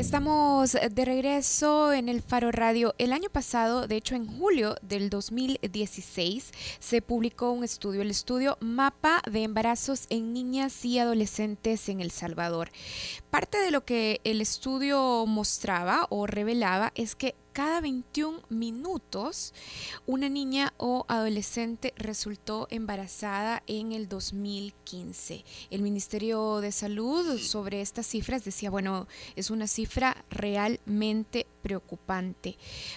Estamos 0.00 0.72
de 0.72 1.04
regreso 1.04 1.92
en 1.92 2.08
el 2.08 2.22
Faro 2.22 2.50
Radio. 2.50 2.94
El 2.96 3.12
año 3.12 3.28
pasado, 3.28 3.86
de 3.86 3.96
hecho 3.96 4.14
en 4.14 4.26
julio 4.26 4.76
del 4.80 5.10
2016, 5.10 6.52
se 6.78 7.02
publicó 7.02 7.50
un 7.50 7.64
estudio, 7.64 8.00
el 8.00 8.10
estudio 8.10 8.56
Mapa 8.60 9.20
de 9.30 9.42
embarazos 9.42 10.06
en 10.08 10.32
niñas 10.32 10.86
y 10.86 10.98
adolescentes 10.98 11.90
en 11.90 12.00
El 12.00 12.10
Salvador. 12.12 12.70
Parte 13.30 13.58
de 13.58 13.70
lo 13.70 13.84
que 13.84 14.20
el 14.24 14.40
estudio 14.40 15.24
mostraba 15.24 16.08
o 16.10 16.26
revelaba 16.26 16.92
es 16.96 17.14
que 17.14 17.36
cada 17.52 17.80
21 17.80 18.40
minutos 18.48 19.54
una 20.06 20.28
niña 20.28 20.74
o 20.78 21.04
adolescente 21.06 21.94
resultó 21.96 22.66
embarazada 22.70 23.62
en 23.68 23.92
el 23.92 24.08
2015. 24.08 25.44
El 25.70 25.82
Ministerio 25.82 26.60
de 26.60 26.72
Salud 26.72 27.38
sobre 27.38 27.80
estas 27.82 28.06
cifras 28.06 28.44
decía, 28.44 28.68
bueno, 28.68 29.06
es 29.36 29.50
una 29.50 29.68
cifra 29.68 30.24
realmente 30.30 31.46
preocupante, 31.62 32.56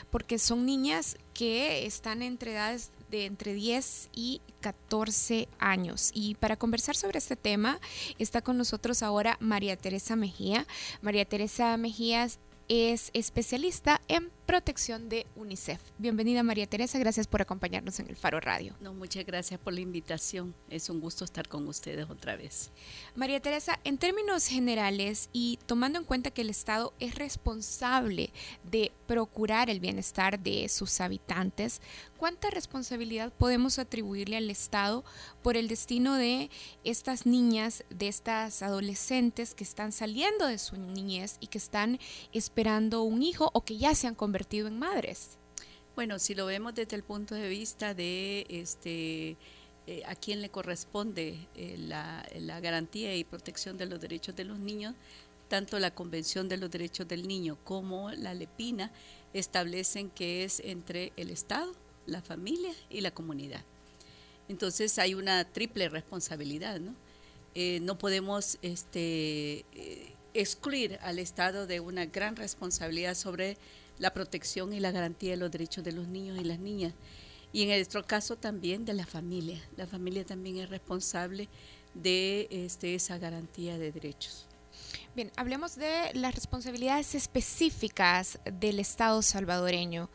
porque 0.09 0.39
son 0.39 0.65
niñas 0.65 1.17
que 1.35 1.85
están 1.85 2.23
entre 2.23 2.53
edades 2.53 2.91
de 3.13 3.25
entre 3.25 3.53
10 3.53 4.09
y 4.11 4.41
14 4.59 5.47
años. 5.59 6.09
Y 6.13 6.35
para 6.35 6.57
conversar 6.57 6.95
sobre 6.95 7.19
este 7.19 7.35
tema 7.35 7.79
está 8.17 8.41
con 8.41 8.57
nosotros 8.57 9.03
ahora 9.03 9.37
María 9.39 9.77
Teresa 9.77 10.15
Mejía. 10.15 10.65
María 11.01 11.23
Teresa 11.23 11.77
Mejías 11.77 12.39
es 12.67 13.11
especialista 13.13 14.01
en 14.07 14.31
protección 14.45 15.09
de 15.09 15.25
UNICEF. 15.35 15.79
Bienvenida 15.97 16.43
María 16.43 16.67
Teresa, 16.67 16.99
gracias 16.99 17.27
por 17.27 17.41
acompañarnos 17.41 17.99
en 17.99 18.09
el 18.09 18.15
Faro 18.15 18.39
Radio. 18.39 18.75
No, 18.81 18.93
muchas 18.93 19.25
gracias 19.25 19.59
por 19.59 19.73
la 19.73 19.79
invitación. 19.79 20.53
Es 20.69 20.89
un 20.89 20.99
gusto 20.99 21.23
estar 21.23 21.47
con 21.47 21.67
ustedes 21.67 22.09
otra 22.09 22.35
vez. 22.35 22.71
María 23.15 23.39
Teresa, 23.39 23.79
en 23.83 23.97
términos 23.97 24.47
generales 24.47 25.29
y 25.31 25.59
tomando 25.65 25.97
en 25.97 26.05
cuenta 26.05 26.31
que 26.31 26.41
el 26.41 26.49
Estado 26.49 26.93
es 26.99 27.15
responsable 27.15 28.31
de 28.69 28.91
procurar 29.07 29.69
el 29.69 29.79
bienestar 29.79 30.39
de 30.39 30.67
sus 30.67 30.99
habitantes, 30.99 31.81
¿cuánta 32.17 32.49
responsabilidad 32.49 33.31
podemos 33.31 33.79
atribuirle 33.79 34.37
al 34.37 34.49
Estado 34.49 35.05
por 35.41 35.55
el 35.55 35.67
destino 35.67 36.15
de 36.15 36.49
estas 36.83 37.25
niñas, 37.25 37.85
de 37.89 38.07
estas 38.07 38.61
adolescentes 38.61 39.55
que 39.55 39.63
están 39.63 39.91
saliendo 39.91 40.47
de 40.47 40.57
su 40.57 40.75
niñez 40.77 41.37
y 41.39 41.47
que 41.47 41.57
están 41.57 41.99
esperando 42.33 43.03
un 43.03 43.23
hijo 43.23 43.49
o 43.53 43.61
que 43.61 43.77
ya 43.77 43.95
se 43.95 44.07
han 44.07 44.15
convertido 44.15 44.32
en 44.51 44.79
madres? 44.79 45.37
Bueno, 45.95 46.17
si 46.17 46.33
lo 46.33 46.47
vemos 46.47 46.73
desde 46.73 46.95
el 46.95 47.03
punto 47.03 47.35
de 47.35 47.47
vista 47.49 47.93
de 47.93 48.47
este 48.49 49.37
eh, 49.85 50.01
a 50.07 50.15
quién 50.15 50.41
le 50.41 50.49
corresponde 50.49 51.47
eh, 51.55 51.75
la, 51.77 52.25
la, 52.39 52.59
garantía 52.59 53.15
y 53.15 53.23
protección 53.23 53.77
de 53.77 53.85
los 53.85 53.99
derechos 54.01 54.35
de 54.35 54.45
los 54.45 54.57
niños, 54.57 54.95
tanto 55.49 55.77
la 55.77 55.93
Convención 55.93 56.49
de 56.49 56.57
los 56.57 56.71
Derechos 56.71 57.07
del 57.07 57.27
Niño 57.27 57.57
como 57.63 58.09
la 58.11 58.33
LEPINA 58.33 58.91
establecen 59.33 60.09
que 60.09 60.45
es 60.45 60.61
entre 60.61 61.11
el 61.15 61.29
Estado, 61.29 61.75
la 62.07 62.21
familia 62.21 62.73
y 62.89 63.01
la 63.01 63.11
comunidad. 63.11 63.63
Entonces 64.49 64.97
hay 64.97 65.13
una 65.13 65.43
triple 65.45 65.89
responsabilidad, 65.89 66.79
¿no? 66.79 66.95
Eh, 67.53 67.79
no 67.81 67.99
podemos 67.99 68.57
este, 68.63 69.65
excluir 70.33 70.97
al 71.01 71.19
Estado 71.19 71.67
de 71.67 71.81
una 71.81 72.05
gran 72.05 72.35
responsabilidad 72.35 73.13
sobre 73.13 73.57
la 74.03 74.13
protección 74.13 74.73
y 74.73 74.81
la 74.81 74.91
garantía 74.91 75.31
de 75.31 75.37
los 75.37 75.49
derechos 75.49 75.81
de 75.81 75.93
los 75.93 76.09
niños 76.09 76.37
y 76.37 76.43
las 76.43 76.59
niñas. 76.59 76.93
Y 77.53 77.61
en 77.61 77.69
nuestro 77.69 78.03
caso 78.03 78.35
también 78.35 78.83
de 78.83 78.93
la 78.93 79.05
familia. 79.05 79.63
La 79.77 79.87
familia 79.87 80.25
también 80.25 80.57
es 80.57 80.69
responsable 80.69 81.47
de 81.93 82.49
este, 82.51 82.95
esa 82.95 83.17
garantía 83.17 83.77
de 83.77 83.93
derechos. 83.93 84.45
Bien, 85.15 85.31
hablemos 85.37 85.77
de 85.77 86.11
las 86.15 86.35
responsabilidades 86.35 87.15
específicas 87.15 88.39
del 88.43 88.81
Estado 88.81 89.21
salvadoreño. 89.21 90.09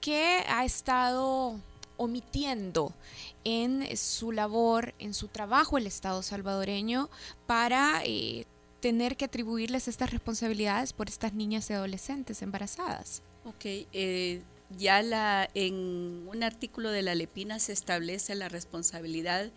¿Qué 0.00 0.44
ha 0.46 0.64
estado 0.64 1.60
omitiendo 1.96 2.94
en 3.42 3.96
su 3.96 4.30
labor, 4.30 4.94
en 5.00 5.12
su 5.12 5.26
trabajo 5.26 5.76
el 5.76 5.88
Estado 5.88 6.22
salvadoreño 6.22 7.10
para 7.46 8.00
eh, 8.04 8.46
tener 8.84 9.16
que 9.16 9.24
atribuirles 9.24 9.88
estas 9.88 10.10
responsabilidades 10.10 10.92
por 10.92 11.08
estas 11.08 11.32
niñas 11.32 11.70
y 11.70 11.72
adolescentes 11.72 12.42
embarazadas. 12.42 13.22
Ok, 13.46 13.64
eh, 13.64 14.42
ya 14.76 15.00
la, 15.00 15.48
en 15.54 16.28
un 16.28 16.42
artículo 16.42 16.90
de 16.90 17.00
la 17.00 17.14
Lepina 17.14 17.58
se 17.60 17.72
establece 17.72 18.34
la 18.34 18.50
responsabilidad 18.50 19.50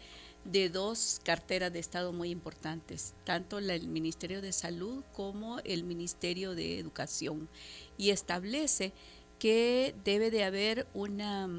de 0.46 0.70
dos 0.70 1.20
carteras 1.26 1.74
de 1.74 1.80
Estado 1.80 2.14
muy 2.14 2.30
importantes, 2.30 3.16
tanto 3.26 3.58
el 3.58 3.90
Ministerio 3.90 4.42
de 4.42 4.54
Salud 4.54 5.04
como 5.12 5.60
el 5.66 5.84
Ministerio 5.84 6.56
de 6.56 6.80
Educación, 6.80 7.50
y 7.98 8.12
establece 8.12 8.94
que 9.40 9.94
debe 10.06 10.32
de 10.32 10.46
haber 10.46 10.88
una, 10.94 11.50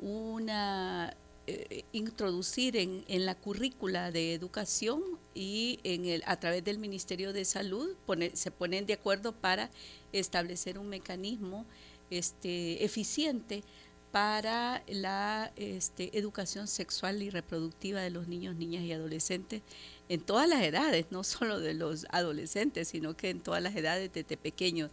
una 0.00 1.14
eh, 1.50 1.84
introducir 1.92 2.76
en, 2.76 3.04
en, 3.08 3.24
la 3.24 3.34
currícula 3.34 4.10
de 4.10 4.34
educación 4.34 5.02
y 5.34 5.80
en 5.82 6.04
el, 6.04 6.22
a 6.26 6.38
través 6.38 6.62
del 6.62 6.78
Ministerio 6.78 7.32
de 7.32 7.46
Salud 7.46 7.96
se 8.34 8.50
ponen 8.50 8.84
de 8.84 8.92
acuerdo 8.92 9.32
para 9.32 9.70
establecer 10.12 10.78
un 10.78 10.90
mecanismo 10.90 11.64
este, 12.10 12.84
eficiente 12.84 13.64
para 14.12 14.82
la 14.88 15.50
este, 15.56 16.18
educación 16.18 16.68
sexual 16.68 17.22
y 17.22 17.30
reproductiva 17.30 18.02
de 18.02 18.10
los 18.10 18.28
niños, 18.28 18.54
niñas 18.54 18.82
y 18.82 18.92
adolescentes 18.92 19.62
en 20.10 20.20
todas 20.20 20.50
las 20.50 20.62
edades, 20.62 21.06
no 21.10 21.24
solo 21.24 21.60
de 21.60 21.72
los 21.72 22.06
adolescentes, 22.10 22.88
sino 22.88 23.16
que 23.16 23.30
en 23.30 23.40
todas 23.40 23.62
las 23.62 23.74
edades 23.74 24.12
desde 24.12 24.36
pequeños. 24.36 24.90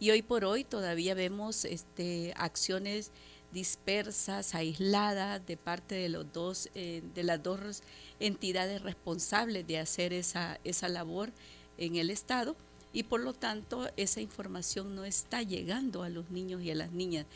Y 0.00 0.10
hoy 0.10 0.22
por 0.22 0.44
hoy 0.44 0.64
todavía 0.64 1.14
vemos 1.14 1.64
este, 1.64 2.34
acciones 2.36 3.12
dispersas, 3.54 4.54
aisladas 4.54 5.46
de 5.46 5.56
parte 5.56 5.94
de, 5.94 6.10
los 6.10 6.30
dos, 6.30 6.68
eh, 6.74 7.02
de 7.14 7.22
las 7.22 7.42
dos 7.42 7.82
entidades 8.20 8.82
responsables 8.82 9.66
de 9.66 9.78
hacer 9.78 10.12
esa, 10.12 10.60
esa 10.64 10.88
labor 10.90 11.32
en 11.78 11.96
el 11.96 12.10
Estado 12.10 12.56
y 12.92 13.04
por 13.04 13.20
lo 13.20 13.32
tanto 13.32 13.88
esa 13.96 14.20
información 14.20 14.94
no 14.94 15.04
está 15.04 15.42
llegando 15.42 16.02
a 16.02 16.08
los 16.08 16.30
niños 16.30 16.62
y 16.62 16.70
a 16.70 16.74
las 16.74 16.92
niñas. 16.92 17.26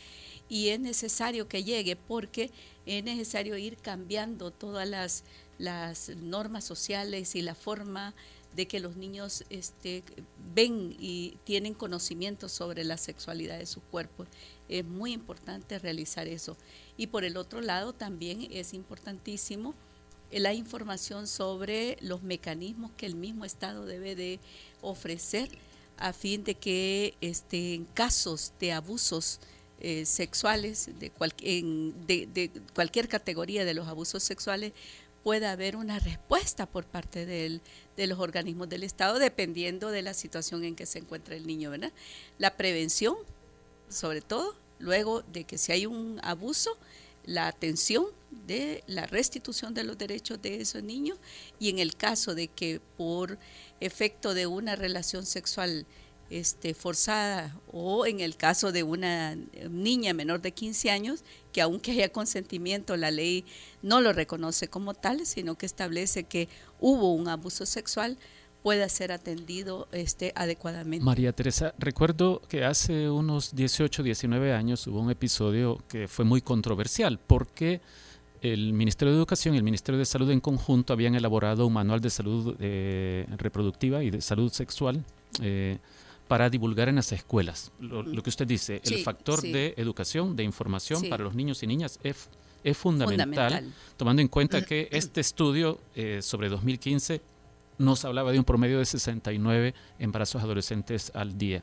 Y 0.49 0.69
es 0.69 0.81
necesario 0.81 1.49
que 1.49 1.65
llegue 1.65 1.97
porque 1.97 2.51
es 2.87 3.03
necesario 3.05 3.57
ir 3.57 3.77
cambiando 3.77 4.51
todas 4.51 4.89
las, 4.89 5.25
las 5.59 6.11
normas 6.11 6.65
sociales 6.65 7.35
y 7.35 7.43
la 7.43 7.55
forma 7.55 8.15
de 8.55 8.67
que 8.67 8.81
los 8.81 8.97
niños 8.97 9.45
este, 9.51 10.03
ven 10.55 10.97
y 10.99 11.39
tienen 11.45 11.75
conocimiento 11.75 12.49
sobre 12.49 12.85
la 12.85 12.97
sexualidad 12.97 13.59
de 13.59 13.67
su 13.67 13.81
cuerpo. 13.81 14.27
Es 14.69 14.85
muy 14.85 15.13
importante 15.13 15.79
realizar 15.79 16.27
eso. 16.27 16.57
Y 16.97 17.09
por 17.09 17.25
el 17.25 17.37
otro 17.37 17.61
lado 17.61 17.93
también 17.93 18.49
es 18.51 18.75
importantísimo 18.75 19.75
la 20.31 20.53
información 20.53 21.27
sobre 21.27 21.97
los 22.01 22.23
mecanismos 22.23 22.91
que 22.97 23.07
el 23.07 23.15
mismo 23.15 23.45
Estado 23.45 23.87
debe 23.87 24.15
de 24.15 24.41
ofrecer 24.83 25.49
a 25.97 26.13
fin 26.13 26.45
de 26.45 26.55
que 26.55 27.15
este, 27.21 27.75
en 27.75 27.85
casos 27.87 28.53
de 28.61 28.73
abusos 28.73 29.41
eh, 29.81 30.05
sexuales, 30.05 30.91
de, 30.99 31.13
de, 32.27 32.51
cualquier 32.75 33.09
categoría 33.09 33.65
de 33.65 33.75
los 33.75 33.89
abusos 33.89 34.23
sexuales, 34.23 34.73
pueda 35.23 35.53
haber 35.53 35.77
una 35.77 35.99
respuesta 35.99 36.67
por 36.67 36.85
parte 36.85 37.27
de 37.99 38.07
los 38.07 38.21
organismos 38.21 38.69
del 38.69 38.85
Estado, 38.85 39.19
dependiendo 39.19 39.91
de 39.91 40.03
la 40.03 40.15
situación 40.15 40.63
en 40.63 40.77
que 40.77 40.87
se 40.87 41.01
encuentra 41.01 41.35
el 41.35 41.49
niño, 41.49 41.73
¿verdad? 41.73 41.93
La 42.39 42.57
prevención, 42.57 43.17
sobre 43.89 44.21
todo, 44.21 44.55
luego 44.79 45.23
de 45.23 45.43
que 45.43 45.59
si 45.59 45.73
hay 45.73 45.85
un 45.85 46.21
abuso, 46.23 46.79
la 47.25 47.49
atención 47.49 48.07
de 48.47 48.85
la 48.87 49.07
restitución 49.07 49.75
de 49.75 49.83
los 49.83 49.99
derechos 49.99 50.41
de 50.41 50.61
esos 50.61 50.83
niños 50.83 51.19
y 51.59 51.71
en 51.71 51.81
el 51.81 51.97
caso 51.97 52.37
de 52.37 52.47
que 52.47 52.81
por 52.97 53.37
efecto 53.81 54.33
de 54.33 54.47
una 54.47 54.77
relación 54.77 55.27
sexual 55.27 55.85
este, 56.31 56.75
forzada 56.75 57.59
o 57.73 58.07
en 58.07 58.21
el 58.21 58.37
caso 58.37 58.71
de 58.71 58.83
una 58.83 59.35
niña 59.71 60.13
menor 60.13 60.41
de 60.41 60.53
15 60.53 60.91
años, 60.91 61.25
que 61.53 61.63
aunque 61.63 61.93
haya 61.93 62.13
consentimiento, 62.13 62.97
la 62.97 63.11
ley 63.11 63.45
no 63.83 64.01
lo 64.01 64.13
reconoce 64.13 64.69
como 64.69 64.95
tal, 64.95 65.27
sino 65.27 65.57
que 65.57 65.67
establece 65.67 66.25
que 66.25 66.49
hubo 66.81 67.13
un 67.15 67.29
abuso 67.29 67.67
sexual, 67.67 68.19
pueda 68.63 68.89
ser 68.89 69.13
atendido 69.13 69.89
este, 69.93 70.33
adecuadamente. 70.35 71.05
María 71.05 71.33
Teresa, 71.33 71.75
recuerdo 71.79 72.43
que 72.49 72.65
hace 72.65 73.09
unos 73.09 73.55
18, 73.55 74.03
19 74.03 74.53
años 74.53 74.87
hubo 74.87 75.01
un 75.01 75.11
episodio 75.11 75.79
que 75.89 76.09
fue 76.09 76.25
muy 76.25 76.41
controversial 76.41 77.19
porque 77.25 77.81
el 78.41 78.73
Ministerio 78.73 79.13
de 79.13 79.19
Educación 79.19 79.55
y 79.55 79.59
el 79.59 79.65
Ministerio 79.65 79.99
de 79.99 80.05
Salud 80.05 80.31
en 80.31 80.41
conjunto 80.41 80.93
habían 80.93 81.15
elaborado 81.15 81.67
un 81.67 81.73
manual 81.73 82.01
de 82.01 82.11
salud 82.11 82.57
eh, 82.59 83.27
reproductiva 83.37 84.03
y 84.03 84.11
de 84.11 84.21
salud 84.21 84.53
sexual. 84.53 85.05
Eh, 85.41 85.79
para 86.29 86.51
divulgar 86.51 86.91
en 86.91 86.97
las 86.97 87.11
escuelas. 87.11 87.73
Lo, 87.81 88.23
que 88.23 88.29
usted 88.29 88.47
dice, 88.47 88.83
el 88.85 89.03
factor 89.03 89.41
de 89.41 89.73
educación, 89.79 90.37
de 90.37 90.45
información 90.45 91.09
para 91.09 91.25
los 91.25 91.35
niños 91.35 91.63
y 91.63 91.67
niñas 91.67 91.99
es, 92.03 92.29
es 92.65 92.77
fundamental, 92.77 93.73
tomando 93.97 94.23
en 94.23 94.29
cuenta 94.29 94.63
que 94.63 94.89
este 94.91 95.21
estudio 95.21 95.81
eh, 95.95 96.21
sobre 96.23 96.49
2015 96.49 97.21
nos 97.79 98.05
hablaba 98.05 98.33
de 98.33 98.39
un 98.39 98.45
promedio 98.45 98.79
de 98.79 98.85
69 98.85 99.75
embarazos 99.99 100.43
adolescentes 100.43 101.13
al 101.15 101.39
día. 101.39 101.63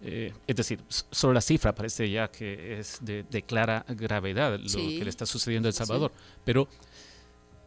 Eh, 0.00 0.32
es 0.46 0.56
decir, 0.56 0.80
solo 0.88 1.32
la 1.32 1.40
cifra 1.40 1.74
parece 1.74 2.08
ya 2.08 2.28
que 2.28 2.78
es 2.78 2.98
de, 3.00 3.42
clara 3.42 3.84
gravedad 3.88 4.58
lo 4.58 4.78
que 4.78 5.00
le 5.02 5.10
está 5.10 5.26
sucediendo 5.26 5.68
a 5.68 5.70
El 5.70 5.74
Salvador. 5.74 6.12
Pero 6.44 6.68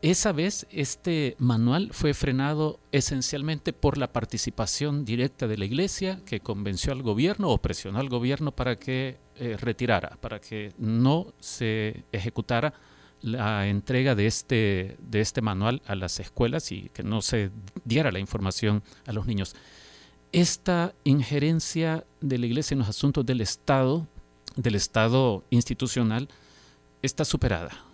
esa 0.02 0.32
vez 0.32 0.66
este 0.72 1.36
manual 1.38 1.90
fue 1.92 2.16
frenado 2.16 2.80
esencialmente 2.92 3.72
por 3.72 4.00
la 4.00 4.12
participación 4.12 5.06
directa 5.06 5.48
de 5.48 5.58
la 5.58 5.66
iglesia 5.66 6.22
que 6.26 6.40
convenció 6.40 6.92
al 6.92 7.04
gobierno 7.04 7.50
o 7.50 7.60
presionó 7.60 8.00
al 8.00 8.10
gobierno 8.10 8.52
para 8.52 8.78
que 8.78 9.20
eh, 9.36 9.58
retirara, 9.60 10.18
para 10.20 10.40
que 10.40 10.74
no 10.80 11.34
se 11.40 12.04
ejecutara 12.12 12.74
la 13.22 13.68
entrega 13.68 14.16
de 14.16 14.26
este, 14.26 14.98
de 15.00 15.22
este 15.22 15.42
manual 15.42 15.84
a 15.86 15.94
las 15.94 16.20
escuelas 16.20 16.72
y 16.72 16.90
que 16.90 17.04
no 17.04 17.22
se 17.22 17.52
diera 17.86 18.12
la 18.12 18.18
información 18.18 18.82
a 19.06 19.14
los 19.14 19.28
niños. 19.28 19.56
Esta 20.32 20.96
injerencia 21.04 22.06
de 22.22 22.40
la 22.40 22.48
iglesia 22.48 22.74
en 22.74 22.80
los 22.80 22.90
asuntos 22.90 23.24
del 23.24 23.42
Estado, 23.42 24.08
del 24.56 24.74
Estado 24.74 25.44
institucional, 25.52 26.28
está 27.04 27.24
superada 27.24 27.91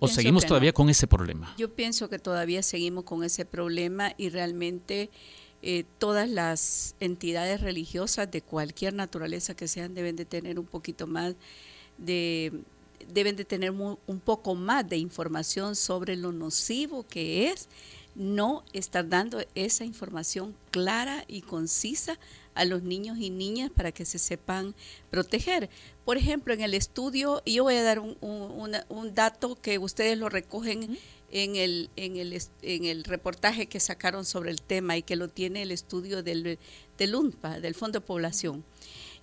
¿O 0.00 0.08
seguimos 0.08 0.46
todavía 0.46 0.72
con 0.72 0.88
ese 0.88 1.06
problema? 1.06 1.54
Yo 1.58 1.72
pienso 1.74 2.08
que 2.08 2.18
todavía 2.18 2.62
seguimos 2.62 3.04
con 3.04 3.24
ese 3.24 3.44
problema 3.44 4.14
y 4.16 4.28
realmente 4.28 5.10
eh, 5.62 5.84
todas 5.98 6.28
las 6.28 6.94
entidades 7.00 7.60
religiosas 7.60 8.30
de 8.30 8.42
cualquier 8.42 8.94
naturaleza 8.94 9.54
que 9.54 9.68
sean 9.68 9.94
deben 9.94 10.16
de 10.16 10.24
tener 10.24 10.58
un 10.58 10.66
poquito 10.66 11.06
más 11.06 11.34
de 11.98 12.52
deben 13.12 13.34
de 13.34 13.44
tener 13.44 13.72
un 13.72 14.20
poco 14.20 14.54
más 14.54 14.88
de 14.88 14.96
información 14.96 15.74
sobre 15.74 16.14
lo 16.14 16.30
nocivo 16.30 17.04
que 17.06 17.48
es 17.48 17.68
no 18.14 18.64
estar 18.72 19.08
dando 19.08 19.42
esa 19.54 19.84
información 19.84 20.54
clara 20.70 21.24
y 21.28 21.42
concisa 21.42 22.18
a 22.54 22.64
los 22.64 22.82
niños 22.82 23.18
y 23.18 23.30
niñas 23.30 23.70
para 23.70 23.92
que 23.92 24.04
se 24.04 24.18
sepan 24.18 24.74
proteger. 25.10 25.70
Por 26.04 26.16
ejemplo, 26.16 26.52
en 26.52 26.60
el 26.60 26.74
estudio, 26.74 27.42
yo 27.46 27.64
voy 27.64 27.76
a 27.76 27.82
dar 27.82 27.98
un, 27.98 28.16
un, 28.20 29.14
dato 29.14 29.56
que 29.56 29.78
ustedes 29.78 30.18
lo 30.18 30.28
recogen 30.28 30.98
en, 31.30 31.56
el, 31.56 31.90
en, 31.96 32.16
el, 32.16 32.38
en 32.62 32.84
el 32.84 33.04
reportaje 33.04 33.66
que 33.66 33.80
sacaron 33.80 34.24
sobre 34.24 34.50
el 34.50 34.60
tema 34.62 34.96
y 34.96 35.02
que 35.02 35.16
lo 35.16 35.28
tiene 35.28 35.62
el 35.62 35.70
estudio 35.70 36.22
del, 36.22 36.58
del 36.98 37.14
UNPA, 37.14 37.60
del 37.60 37.74
Fondo 37.74 38.00
de 38.00 38.06
Población 38.06 38.64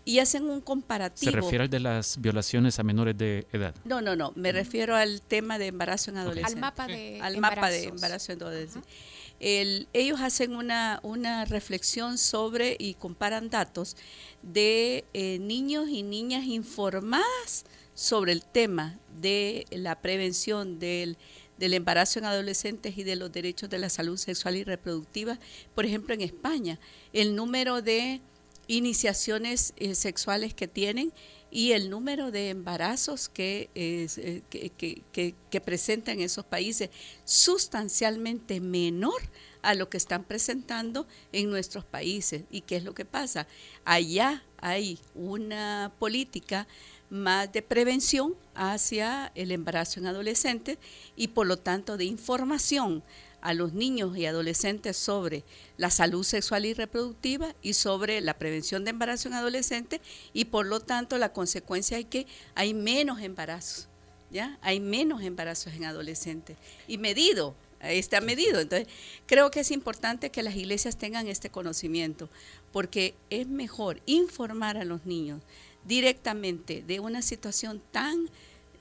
y 0.05 0.19
hacen 0.19 0.49
un 0.49 0.61
comparativo. 0.61 1.31
¿Se 1.31 1.35
refiere 1.35 1.65
al 1.65 1.69
de 1.69 1.79
las 1.79 2.19
violaciones 2.19 2.79
a 2.79 2.83
menores 2.83 3.15
de 3.15 3.45
edad? 3.51 3.75
No, 3.85 4.01
no, 4.01 4.15
no, 4.15 4.31
me 4.35 4.51
refiero 4.51 4.95
al 4.95 5.21
tema 5.21 5.59
de 5.59 5.67
embarazo 5.67 6.09
en 6.09 6.17
adolescentes. 6.17 6.55
Al 6.55 6.59
mapa 6.59 6.87
de 6.87 7.19
Al 7.21 7.37
mapa 7.37 7.69
de 7.69 7.83
embarazo 7.83 8.31
en 8.31 8.41
adolescentes 8.41 8.91
ellos 9.39 10.19
hacen 10.21 10.55
una, 10.55 10.99
una, 11.03 11.45
reflexión 11.45 12.17
sobre 12.17 12.75
y 12.77 12.95
comparan 12.95 13.49
datos 13.49 13.95
de 14.41 15.05
eh, 15.13 15.39
niños 15.39 15.89
y 15.89 16.03
niñas 16.03 16.45
informadas 16.45 17.65
sobre 17.93 18.33
el 18.33 18.43
tema 18.43 18.99
de 19.19 19.65
la 19.71 20.01
prevención 20.01 20.79
del, 20.79 21.17
del, 21.57 21.73
embarazo 21.73 22.19
en 22.19 22.25
adolescentes 22.25 22.97
y 22.97 23.03
de 23.03 23.15
los 23.15 23.31
derechos 23.31 23.69
de 23.69 23.79
la 23.79 23.89
salud 23.89 24.17
sexual 24.17 24.57
y 24.57 24.63
reproductiva. 24.63 25.39
Por 25.73 25.85
ejemplo, 25.85 26.13
en 26.13 26.21
España, 26.21 26.79
el 27.13 27.35
número 27.35 27.81
de 27.81 28.21
iniciaciones 28.67 29.73
eh, 29.77 29.95
sexuales 29.95 30.53
que 30.53 30.67
tienen 30.67 31.11
y 31.51 31.71
el 31.71 31.89
número 31.89 32.31
de 32.31 32.49
embarazos 32.49 33.29
que, 33.29 33.69
eh, 33.75 34.41
que, 34.49 35.33
que, 35.49 35.61
presentan 35.61 36.19
esos 36.19 36.45
países 36.45 36.89
sustancialmente 37.25 38.59
menor 38.59 39.21
a 39.61 39.73
lo 39.73 39.89
que 39.89 39.97
están 39.97 40.23
presentando 40.23 41.07
en 41.31 41.49
nuestros 41.49 41.85
países. 41.85 42.43
¿Y 42.49 42.61
qué 42.61 42.77
es 42.77 42.83
lo 42.83 42.93
que 42.93 43.05
pasa? 43.05 43.47
Allá 43.83 44.43
hay 44.57 44.99
una 45.15 45.91
política 45.99 46.67
más 47.09 47.51
de 47.51 47.61
prevención 47.61 48.35
hacia 48.55 49.31
el 49.35 49.51
embarazo 49.51 49.99
en 49.99 50.07
adolescentes 50.07 50.77
y 51.15 51.29
por 51.29 51.47
lo 51.47 51.57
tanto 51.57 51.97
de 51.97 52.05
información 52.05 53.03
a 53.41 53.53
los 53.53 53.73
niños 53.73 54.17
y 54.17 54.25
adolescentes 54.25 54.97
sobre 54.97 55.43
la 55.77 55.89
salud 55.89 56.23
sexual 56.23 56.65
y 56.65 56.73
reproductiva 56.73 57.55
y 57.61 57.73
sobre 57.73 58.21
la 58.21 58.37
prevención 58.37 58.83
de 58.83 58.91
embarazo 58.91 59.29
en 59.29 59.35
adolescentes 59.35 60.01
y 60.33 60.45
por 60.45 60.65
lo 60.65 60.79
tanto 60.79 61.17
la 61.17 61.31
consecuencia 61.31 61.97
es 61.97 62.05
que 62.05 62.27
hay 62.55 62.73
menos 62.73 63.21
embarazos, 63.21 63.87
¿ya? 64.29 64.57
Hay 64.61 64.79
menos 64.79 65.21
embarazos 65.21 65.73
en 65.73 65.85
adolescentes 65.85 66.57
y 66.87 66.97
medido, 66.97 67.55
está 67.81 68.19
medido. 68.19 68.59
Entonces, 68.59 68.87
creo 69.25 69.51
que 69.51 69.61
es 69.61 69.71
importante 69.71 70.31
que 70.31 70.43
las 70.43 70.55
iglesias 70.55 70.97
tengan 70.97 71.27
este 71.27 71.49
conocimiento 71.49 72.29
porque 72.73 73.15
es 73.29 73.47
mejor 73.47 74.01
informar 74.05 74.77
a 74.77 74.83
los 74.83 75.05
niños 75.05 75.41
directamente 75.85 76.83
de 76.85 76.99
una 76.99 77.21
situación 77.21 77.81
tan 77.91 78.29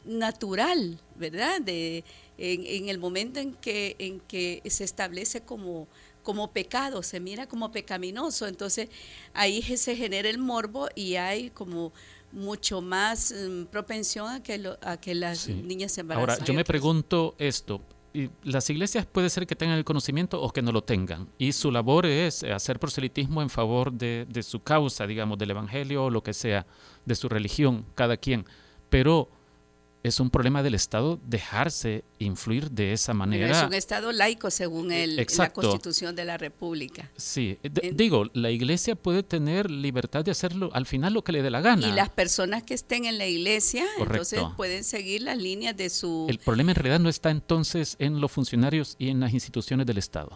natural, 0.04 1.00
¿verdad? 1.16 1.60
De 1.60 2.04
en, 2.38 2.88
el 2.88 2.98
momento 2.98 3.40
en 3.40 3.54
que, 3.54 3.96
en 3.98 4.20
que 4.20 4.62
se 4.66 4.84
establece 4.84 5.42
como, 5.42 5.88
como 6.22 6.52
pecado, 6.52 7.02
se 7.02 7.20
mira 7.20 7.46
como 7.46 7.72
pecaminoso, 7.72 8.46
entonces 8.46 8.88
ahí 9.34 9.60
se 9.62 9.96
genera 9.96 10.28
el 10.28 10.38
morbo 10.38 10.88
y 10.94 11.16
hay 11.16 11.50
como 11.50 11.92
mucho 12.30 12.80
más 12.80 13.32
mm, 13.32 13.64
propensión 13.64 14.28
a 14.28 14.42
que, 14.42 14.76
a 14.82 14.96
que 14.98 15.14
las 15.14 15.48
niñas 15.48 15.92
se 15.92 16.02
embaracen. 16.02 16.30
Ahora, 16.30 16.44
yo 16.44 16.54
me 16.54 16.64
pregunto 16.64 17.34
esto, 17.38 17.82
las 18.42 18.68
iglesias 18.70 19.06
puede 19.06 19.30
ser 19.30 19.46
que 19.46 19.56
tengan 19.56 19.78
el 19.78 19.84
conocimiento 19.84 20.40
o 20.40 20.50
que 20.50 20.62
no 20.62 20.72
lo 20.72 20.82
tengan. 20.82 21.28
Y 21.38 21.52
su 21.52 21.70
labor 21.70 22.06
es 22.06 22.42
hacer 22.44 22.78
proselitismo 22.80 23.42
en 23.42 23.50
favor 23.50 23.92
de, 23.92 24.26
de, 24.28 24.42
su 24.42 24.62
causa, 24.62 25.06
digamos, 25.06 25.38
del 25.38 25.50
evangelio 25.50 26.04
o 26.04 26.10
lo 26.10 26.22
que 26.22 26.32
sea, 26.32 26.66
de 27.04 27.14
su 27.14 27.28
religión, 27.28 27.84
cada 27.94 28.16
quien. 28.16 28.44
Pero 28.88 29.28
es 30.02 30.20
un 30.20 30.30
problema 30.30 30.62
del 30.62 30.74
Estado 30.74 31.18
dejarse 31.26 32.04
influir 32.18 32.70
de 32.70 32.92
esa 32.92 33.14
manera. 33.14 33.50
es 33.50 33.66
un 33.66 33.74
Estado 33.74 34.12
laico 34.12 34.50
según 34.50 34.92
el, 34.92 35.16
la 35.16 35.52
Constitución 35.52 36.14
de 36.14 36.24
la 36.24 36.38
República. 36.38 37.10
Sí, 37.16 37.58
digo, 37.92 38.26
la 38.32 38.50
Iglesia 38.50 38.94
puede 38.94 39.22
tener 39.22 39.70
libertad 39.70 40.24
de 40.24 40.30
hacerlo 40.30 40.70
al 40.72 40.86
final 40.86 41.14
lo 41.14 41.22
que 41.22 41.32
le 41.32 41.42
dé 41.42 41.50
la 41.50 41.60
gana. 41.60 41.86
Y 41.86 41.92
las 41.92 42.10
personas 42.10 42.62
que 42.62 42.74
estén 42.74 43.04
en 43.04 43.18
la 43.18 43.26
Iglesia, 43.26 43.84
entonces 43.98 44.40
pueden 44.56 44.84
seguir 44.84 45.22
las 45.22 45.38
líneas 45.38 45.76
de 45.76 45.90
su... 45.90 46.26
El 46.28 46.38
problema 46.38 46.72
en 46.72 46.76
realidad 46.76 47.00
no 47.00 47.08
está 47.08 47.30
entonces 47.30 47.96
en 47.98 48.20
los 48.20 48.30
funcionarios 48.30 48.96
y 48.98 49.08
en 49.08 49.20
las 49.20 49.32
instituciones 49.32 49.86
del 49.86 49.98
Estado. 49.98 50.30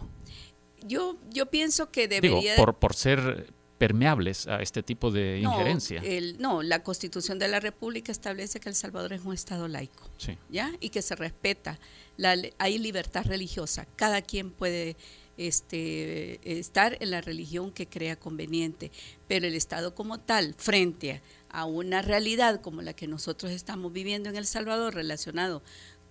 Yo, 0.85 1.17
yo 1.29 1.45
pienso 1.45 1.89
que 1.89 2.07
debería... 2.07 2.53
Digo, 2.53 2.65
por, 2.65 2.75
por 2.75 2.93
ser 2.93 3.53
permeables 3.83 4.47
a 4.47 4.61
este 4.61 4.81
tipo 4.81 5.11
de 5.11 5.39
injerencia. 5.39 6.01
no, 6.39 6.63
la 6.63 6.83
Constitución 6.83 7.37
de 7.37 7.49
la 7.49 7.59
República 7.59 8.13
establece 8.13 8.61
que 8.61 8.69
El 8.69 8.75
Salvador 8.75 9.11
es 9.11 9.25
un 9.25 9.33
Estado 9.33 9.67
laico, 9.67 10.09
¿ya? 10.49 10.71
Y 10.79 10.87
que 10.87 11.01
se 11.01 11.17
respeta, 11.17 11.77
la, 12.15 12.37
hay 12.59 12.77
libertad 12.77 13.25
religiosa, 13.25 13.85
cada 13.97 14.21
quien 14.21 14.51
puede 14.51 14.95
este, 15.35 16.39
estar 16.59 16.95
en 17.01 17.11
la 17.11 17.19
religión 17.19 17.73
que 17.73 17.87
crea 17.87 18.15
conveniente, 18.15 18.89
pero 19.27 19.47
el 19.47 19.53
Estado 19.53 19.93
como 19.93 20.17
tal, 20.17 20.53
frente 20.57 21.21
a 21.49 21.65
una 21.65 22.01
realidad 22.01 22.61
como 22.61 22.81
la 22.81 22.93
que 22.93 23.07
nosotros 23.09 23.51
estamos 23.51 23.91
viviendo 23.91 24.29
en 24.29 24.37
El 24.37 24.45
Salvador 24.45 24.95
relacionado 24.95 25.61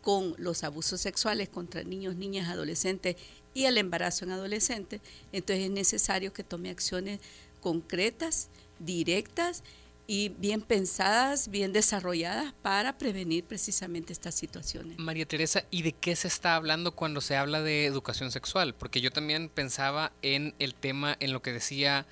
con 0.03 0.35
los 0.37 0.62
abusos 0.62 1.01
sexuales 1.01 1.49
contra 1.49 1.85
niños, 1.85 2.16
niñas, 2.16 2.51
adolescentes 2.51 3.16
y 3.55 3.64
el 3.64 3.79
embarazo 3.79 4.27
en 4.27 4.33
adolescentes, 4.33 5.01
entonces 5.33 5.64
es 5.64 5.70
necesario 5.70 6.35
que 6.35 6.45
tome 6.45 6.68
acciones 6.68 7.20
concretas, 7.63 8.51
directas 8.79 9.63
y 10.07 10.31
bien 10.31 10.61
pensadas, 10.61 11.49
bien 11.49 11.73
desarrolladas 11.73 12.53
para 12.61 12.99
prevenir 12.99 13.45
precisamente 13.45 14.13
estas 14.13 14.35
situaciones. 14.35 14.99
María 14.99 15.25
Teresa, 15.25 15.65
¿y 15.71 15.83
de 15.83 15.93
qué 15.93 16.17
se 16.17 16.29
está 16.29 16.57
hablando 16.57 16.95
cuando 16.95 17.21
se 17.21 17.37
habla 17.37 17.63
de 17.63 17.87
educación 17.87 18.31
sexual? 18.31 18.75
Porque 18.75 19.01
yo 19.01 19.11
también 19.11 19.49
pensaba 19.49 20.13
en 20.21 20.55
el 20.59 20.75
tema, 20.75 21.17
en 21.21 21.33
lo 21.33 21.41
que 21.41 21.53
decía 21.53 22.07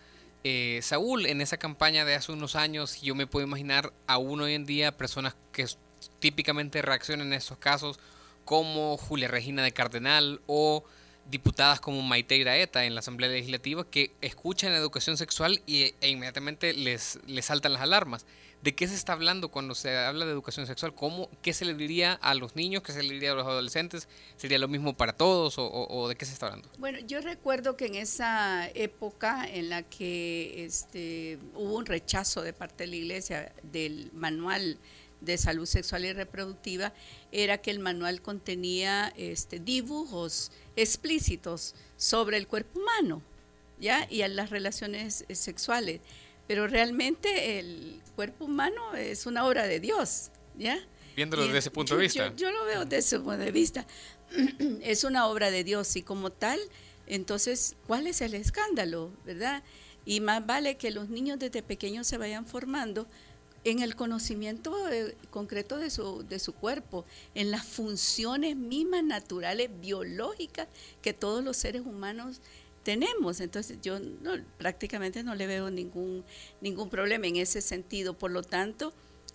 eh, 0.45 0.81
Saúl 0.83 1.27
en 1.27 1.41
esa 1.41 1.59
campaña 1.59 2.05
de 2.05 2.15
hace 2.15 2.33
unos 2.33 2.57
años, 2.57 3.03
y 3.03 3.07
yo 3.07 3.15
me 3.15 3.27
puedo 3.27 3.47
imaginar 3.47 3.93
aún 4.07 4.41
hoy 4.41 4.55
en 4.55 4.65
día 4.65 4.97
personas 4.97 5.35
que 5.53 5.67
típicamente 6.21 6.81
reaccionan 6.81 7.27
en 7.27 7.35
estos 7.35 7.59
casos, 7.59 7.99
como 8.45 8.97
Julia 8.97 9.29
Regina 9.29 9.63
de 9.63 9.73
Cardenal 9.73 10.41
o 10.47 10.85
diputadas 11.29 11.81
como 11.81 12.03
Maite 12.03 12.37
Iraeta 12.37 12.85
en 12.85 12.95
la 12.95 13.01
Asamblea 13.01 13.31
Legislativa 13.31 13.89
que 13.89 14.12
escuchan 14.21 14.73
educación 14.73 15.16
sexual 15.16 15.62
y, 15.66 15.95
e 16.01 16.09
inmediatamente 16.09 16.73
les, 16.73 17.18
les 17.27 17.47
saltan 17.47 17.73
las 17.73 17.83
alarmas. 17.83 18.27
¿De 18.62 18.75
qué 18.75 18.87
se 18.87 18.95
está 18.95 19.14
hablando 19.14 19.49
cuando 19.49 19.75
se 19.75 19.97
habla 19.97 20.27
de 20.27 20.33
educación 20.33 20.66
sexual? 20.66 20.95
¿Cómo, 20.95 21.31
¿Qué 21.41 21.55
se 21.55 21.64
le 21.64 21.73
diría 21.73 22.12
a 22.12 22.35
los 22.35 22.57
niños? 22.57 22.83
¿Qué 22.83 22.93
se 22.93 23.03
le 23.03 23.14
diría 23.14 23.33
a 23.33 23.35
los 23.35 23.47
adolescentes? 23.47 24.07
¿Sería 24.37 24.59
lo 24.59 24.68
mismo 24.68 24.95
para 24.95 25.14
todos 25.14 25.55
o, 25.57 26.09
de 26.09 26.14
qué 26.14 26.27
se 26.27 26.35
está 26.35 26.47
hablando? 26.47 26.68
Bueno, 26.77 26.99
yo 27.07 27.23
recuerdo 27.23 27.75
que 27.79 27.87
en 27.87 27.95
esa 27.95 28.68
época 28.75 29.49
en 29.49 29.71
la 29.71 29.83
que 29.83 30.66
este, 30.66 31.39
hubo 31.55 31.77
un 31.77 31.87
rechazo 31.87 32.43
de 32.43 32.53
parte 32.53 32.85
de 32.85 32.89
la 32.89 32.97
Iglesia 32.97 33.53
del 33.62 34.11
manual 34.12 34.79
de 35.21 35.39
salud 35.39 35.66
sexual 35.66 36.05
y 36.05 36.12
reproductiva 36.12 36.93
era 37.33 37.59
que 37.59 37.71
el 37.71 37.79
manual 37.79 38.23
contenía 38.23 39.12
este, 39.16 39.59
dibujos 39.59 40.51
explícitos 40.77 41.75
sobre 41.97 42.37
el 42.37 42.47
cuerpo 42.47 42.81
humano 42.81 43.23
¿ya? 43.79 44.07
y 44.11 44.27
las 44.29 44.51
relaciones 44.51 45.25
eh, 45.29 45.35
sexuales. 45.35 46.01
Pero 46.47 46.66
realmente 46.66 47.59
el 47.59 48.01
cuerpo 48.16 48.47
humano 48.47 48.95
es 48.97 49.27
una 49.27 49.47
obra 49.47 49.66
de 49.66 49.79
Dios, 49.79 50.31
¿ya? 50.59 50.79
Viéndolo 51.14 51.45
desde 51.45 51.59
ese 51.59 51.71
punto 51.71 51.97
de 51.97 52.03
vista. 52.03 52.35
Yo, 52.35 52.51
lo 52.51 52.64
veo 52.64 52.85
desde 52.85 52.99
ese 52.99 53.18
punto 53.18 53.39
de 53.39 53.53
vista. 53.53 53.87
es 54.83 55.05
una 55.05 55.27
obra 55.27 55.51
de 55.51 55.62
Dios 55.62 55.95
y 55.97 56.03
como 56.03 56.31
tal, 56.31 56.59
entonces, 57.07 57.77
¿cuál 57.87 58.07
es 58.07 58.21
el 58.21 58.35
escándalo, 58.35 59.12
verdad? 59.25 59.62
Y 60.05 60.21
más 60.21 60.45
vale 60.45 60.77
que 60.77 60.91
los 60.91 61.09
niños 61.09 61.39
desde 61.39 61.62
pequeños 61.62 62.07
se 62.07 62.18
vayan 62.18 62.47
formando 62.47 63.07
en 63.65 63.81
el 63.81 63.95
conocimiento 63.95 64.89
eh, 64.89 65.17
concreto 65.31 65.77
de 65.77 65.91
su, 65.91 66.27
de 66.27 66.39
su 66.39 66.55
cuerpo, 66.55 67.05
en 67.35 67.51
las 67.51 67.65
funciones 67.65 68.57
mismas 68.57 69.05
naturales, 69.05 69.71
biológicas 69.81 70.69
que 71.03 71.13
todos 71.13 71.45
los 71.45 71.57
seres 71.57 71.83
humanos 71.83 72.41
tenemos. 72.83 73.41
Entonces 73.41 73.79
yo 73.83 73.99
prácticamente 74.59 75.23
no 75.23 75.35
le 75.35 75.47
veo 75.47 75.71
ningún, 75.71 76.25
ningún 76.61 76.89
problema 76.89 77.27
en 77.27 77.37
ese 77.37 77.61
sentido. 77.61 78.15
Por 78.15 78.31
lo 78.31 78.43
tanto, 78.43 78.93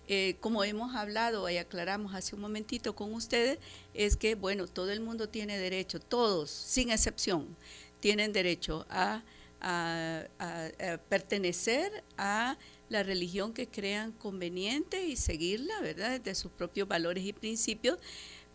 eh, 0.08 0.36
como 0.40 0.62
hemos 0.62 0.94
hablado 0.94 1.48
y 1.50 1.56
aclaramos 1.56 2.14
hace 2.14 2.34
un 2.34 2.40
momentito 2.40 2.94
con 2.94 3.12
ustedes, 3.12 3.58
es 3.94 4.16
que, 4.16 4.34
bueno, 4.34 4.66
todo 4.66 4.92
el 4.92 5.00
mundo 5.00 5.28
tiene 5.28 5.58
derecho, 5.58 5.98
todos, 5.98 6.50
sin 6.50 6.90
excepción, 6.90 7.56
tienen 8.00 8.32
derecho 8.32 8.86
a, 8.88 9.22
pertenecer 11.08 12.04
a 12.16 12.56
la 12.88 13.02
religión 13.02 13.52
que 13.52 13.68
crean 13.68 14.12
conveniente 14.12 15.06
y 15.06 15.16
seguirla, 15.16 15.80
¿verdad?, 15.80 16.20
de 16.20 16.34
sus 16.34 16.52
propios 16.52 16.88
valores 16.88 17.24
y 17.24 17.32
principios. 17.32 17.98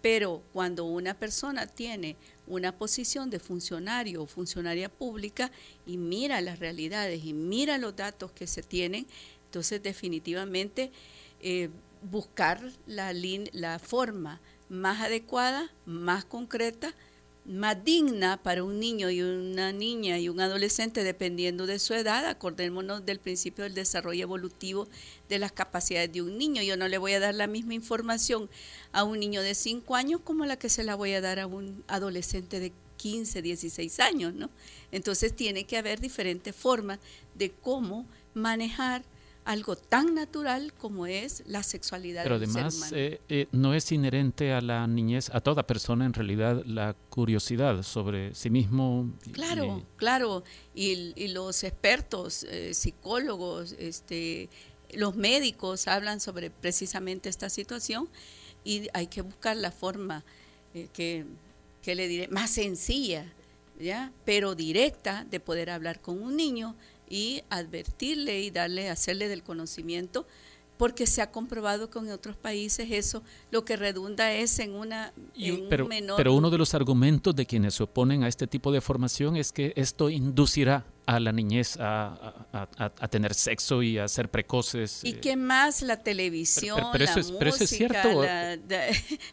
Pero 0.01 0.41
cuando 0.51 0.85
una 0.85 1.13
persona 1.13 1.67
tiene 1.67 2.15
una 2.47 2.75
posición 2.75 3.29
de 3.29 3.39
funcionario 3.39 4.23
o 4.23 4.25
funcionaria 4.25 4.89
pública 4.89 5.51
y 5.85 5.97
mira 5.97 6.41
las 6.41 6.59
realidades 6.59 7.23
y 7.23 7.33
mira 7.33 7.77
los 7.77 7.95
datos 7.95 8.31
que 8.31 8.47
se 8.47 8.63
tienen, 8.63 9.05
entonces 9.45 9.83
definitivamente 9.83 10.91
eh, 11.39 11.69
buscar 12.01 12.61
la 12.85 13.79
forma 13.79 14.41
más 14.69 15.01
adecuada, 15.01 15.69
más 15.85 16.25
concreta, 16.25 16.95
más 17.45 17.83
digna 17.83 18.41
para 18.41 18.63
un 18.63 18.79
niño 18.79 19.09
y 19.09 19.21
una 19.21 19.71
niña 19.71 20.19
y 20.19 20.29
un 20.29 20.39
adolescente 20.39 21.03
dependiendo 21.03 21.65
de 21.65 21.79
su 21.79 21.93
edad. 21.93 22.25
Acordémonos 22.27 23.05
del 23.05 23.19
principio 23.19 23.63
del 23.63 23.73
desarrollo 23.73 24.23
evolutivo 24.23 24.87
de 25.27 25.39
las 25.39 25.51
capacidades 25.51 26.11
de 26.11 26.21
un 26.21 26.37
niño. 26.37 26.61
Yo 26.61 26.77
no 26.77 26.87
le 26.87 26.97
voy 26.97 27.13
a 27.13 27.19
dar 27.19 27.33
la 27.33 27.47
misma 27.47 27.73
información 27.73 28.49
a 28.91 29.03
un 29.03 29.19
niño 29.19 29.41
de 29.41 29.55
5 29.55 29.95
años 29.95 30.21
como 30.23 30.45
la 30.45 30.57
que 30.57 30.69
se 30.69 30.83
la 30.83 30.95
voy 30.95 31.13
a 31.13 31.21
dar 31.21 31.39
a 31.39 31.47
un 31.47 31.83
adolescente 31.87 32.59
de 32.59 32.71
15, 32.97 33.41
16 33.41 33.99
años, 33.99 34.33
¿no? 34.33 34.51
Entonces 34.91 35.35
tiene 35.35 35.63
que 35.63 35.77
haber 35.77 35.99
diferentes 35.99 36.55
formas 36.55 36.99
de 37.33 37.51
cómo 37.51 38.05
manejar 38.35 39.03
algo 39.43 39.75
tan 39.75 40.13
natural 40.13 40.73
como 40.73 41.07
es 41.07 41.43
la 41.47 41.63
sexualidad. 41.63 42.23
Pero 42.23 42.35
además 42.35 42.91
eh, 42.91 43.19
eh, 43.27 43.47
no 43.51 43.73
es 43.73 43.91
inherente 43.91 44.53
a 44.53 44.61
la 44.61 44.85
niñez, 44.87 45.29
a 45.33 45.41
toda 45.41 45.65
persona 45.65 46.05
en 46.05 46.13
realidad, 46.13 46.63
la 46.65 46.95
curiosidad 47.09 47.81
sobre 47.83 48.35
sí 48.35 48.49
mismo. 48.49 49.11
Claro, 49.31 49.83
claro. 49.95 50.43
Y, 50.75 51.27
los 51.29 51.63
expertos, 51.63 52.43
eh, 52.43 52.73
psicólogos, 52.73 53.73
este, 53.79 54.49
los 54.93 55.15
médicos 55.15 55.87
hablan 55.87 56.19
sobre 56.19 56.49
precisamente 56.49 57.29
esta 57.29 57.49
situación 57.49 58.09
y 58.63 58.87
hay 58.93 59.07
que 59.07 59.21
buscar 59.21 59.57
la 59.57 59.71
forma 59.71 60.23
que, 60.93 61.25
que 61.81 61.95
le 61.95 62.07
diré, 62.07 62.27
más 62.27 62.51
sencilla, 62.51 63.25
¿ya? 63.79 64.11
pero 64.23 64.55
directa 64.55 65.25
de 65.29 65.39
poder 65.39 65.69
hablar 65.69 65.99
con 65.99 66.21
un 66.21 66.35
niño 66.35 66.75
y 67.11 67.43
advertirle 67.49 68.39
y 68.39 68.51
darle, 68.51 68.89
hacerle 68.89 69.27
del 69.27 69.43
conocimiento, 69.43 70.25
porque 70.81 71.05
se 71.05 71.21
ha 71.21 71.29
comprobado 71.29 71.91
que 71.91 71.99
en 71.99 72.09
otros 72.09 72.35
países 72.35 72.87
eso 72.89 73.21
lo 73.51 73.63
que 73.63 73.75
redunda 73.75 74.33
es 74.33 74.57
en 74.57 74.73
una 74.73 75.13
pero, 75.69 75.87
menor... 75.87 76.17
Pero 76.17 76.33
uno 76.33 76.49
de 76.49 76.57
los 76.57 76.73
argumentos 76.73 77.35
de 77.35 77.45
quienes 77.45 77.75
se 77.75 77.83
oponen 77.83 78.23
a 78.23 78.27
este 78.27 78.47
tipo 78.47 78.71
de 78.71 78.81
formación 78.81 79.35
es 79.35 79.51
que 79.51 79.73
esto 79.75 80.09
inducirá 80.09 80.83
a 81.05 81.19
la 81.19 81.31
niñez 81.31 81.77
a, 81.79 82.33
tener 83.11 83.35
sexo 83.35 83.83
y 83.83 83.99
a 83.99 84.07
ser 84.07 84.29
precoces. 84.29 85.01
Y 85.03 85.11
eh. 85.11 85.19
que 85.19 85.35
más 85.35 85.83
la 85.83 85.97
televisión, 86.01 86.79
la 86.79 87.15
música, 87.43 88.57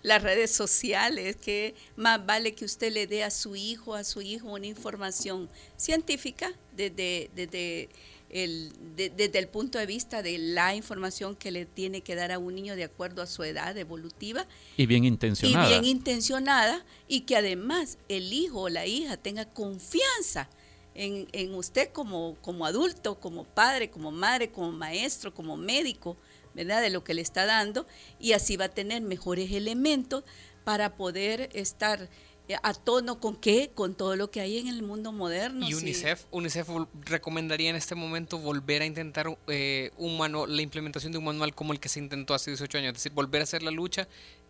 las 0.03 0.23
redes 0.23 0.51
sociales, 0.51 1.37
que 1.37 1.75
más 1.97 2.27
vale 2.27 2.53
que 2.53 2.67
usted 2.67 2.93
le 2.93 3.07
dé 3.07 3.25
a 3.25 3.31
su 3.31 3.57
hijo, 3.57 3.95
a 3.95 4.05
su 4.05 4.21
hijo 4.21 4.49
una 4.53 4.67
información 4.67 5.49
científica 5.77 6.53
desde, 6.77 7.31
desde, 7.35 7.89
el, 8.31 8.73
desde 8.97 9.39
el 9.39 9.49
punto 9.49 9.79
de 9.79 9.87
vista 9.87 10.23
de 10.23 10.39
la 10.39 10.75
información 10.75 11.35
que 11.35 11.51
le 11.51 11.67
tiene 11.67 12.03
que 12.03 12.15
dar 12.15 12.33
a 12.33 12.39
un 12.39 12.55
niño 12.55 12.77
de 12.77 12.85
acuerdo 12.85 13.23
a 13.23 13.27
su 13.27 13.43
edad 13.43 13.77
evolutiva. 13.77 14.47
Y 14.77 14.87
bien 14.87 15.05
intencionada. 15.05 15.67
Y 15.67 15.71
bien 15.71 15.85
intencionada, 15.85 16.85
y 17.07 17.21
que 17.21 17.37
además 17.37 17.99
el 18.09 18.33
hijo 18.33 18.63
o 18.63 18.69
la 18.69 18.87
hija 18.87 19.17
tenga 19.17 19.47
confianza 19.47 20.49
en, 20.95 21.55
usted 21.55 21.91
como, 21.93 22.37
como 22.43 22.67
adulto, 22.67 23.21
como 23.21 23.45
padre, 23.45 23.89
como 23.89 24.11
madre, 24.11 24.51
como 24.51 24.73
maestro, 24.73 25.33
como 25.33 25.57
médico, 25.57 26.17
¿verdad? 26.55 26.83
De 26.83 26.91
lo 26.91 27.05
que 27.05 27.15
le 27.15 27.23
está 27.23 27.47
dando 27.47 27.87
y 28.19 28.33
así 28.33 28.57
va 28.57 28.65
a 28.65 28.69
tener 28.69 29.01
mejores 29.01 29.53
elementos 29.53 30.25
para 30.65 30.97
poder 30.97 31.51
estar 31.53 32.09
a 32.63 32.75
tono 32.75 33.21
con 33.21 33.37
qué, 33.37 33.71
con 33.75 33.95
todo 33.95 34.17
lo 34.17 34.31
que 34.31 34.41
hay 34.41 34.59
en 34.59 34.69
el 34.69 34.83
mundo 34.83 35.13
moderno. 35.13 35.69
Y 35.69 35.75
UNICEF, 35.75 36.25
UNICEF 36.31 36.69
recomendaría 37.05 37.71
en 37.71 37.77
este 37.77 37.95
momento 37.95 38.39
volver 38.39 38.83
a 38.83 38.87
intentar 38.87 39.39
eh, 39.49 39.91
un 39.97 40.17
manual, 40.17 40.55
la 40.55 40.63
implementación 40.63 41.13
de 41.13 41.19
un 41.19 41.25
manual 41.25 41.55
como 41.55 41.73
el 41.73 41.81
que 41.81 41.89
se 41.89 41.99
intentó 41.99 42.35
hace 42.35 42.51
18 42.51 42.79
años, 42.79 42.89
es 42.89 42.95
decir, 42.95 43.13
volver 43.13 43.43
a 43.43 43.45
hacer 43.45 43.63
la 43.63 43.71
lucha 43.71 44.09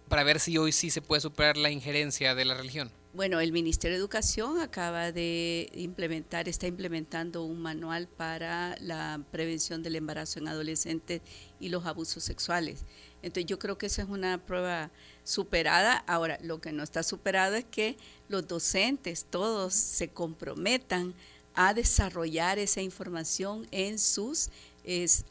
para 0.09 0.25
ver 0.25 0.41
si 0.41 0.57
hoy 0.59 0.73
sí 0.73 0.91
se 0.91 1.03
puede 1.03 1.21
superar 1.21 1.57
la 1.57 1.71
injerencia 1.71 2.35
de 2.35 2.45
la 2.45 2.55
religión. 2.55 2.91
Bueno, 3.15 3.41
el 3.41 3.53
Ministerio 3.53 3.97
de 3.97 4.01
Educación 4.01 4.61
acaba 4.61 5.13
de 5.13 5.71
implementar, 5.75 6.49
está 6.49 6.67
implementando 6.67 7.43
un 7.45 7.61
manual 7.61 8.07
para 8.07 8.77
la 8.81 9.21
prevención 9.31 9.83
del 9.83 9.97
embarazo 9.97 10.39
en 10.39 10.49
adolescentes 10.49 11.23
y 11.59 11.69
los 11.69 11.87
abusos 11.87 12.23
sexuales. 12.23 12.85
Entonces 13.23 13.47
yo 13.47 13.59
creo 13.59 13.77
que 13.77 13.87
esa 13.87 14.03
es 14.03 14.09
una 14.09 14.45
prueba 14.45 14.91
superada. 15.29 16.05
Ahora, 16.07 16.39
lo 16.43 16.59
que 16.61 16.73
no 16.73 16.83
está 16.83 17.03
superado 17.03 17.55
es 17.55 17.67
que 17.67 17.99
los 18.29 18.49
docentes 18.49 19.27
todos 19.29 19.75
se 19.75 20.09
comprometan 20.09 21.15
a 21.55 21.75
desarrollar 21.75 22.59
esa 22.59 22.81
información 22.81 23.67
en 23.71 23.99
sus 23.99 24.49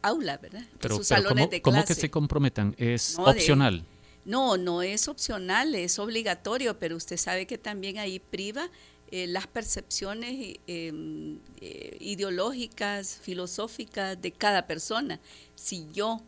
aulas, 0.04 0.40
¿verdad? 0.40 0.62
en 0.84 0.96
sus 0.96 1.08
salones 1.08 1.50
de 1.50 1.62
clase. 1.62 1.62
¿cómo 1.64 1.84
que 1.84 1.96
se 1.96 2.12
comprometan? 2.12 2.76
¿Es 2.78 3.18
opcional? 3.18 3.84
No, 4.24 4.56
no 4.56 4.84
es 4.84 5.08
opcional, 5.08 5.74
es 5.74 5.98
obligatorio, 5.98 6.78
pero 6.78 6.96
usted 6.96 7.18
sabe 7.18 7.48
que 7.48 7.58
también 7.58 7.98
ahí 7.98 8.20
priva 8.20 8.70
eh, 9.10 9.26
las 9.26 9.48
percepciones 9.48 10.58
em, 10.68 11.40
eh, 11.60 11.98
ideológicas, 12.02 13.18
filosóficas 13.20 14.22
de 14.22 14.32
cada 14.32 14.68
persona. 14.68 15.20
Si 15.56 15.88
yo 15.92 16.22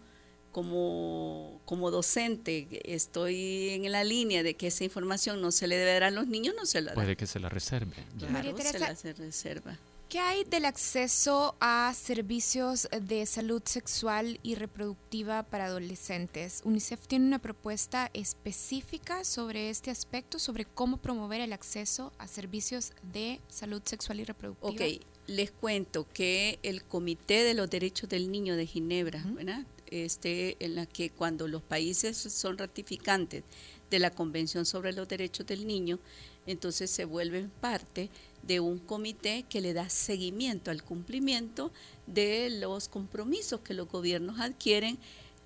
como, 0.51 1.61
como 1.65 1.91
docente 1.91 2.67
estoy 2.83 3.69
en 3.69 3.91
la 3.91 4.03
línea 4.03 4.43
de 4.43 4.55
que 4.55 4.67
esa 4.67 4.83
información 4.83 5.41
no 5.41 5.51
se 5.51 5.67
le 5.67 5.77
debe 5.77 5.93
dar 5.93 6.03
a 6.03 6.11
los 6.11 6.27
niños, 6.27 6.55
no 6.57 6.65
se 6.65 6.81
la 6.81 6.91
da. 6.91 6.95
Puede 6.95 7.15
que 7.15 7.27
se 7.27 7.39
la 7.39 7.49
reserve. 7.49 7.95
Claro, 8.17 8.57
se 8.57 8.79
la 8.79 8.95
se 8.95 9.13
reserva. 9.13 9.77
¿Qué 10.09 10.17
hay 10.17 10.43
del 10.43 10.65
acceso 10.65 11.55
a 11.59 11.93
servicios 11.95 12.89
de 12.99 13.27
salud 13.27 13.61
sexual 13.63 14.39
y 14.41 14.55
reproductiva 14.55 15.43
para 15.43 15.65
adolescentes? 15.65 16.61
UNICEF 16.65 17.05
tiene 17.05 17.27
una 17.27 17.37
propuesta 17.37 18.09
específica 18.15 19.23
sobre 19.23 19.69
este 19.69 19.91
aspecto, 19.91 20.39
sobre 20.39 20.65
cómo 20.65 20.97
promover 20.97 21.41
el 21.41 21.53
acceso 21.53 22.11
a 22.17 22.27
servicios 22.27 22.93
de 23.03 23.39
salud 23.49 23.83
sexual 23.85 24.19
y 24.19 24.23
reproductiva. 24.23 24.71
Ok, 24.71 25.05
les 25.27 25.51
cuento 25.51 26.07
que 26.11 26.57
el 26.63 26.83
Comité 26.83 27.43
de 27.43 27.53
los 27.53 27.69
Derechos 27.69 28.09
del 28.09 28.31
Niño 28.31 28.55
de 28.55 28.65
Ginebra, 28.65 29.23
Este, 29.91 30.55
en 30.59 30.75
la 30.75 30.85
que 30.85 31.09
cuando 31.09 31.47
los 31.47 31.61
países 31.61 32.17
son 32.17 32.57
ratificantes 32.57 33.43
de 33.89 33.99
la 33.99 34.11
Convención 34.11 34.65
sobre 34.65 34.93
los 34.93 35.07
Derechos 35.07 35.45
del 35.47 35.65
Niño, 35.65 35.99
entonces 36.45 36.89
se 36.89 37.05
vuelven 37.05 37.49
parte 37.49 38.09
de 38.43 38.59
un 38.59 38.79
comité 38.79 39.45
que 39.49 39.61
le 39.61 39.73
da 39.73 39.89
seguimiento 39.89 40.71
al 40.71 40.83
cumplimiento 40.83 41.71
de 42.07 42.49
los 42.49 42.87
compromisos 42.87 43.61
que 43.61 43.73
los 43.73 43.89
gobiernos 43.89 44.39
adquieren 44.39 44.99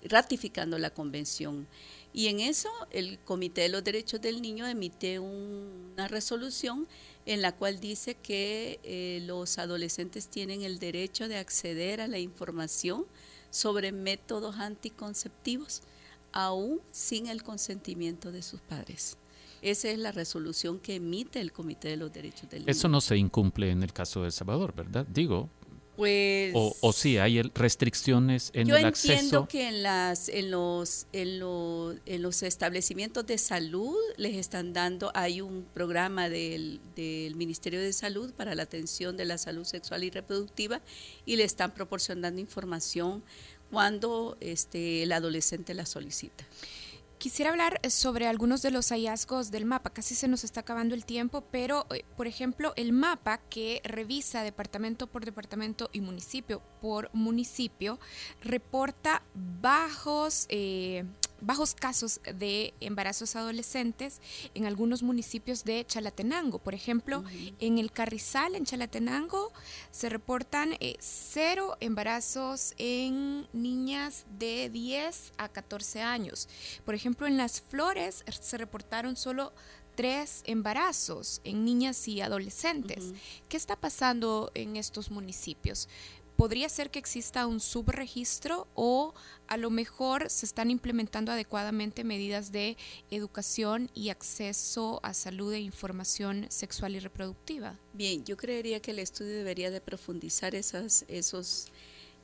ratificando 0.04 0.78
la 0.78 0.90
convención. 0.90 1.66
Y 2.12 2.28
en 2.28 2.40
eso 2.40 2.70
el 2.90 3.18
Comité 3.18 3.62
de 3.62 3.70
los 3.70 3.82
Derechos 3.82 4.20
del 4.20 4.40
Niño 4.40 4.66
emite 4.66 5.18
una 5.18 6.06
resolución 6.06 6.86
en 7.26 7.42
la 7.42 7.52
cual 7.52 7.80
dice 7.80 8.14
que 8.14 8.78
eh, 8.84 9.20
los 9.24 9.58
adolescentes 9.58 10.28
tienen 10.28 10.62
el 10.62 10.78
derecho 10.78 11.26
de 11.26 11.38
acceder 11.38 12.00
a 12.00 12.06
la 12.06 12.18
información 12.18 13.06
sobre 13.54 13.92
métodos 13.92 14.56
anticonceptivos, 14.56 15.82
aún 16.32 16.80
sin 16.90 17.28
el 17.28 17.44
consentimiento 17.44 18.32
de 18.32 18.42
sus 18.42 18.60
padres. 18.60 19.16
Esa 19.62 19.90
es 19.90 19.98
la 19.98 20.10
resolución 20.10 20.80
que 20.80 20.96
emite 20.96 21.40
el 21.40 21.52
Comité 21.52 21.88
de 21.88 21.96
los 21.96 22.12
Derechos 22.12 22.50
del 22.50 22.62
Niño. 22.62 22.70
Eso 22.72 22.88
no 22.88 23.00
se 23.00 23.16
incumple 23.16 23.70
en 23.70 23.84
el 23.84 23.92
caso 23.92 24.22
de 24.22 24.26
El 24.26 24.32
Salvador, 24.32 24.74
¿verdad? 24.74 25.06
Digo, 25.08 25.48
Pues 25.96 26.52
o, 26.54 26.74
o 26.80 26.92
sí 26.92 27.18
hay 27.18 27.40
restricciones 27.42 28.50
en 28.52 28.66
yo 28.66 28.76
el 28.76 28.84
entiendo 28.86 29.42
acceso. 29.42 29.48
que 29.48 29.68
en 29.68 29.84
las 29.84 30.28
en 30.28 30.50
los 30.50 31.06
en 31.12 31.38
los 31.38 31.96
en 32.04 32.20
los 32.22 32.42
establecimientos 32.42 33.24
de 33.26 33.38
salud 33.38 33.96
les 34.16 34.34
están 34.34 34.72
dando 34.72 35.12
hay 35.14 35.40
un 35.40 35.64
programa 35.72 36.28
del, 36.28 36.80
del 36.96 37.36
Ministerio 37.36 37.80
de 37.80 37.92
Salud 37.92 38.32
para 38.32 38.56
la 38.56 38.64
atención 38.64 39.16
de 39.16 39.24
la 39.24 39.38
salud 39.38 39.64
sexual 39.64 40.02
y 40.02 40.10
reproductiva 40.10 40.80
y 41.26 41.36
le 41.36 41.44
están 41.44 41.72
proporcionando 41.74 42.40
información 42.40 43.22
cuando 43.70 44.36
este 44.40 45.04
el 45.04 45.12
adolescente 45.12 45.74
la 45.74 45.86
solicita. 45.86 46.44
Quisiera 47.24 47.52
hablar 47.52 47.80
eh, 47.82 47.88
sobre 47.88 48.26
algunos 48.26 48.60
de 48.60 48.70
los 48.70 48.90
hallazgos 48.90 49.50
del 49.50 49.64
mapa. 49.64 49.88
Casi 49.88 50.14
se 50.14 50.28
nos 50.28 50.44
está 50.44 50.60
acabando 50.60 50.94
el 50.94 51.06
tiempo, 51.06 51.42
pero, 51.50 51.86
eh, 51.88 52.04
por 52.18 52.26
ejemplo, 52.26 52.74
el 52.76 52.92
mapa 52.92 53.38
que 53.38 53.80
revisa 53.82 54.42
departamento 54.42 55.06
por 55.06 55.24
departamento 55.24 55.88
y 55.94 56.02
municipio 56.02 56.60
por 56.82 57.08
municipio 57.14 57.98
reporta 58.42 59.22
bajos, 59.62 60.44
eh, 60.50 61.06
bajos 61.40 61.74
casos 61.74 62.20
de 62.34 62.74
embarazos 62.80 63.36
adolescentes 63.36 64.20
en 64.54 64.66
algunos 64.66 65.02
municipios 65.02 65.64
de 65.64 65.84
Chalatenango. 65.86 66.58
Por 66.58 66.74
ejemplo, 66.74 67.24
en 67.60 67.78
el 67.78 67.92
Carrizal, 67.92 68.54
en 68.54 68.64
Chalatenango, 68.64 69.52
se 69.90 70.08
reportan 70.08 70.74
eh, 70.80 70.96
cero 71.00 71.76
embarazos 71.80 72.74
en 72.78 73.46
niñas 73.52 74.24
de 74.38 74.70
10 74.70 75.32
a 75.38 75.48
14 75.48 76.02
años. 76.02 76.48
Por 76.84 76.94
ejemplo, 76.94 77.26
en 77.26 77.36
Las 77.36 77.60
Flores 77.60 78.24
se 78.28 78.58
reportaron 78.58 79.16
solo 79.16 79.52
tres 79.94 80.42
embarazos 80.44 81.40
en 81.44 81.64
niñas 81.64 82.08
y 82.08 82.20
adolescentes. 82.20 83.12
¿Qué 83.48 83.56
está 83.56 83.76
pasando 83.76 84.50
en 84.54 84.76
estos 84.76 85.10
municipios? 85.10 85.88
¿Podría 86.36 86.68
ser 86.68 86.90
que 86.90 86.98
exista 86.98 87.46
un 87.46 87.60
subregistro 87.60 88.66
o 88.74 89.14
a 89.46 89.56
lo 89.56 89.70
mejor 89.70 90.28
se 90.30 90.46
están 90.46 90.70
implementando 90.70 91.30
adecuadamente 91.30 92.02
medidas 92.02 92.50
de 92.50 92.76
educación 93.10 93.88
y 93.94 94.08
acceso 94.08 94.98
a 95.04 95.14
salud 95.14 95.52
e 95.52 95.60
información 95.60 96.46
sexual 96.48 96.96
y 96.96 96.98
reproductiva? 96.98 97.78
Bien, 97.92 98.24
yo 98.24 98.36
creería 98.36 98.80
que 98.80 98.90
el 98.90 98.98
estudio 98.98 99.36
debería 99.36 99.70
de 99.70 99.80
profundizar 99.80 100.56
esas, 100.56 101.04
esos, 101.06 101.68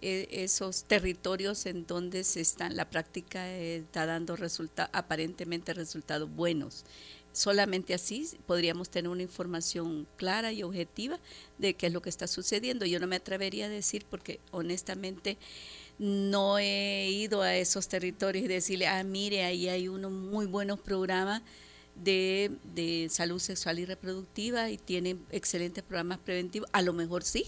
eh, 0.01 0.27
esos 0.31 0.85
territorios 0.85 1.67
en 1.67 1.87
donde 1.87 2.25
se 2.25 2.41
están, 2.41 2.75
la 2.75 2.91
práctica 2.91 3.49
eh, 3.49 3.77
está 3.77 4.07
dando 4.07 4.37
aparentemente 4.93 5.73
resultados 5.73 6.29
buenos. 6.29 6.85
Solamente 7.33 7.95
así 7.95 8.29
podríamos 8.47 8.91
tener 8.91 9.09
una 9.09 9.23
información 9.23 10.07
clara 10.17 10.53
y 10.53 10.63
objetiva 10.63 11.19
de 11.59 11.75
qué 11.75 11.87
es 11.87 11.93
lo 11.93 12.03
que 12.03 12.11
está 12.11 12.27
sucediendo. 12.27 12.87
Yo 12.87 12.99
no 12.99 13.07
me 13.07 13.17
atrevería 13.17 13.67
a 13.67 13.69
decir 13.69 14.05
porque 14.11 14.41
honestamente 14.51 15.39
no 15.99 16.59
he 16.59 17.09
ido 17.11 17.43
a 17.43 17.55
esos 17.57 17.87
territorios 17.87 18.45
y 18.45 18.49
decirle, 18.49 18.87
ah, 18.87 19.05
mire, 19.05 19.45
ahí 19.45 19.69
hay 19.69 19.87
unos 19.87 20.11
muy 20.11 20.47
buenos 20.47 20.81
programas 20.81 21.43
de, 21.95 22.51
de 22.75 23.09
salud 23.11 23.39
sexual 23.39 23.79
y 23.79 23.85
reproductiva 23.85 24.71
y 24.71 24.79
tienen 24.79 25.25
excelentes 25.31 25.85
programas 25.85 26.19
preventivos. 26.19 26.69
A 26.73 26.83
lo 26.83 26.93
mejor 26.93 27.23
sí. 27.23 27.47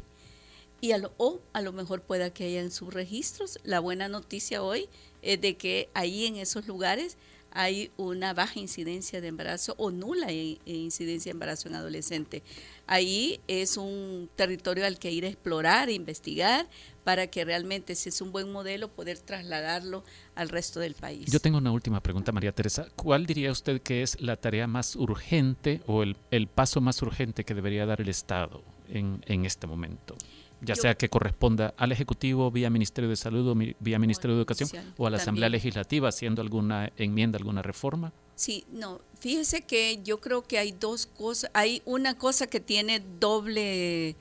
Y 0.80 0.92
a 0.92 0.98
lo, 0.98 1.12
o 1.16 1.40
a 1.52 1.62
lo 1.62 1.72
mejor 1.72 2.02
pueda 2.02 2.34
que 2.34 2.44
haya 2.44 2.60
en 2.60 2.70
sus 2.70 2.92
registros. 2.92 3.58
La 3.62 3.80
buena 3.80 4.08
noticia 4.08 4.62
hoy 4.62 4.88
es 5.22 5.40
de 5.40 5.56
que 5.56 5.88
ahí 5.94 6.26
en 6.26 6.36
esos 6.36 6.66
lugares 6.66 7.16
hay 7.54 7.90
una 7.96 8.34
baja 8.34 8.58
incidencia 8.58 9.20
de 9.20 9.28
embarazo 9.28 9.74
o 9.78 9.90
nula 9.90 10.32
i- 10.32 10.60
incidencia 10.64 11.30
de 11.30 11.34
embarazo 11.34 11.68
en 11.68 11.74
adolescente. 11.74 12.42
Ahí 12.86 13.40
es 13.46 13.76
un 13.76 14.28
territorio 14.36 14.86
al 14.86 14.98
que 14.98 15.10
ir 15.10 15.24
a 15.24 15.28
explorar, 15.28 15.88
e 15.88 15.92
investigar, 15.92 16.66
para 17.04 17.26
que 17.26 17.44
realmente, 17.44 17.94
si 17.94 18.08
es 18.10 18.20
un 18.20 18.30
buen 18.32 18.50
modelo, 18.52 18.88
poder 18.88 19.18
trasladarlo 19.18 20.04
al 20.34 20.48
resto 20.48 20.78
del 20.80 20.94
país. 20.94 21.30
Yo 21.30 21.40
tengo 21.40 21.58
una 21.58 21.72
última 21.72 22.00
pregunta, 22.00 22.32
María 22.32 22.52
Teresa. 22.52 22.86
¿Cuál 22.96 23.26
diría 23.26 23.50
usted 23.50 23.80
que 23.82 24.02
es 24.02 24.20
la 24.20 24.36
tarea 24.36 24.66
más 24.66 24.94
urgente 24.96 25.80
o 25.86 26.02
el, 26.02 26.16
el 26.30 26.46
paso 26.46 26.80
más 26.80 27.02
urgente 27.02 27.44
que 27.44 27.54
debería 27.54 27.86
dar 27.86 28.00
el 28.00 28.08
Estado 28.08 28.62
en, 28.88 29.22
en 29.26 29.44
este 29.44 29.66
momento? 29.66 30.16
Ya 30.64 30.76
sea 30.76 30.94
que 30.94 31.08
corresponda 31.08 31.74
al 31.76 31.90
Ejecutivo 31.92 32.50
vía 32.50 32.70
Ministerio 32.70 33.10
de 33.10 33.16
Salud 33.16 33.48
o 33.48 33.54
mi- 33.54 33.74
vía 33.80 33.98
Ministerio 33.98 34.36
de 34.36 34.40
Educación 34.42 34.70
o 34.96 35.06
a 35.06 35.10
la 35.10 35.16
Asamblea. 35.16 35.48
Legislativa 35.48 36.08
haciendo 36.08 36.40
alguna 36.40 36.92
enmienda, 36.96 37.36
alguna 37.36 37.62
reforma. 37.62 38.12
Sí, 38.36 38.64
no, 38.70 39.00
fíjese 39.20 39.62
que 39.62 40.00
yo 40.02 40.20
creo 40.20 40.42
que 40.42 40.58
hay 40.58 40.72
dos 40.72 41.06
cosas, 41.06 41.50
hay 41.52 41.82
una 41.84 42.16
cosa 42.16 42.46
que 42.46 42.60
tiene 42.60 43.02
doble, 43.20 44.16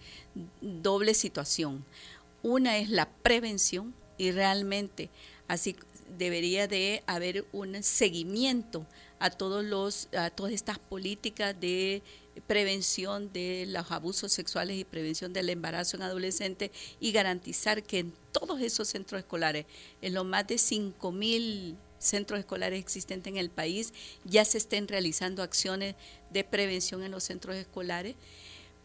doble 0.61 1.13
situación. 1.13 1.85
Una 2.43 2.77
es 2.77 2.89
la 2.89 3.07
prevención 3.09 3.93
y 4.17 4.31
realmente 4.31 5.09
así 5.47 5.75
debería 6.17 6.67
de 6.67 7.03
haber 7.07 7.45
un 7.53 7.81
seguimiento 7.83 8.85
a 9.19 9.29
todos 9.29 9.63
los 9.63 10.09
a 10.17 10.29
todas 10.31 10.51
estas 10.51 10.79
políticas 10.79 11.55
de 11.59 12.01
prevención 12.47 13.31
de 13.33 13.65
los 13.67 13.91
abusos 13.91 14.31
sexuales 14.31 14.77
y 14.77 14.85
prevención 14.85 15.33
del 15.33 15.49
embarazo 15.49 15.97
en 15.97 16.03
adolescentes 16.03 16.71
y 16.99 17.11
garantizar 17.11 17.83
que 17.83 17.99
en 17.99 18.13
todos 18.31 18.61
esos 18.61 18.87
centros 18.87 19.19
escolares, 19.19 19.65
en 20.01 20.13
los 20.13 20.25
más 20.25 20.47
de 20.47 20.57
5 20.57 21.11
mil 21.11 21.77
centros 21.99 22.39
escolares 22.39 22.79
existentes 22.79 23.31
en 23.31 23.37
el 23.37 23.49
país, 23.49 23.93
ya 24.23 24.43
se 24.45 24.57
estén 24.57 24.87
realizando 24.87 25.43
acciones 25.43 25.95
de 26.31 26.43
prevención 26.43 27.03
en 27.03 27.11
los 27.11 27.23
centros 27.23 27.55
escolares. 27.55 28.15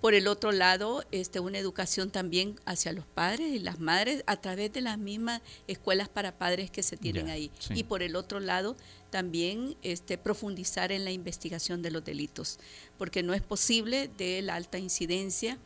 Por 0.00 0.14
el 0.14 0.28
otro 0.28 0.52
lado, 0.52 1.04
este, 1.10 1.40
una 1.40 1.58
educación 1.58 2.10
también 2.10 2.60
hacia 2.64 2.92
los 2.92 3.06
padres 3.06 3.52
y 3.52 3.58
las 3.58 3.80
madres 3.80 4.22
a 4.26 4.36
través 4.40 4.72
de 4.72 4.80
las 4.80 4.98
mismas 4.98 5.40
escuelas 5.66 6.08
para 6.08 6.38
padres 6.38 6.70
que 6.70 6.82
se 6.82 6.96
tienen 6.96 7.28
ahí. 7.28 7.50
sí. 7.58 7.74
Y 7.74 7.84
por 7.84 8.02
el 8.02 8.14
otro 8.14 8.38
lado, 8.38 8.76
también 9.10 9.76
este, 9.82 10.18
profundizar 10.18 10.92
en 10.92 11.04
la 11.04 11.10
investigación 11.10 11.82
de 11.82 11.90
los 11.90 12.04
delitos, 12.04 12.58
porque 12.98 13.22
no 13.22 13.32
es 13.34 13.42
posible 13.42 14.10
de 14.18 14.42
la 14.42 14.54
alta 14.56 14.78
incidencia 14.78 15.58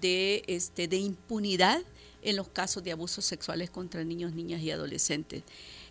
de, 0.00 0.44
este, 0.46 0.88
de 0.88 0.98
impunidad 0.98 1.82
en 2.22 2.36
los 2.36 2.48
casos 2.48 2.84
de 2.84 2.92
abusos 2.92 3.24
sexuales 3.24 3.70
contra 3.70 4.04
niños, 4.04 4.32
niñas 4.32 4.62
y 4.62 4.70
adolescentes. 4.70 5.42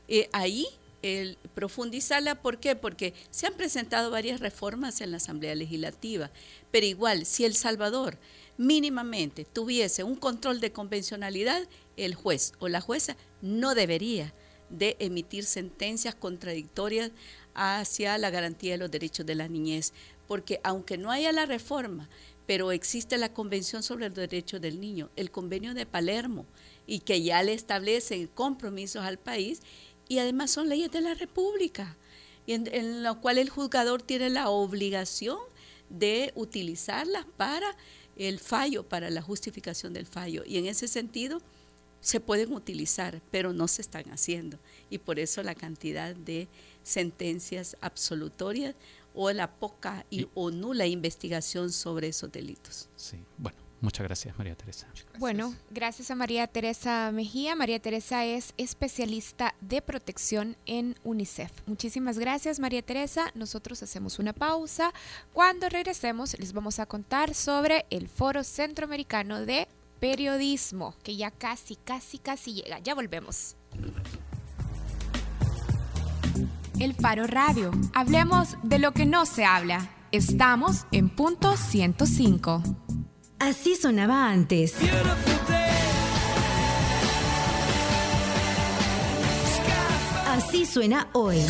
Eh, 0.08 0.30
ahí 0.32 0.68
el 1.02 1.38
profundizarla, 1.54 2.41
¿por 2.41 2.60
qué? 2.60 2.76
Porque 2.76 3.14
se 3.30 3.47
han 3.47 3.54
presentado 3.54 4.12
varias 4.12 4.39
reformas 4.39 5.02
en 5.02 5.12
la 5.12 5.18
Asamblea 5.18 5.56
Legislativa, 5.56 6.32
pero 6.72 6.86
igual, 6.86 7.26
si 7.26 7.45
El 7.45 7.56
Salvador 7.56 8.18
mínimamente 8.58 9.45
tuviese 9.45 10.04
un 10.04 10.16
control 10.16 10.60
de 10.60 10.72
convencionalidad, 10.72 11.68
el 11.97 12.16
juez 12.16 12.54
o 12.60 12.68
la 12.68 12.82
jueza 12.82 13.18
no 13.41 13.76
debería 13.76 14.34
de 14.70 14.95
emitir 14.99 15.45
sentencias 15.45 16.16
contradictorias 16.16 17.12
hacia 17.54 18.18
la 18.18 18.30
garantía 18.30 18.74
de 18.74 18.78
los 18.78 18.91
derechos 18.91 19.26
de 19.26 19.36
la 19.36 19.47
niñez, 19.47 19.93
porque 20.28 20.62
aunque 20.64 20.97
no 20.97 21.12
haya 21.12 21.32
la 21.32 21.45
reforma, 21.45 22.10
pero 22.45 22.72
existe 22.72 23.18
la 23.18 23.34
Convención 23.34 23.84
sobre 23.84 24.08
los 24.08 24.16
Derechos 24.16 24.62
del 24.62 24.80
Niño, 24.80 25.10
el 25.16 25.32
Convenio 25.32 25.74
de 25.74 25.86
Palermo, 25.86 26.45
y 26.88 26.99
que 26.99 27.22
ya 27.22 27.43
le 27.43 27.54
establecen 27.54 28.28
compromisos 28.28 29.04
al 29.04 29.18
país, 29.20 29.62
y 30.12 30.20
además 30.20 30.51
son 30.51 30.68
leyes 30.68 30.91
de 30.91 30.99
la 30.99 31.14
República, 31.14 31.95
y 32.45 32.51
en, 32.51 32.68
en 32.68 33.01
lo 33.01 33.22
cual 33.22 33.38
el 33.38 33.49
juzgador 33.49 34.01
tiene 34.01 34.30
la 34.30 34.49
obligación 34.49 35.39
de 35.89 36.34
utilizarlas 36.36 37.26
para 37.38 37.78
el 38.18 38.38
fallo, 38.41 38.84
para 38.84 39.09
la 39.09 39.22
justificación 39.22 39.93
del 39.93 40.05
fallo. 40.05 40.43
Y 40.45 40.57
en 40.57 40.66
ese 40.66 40.89
sentido 40.89 41.41
se 42.01 42.20
pueden 42.20 42.51
utilizar, 42.51 43.22
pero 43.32 43.53
no 43.53 43.70
se 43.70 43.82
están 43.82 44.03
haciendo. 44.12 44.59
Y 44.89 44.97
por 44.97 45.18
eso 45.18 45.43
la 45.43 45.55
cantidad 45.55 46.14
de 46.14 46.49
sentencias 46.84 47.78
absolutorias 47.80 48.76
o 49.14 49.32
la 49.32 49.49
poca 49.49 50.05
y, 50.09 50.28
o 50.34 50.51
nula 50.51 50.88
investigación 50.88 51.72
sobre 51.72 52.09
esos 52.09 52.30
delitos. 52.34 52.89
Sí, 52.97 53.16
bueno, 53.38 53.59
muchas 53.82 54.05
gracias, 54.05 54.38
María 54.38 54.55
Teresa. 54.55 54.88
Bueno, 55.19 55.53
gracias 55.69 56.09
a 56.11 56.15
María 56.15 56.47
Teresa 56.47 57.11
Mejía. 57.11 57.55
María 57.55 57.79
Teresa 57.79 58.25
es 58.25 58.53
especialista 58.57 59.53
de 59.61 59.82
protección 59.82 60.55
en 60.65 60.95
UNICEF. 61.03 61.51
Muchísimas 61.65 62.17
gracias, 62.17 62.59
María 62.59 62.82
Teresa. 62.82 63.32
Nosotros 63.36 63.84
hacemos 63.84 64.19
una 64.19 64.34
pausa. 64.34 64.93
Cuando 65.34 65.69
regresemos, 65.69 66.38
les 66.39 66.53
vamos 66.53 66.79
a 66.79 66.86
contar 66.86 67.34
sobre 67.34 67.86
el 67.89 68.07
Foro 68.07 68.43
Centroamericano 68.43 69.45
de 69.45 69.67
Periodismo, 69.99 70.95
que 71.03 71.15
ya 71.15 71.29
casi, 71.29 71.75
casi, 71.75 72.17
casi 72.17 72.53
llega. 72.53 72.79
Ya 72.79 72.95
volvemos. 72.95 73.55
El 76.79 76.95
Faro 76.95 77.27
Radio. 77.27 77.71
Hablemos 77.93 78.57
de 78.63 78.79
lo 78.79 78.93
que 78.93 79.05
no 79.05 79.27
se 79.27 79.45
habla. 79.45 79.91
Estamos 80.11 80.88
en 80.91 81.09
punto 81.09 81.55
105. 81.55 82.63
Así 83.42 83.76
sonaba 83.76 84.30
antes. 84.30 84.76
Así 90.28 90.68
suena 90.68 91.08
hoy. 91.14 91.44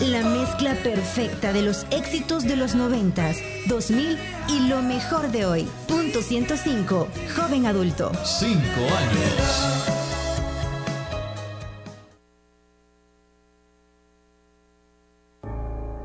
La 0.00 0.22
mezcla 0.22 0.74
perfecta 0.82 1.52
de 1.52 1.60
los 1.60 1.84
éxitos 1.90 2.44
de 2.44 2.56
los 2.56 2.74
90, 2.74 3.32
2000 3.66 4.18
y 4.48 4.60
lo 4.68 4.80
mejor 4.80 5.30
de 5.30 5.44
hoy. 5.44 5.68
Punto 5.86 6.22
105, 6.22 7.08
joven 7.36 7.66
adulto. 7.66 8.10
Cinco 8.24 8.80
años. 8.96 9.97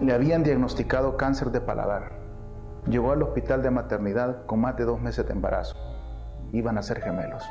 Le 0.04 0.12
habían 0.12 0.44
diagnosticado 0.44 1.16
cáncer 1.16 1.50
de 1.52 1.62
paladar. 1.62 2.12
Llegó 2.90 3.14
al 3.14 3.24
hospital 3.24 3.64
de 3.64 3.72
maternidad 3.72 4.46
con 4.46 4.60
más 4.60 4.76
de 4.76 4.84
dos 4.84 5.00
meses 5.00 5.26
de 5.26 5.32
embarazo. 5.32 5.78
Iban 6.52 6.78
a 6.78 6.84
ser 6.84 7.00
gemelos. 7.00 7.42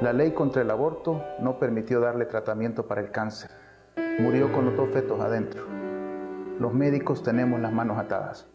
La 0.00 0.12
ley 0.12 0.30
contra 0.30 0.62
el 0.62 0.70
aborto 0.70 1.20
no 1.40 1.58
permitió 1.58 1.98
darle 1.98 2.26
tratamiento 2.26 2.86
para 2.86 3.00
el 3.00 3.10
cáncer. 3.10 3.50
Murió 4.20 4.52
con 4.52 4.66
los 4.66 4.76
dos 4.76 4.88
fetos 4.90 5.20
adentro. 5.20 5.64
Los 6.60 6.72
médicos 6.72 7.24
tenemos 7.24 7.60
las 7.60 7.72
manos 7.72 7.98
atadas. 7.98 8.46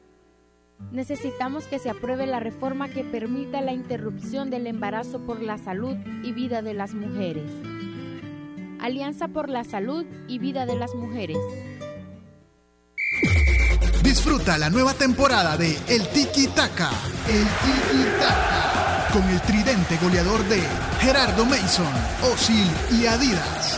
Necesitamos 0.93 1.67
que 1.67 1.77
se 1.77 1.89
apruebe 1.89 2.27
la 2.27 2.39
reforma 2.39 2.87
que 2.87 3.03
permita 3.03 3.59
la 3.59 3.73
interrupción 3.73 4.49
del 4.49 4.65
embarazo 4.65 5.19
por 5.25 5.41
la 5.41 5.57
salud 5.57 5.97
y 6.23 6.31
vida 6.31 6.61
de 6.61 6.73
las 6.73 6.93
mujeres. 6.93 7.51
Alianza 8.79 9.27
por 9.27 9.49
la 9.49 9.65
Salud 9.65 10.05
y 10.27 10.39
Vida 10.39 10.65
de 10.65 10.75
las 10.75 10.95
Mujeres. 10.95 11.37
Disfruta 14.12 14.57
la 14.57 14.70
nueva 14.70 14.93
temporada 14.93 15.55
de 15.55 15.80
El 15.88 16.05
Tiki 16.09 16.47
Taka. 16.47 16.89
El 17.30 17.45
Tiki 17.45 18.03
Taka. 18.20 19.07
Con 19.14 19.24
el 19.30 19.39
tridente 19.39 19.97
goleador 20.03 20.43
de 20.49 20.62
Gerardo 20.99 21.45
Mason, 21.45 21.88
Osil 22.30 22.70
y 22.91 23.05
Adidas. 23.05 23.78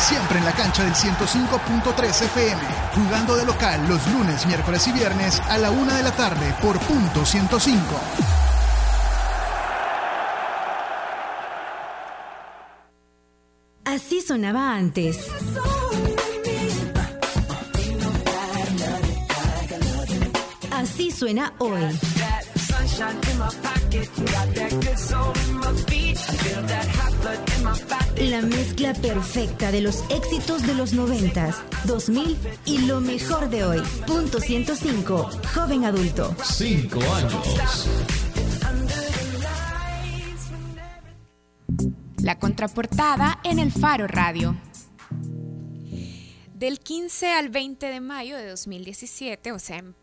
Siempre 0.00 0.38
en 0.38 0.44
la 0.46 0.50
cancha 0.50 0.82
del 0.82 0.94
105.3 0.94 2.22
FM. 2.22 2.60
Jugando 2.96 3.36
de 3.36 3.46
local 3.46 3.88
los 3.88 4.04
lunes, 4.08 4.44
miércoles 4.46 4.84
y 4.88 4.92
viernes 4.92 5.38
a 5.48 5.56
la 5.56 5.70
una 5.70 5.96
de 5.96 6.02
la 6.02 6.16
tarde 6.16 6.56
por 6.60 6.76
punto 6.80 7.24
105. 7.24 7.80
Así 13.84 14.20
sonaba 14.22 14.74
antes. 14.74 15.30
Suena 21.14 21.54
hoy. 21.58 21.80
La 28.18 28.42
mezcla 28.42 28.92
perfecta 28.94 29.70
de 29.70 29.80
los 29.80 30.04
éxitos 30.10 30.66
de 30.66 30.74
los 30.74 30.92
90, 30.92 31.54
2000 31.84 32.36
y 32.66 32.78
lo 32.78 33.00
mejor 33.00 33.48
de 33.48 33.64
hoy. 33.64 33.82
Punto 34.06 34.40
105, 34.40 35.30
joven 35.54 35.84
adulto. 35.84 36.34
Cinco 36.42 37.00
años. 37.14 37.88
La 42.22 42.38
contraportada 42.38 43.40
en 43.44 43.58
el 43.58 43.70
Faro 43.70 44.06
Radio. 44.08 44.56
Del 46.54 46.80
15 46.80 47.32
al 47.32 47.50
20 47.50 47.86
de 47.86 48.00
mayo 48.00 48.36
de 48.36 48.48
2017, 48.48 49.52
o 49.52 49.58
sea, 49.58 49.78
en 49.78 49.94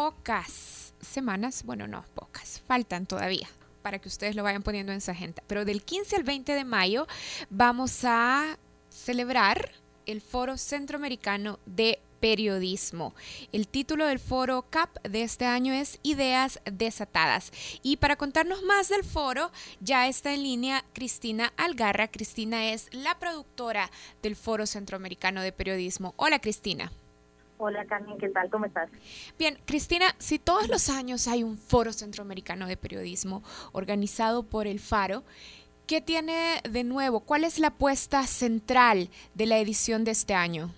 pocas 0.00 0.94
semanas, 1.02 1.62
bueno, 1.62 1.86
no, 1.86 2.02
pocas, 2.14 2.62
faltan 2.66 3.04
todavía 3.04 3.50
para 3.82 3.98
que 3.98 4.08
ustedes 4.08 4.34
lo 4.34 4.42
vayan 4.42 4.62
poniendo 4.62 4.92
en 4.92 5.02
su 5.02 5.10
agenda. 5.10 5.42
Pero 5.46 5.66
del 5.66 5.82
15 5.82 6.16
al 6.16 6.22
20 6.22 6.54
de 6.54 6.64
mayo 6.64 7.06
vamos 7.50 8.00
a 8.04 8.58
celebrar 8.88 9.72
el 10.06 10.22
Foro 10.22 10.56
Centroamericano 10.56 11.58
de 11.66 12.00
Periodismo. 12.18 13.14
El 13.52 13.68
título 13.68 14.06
del 14.06 14.20
foro 14.20 14.64
CAP 14.70 15.02
de 15.02 15.22
este 15.22 15.44
año 15.44 15.74
es 15.74 15.98
Ideas 16.02 16.60
Desatadas. 16.64 17.52
Y 17.82 17.98
para 17.98 18.16
contarnos 18.16 18.62
más 18.62 18.88
del 18.88 19.04
foro, 19.04 19.52
ya 19.80 20.08
está 20.08 20.32
en 20.32 20.44
línea 20.44 20.82
Cristina 20.94 21.52
Algarra. 21.58 22.08
Cristina 22.08 22.72
es 22.72 22.88
la 22.92 23.18
productora 23.18 23.90
del 24.22 24.34
Foro 24.34 24.64
Centroamericano 24.64 25.42
de 25.42 25.52
Periodismo. 25.52 26.14
Hola 26.16 26.38
Cristina. 26.38 26.90
Hola 27.62 27.84
Carmen, 27.84 28.16
¿qué 28.16 28.30
tal? 28.30 28.48
¿Cómo 28.48 28.64
estás? 28.64 28.88
Bien, 29.38 29.58
Cristina, 29.66 30.06
si 30.16 30.38
todos 30.38 30.70
los 30.70 30.88
años 30.88 31.28
hay 31.28 31.42
un 31.42 31.58
foro 31.58 31.92
centroamericano 31.92 32.66
de 32.66 32.78
periodismo 32.78 33.42
organizado 33.72 34.44
por 34.44 34.66
el 34.66 34.80
Faro, 34.80 35.24
¿qué 35.86 36.00
tiene 36.00 36.62
de 36.68 36.84
nuevo? 36.84 37.20
¿Cuál 37.20 37.44
es 37.44 37.58
la 37.58 37.68
apuesta 37.68 38.22
central 38.22 39.10
de 39.34 39.44
la 39.44 39.58
edición 39.58 40.04
de 40.04 40.12
este 40.12 40.32
año? 40.32 40.70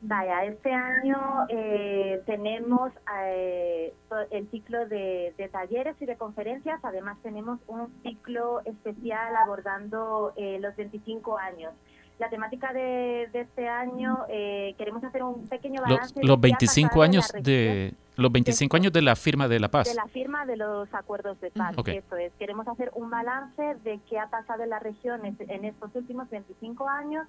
Vaya, 0.00 0.44
este 0.44 0.72
año 0.72 1.46
eh, 1.50 2.22
tenemos 2.24 2.90
eh, 3.22 3.92
el 4.30 4.50
ciclo 4.50 4.88
de, 4.88 5.34
de, 5.36 5.48
talleres 5.48 5.94
y 6.00 6.06
de 6.06 6.16
conferencias, 6.16 6.80
además 6.84 7.18
tenemos 7.22 7.58
un 7.66 7.92
ciclo 8.02 8.62
especial 8.64 9.36
abordando 9.36 10.32
eh, 10.36 10.58
los 10.58 10.74
25 10.74 11.36
años 11.36 11.74
la 12.18 12.28
temática 12.28 12.72
de, 12.72 13.28
este 13.32 13.68
año 13.68 14.24
eh, 14.28 14.74
queremos 14.76 15.02
hacer 15.04 15.22
un 15.22 15.46
pequeño 15.46 15.80
balance 15.82 16.14
los, 16.22 16.40
25 16.40 17.02
años 17.02 17.32
de 17.40 17.94
los 18.16 18.32
25 18.32 18.76
años 18.76 18.92
de 18.92 19.02
la 19.02 19.14
firma 19.14 19.46
de 19.46 19.60
la 19.60 19.68
paz. 19.68 19.88
De 19.88 19.94
la 19.94 20.08
firma 20.08 20.44
de 20.44 20.56
los 20.56 20.92
acuerdos 20.92 21.40
de 21.40 21.50
paz 21.52 21.76
eso 21.86 22.16
es. 22.16 22.32
Queremos 22.38 22.66
hacer 22.66 22.90
un 22.94 23.10
balance 23.10 23.76
de 23.84 24.00
qué 24.08 24.18
ha 24.18 24.28
pasado 24.28 24.64
en 24.64 24.70
la 24.70 24.80
región 24.80 25.20
en 25.24 25.64
estos 25.64 25.94
últimos 25.94 26.28
25 26.28 26.88
años 26.88 27.26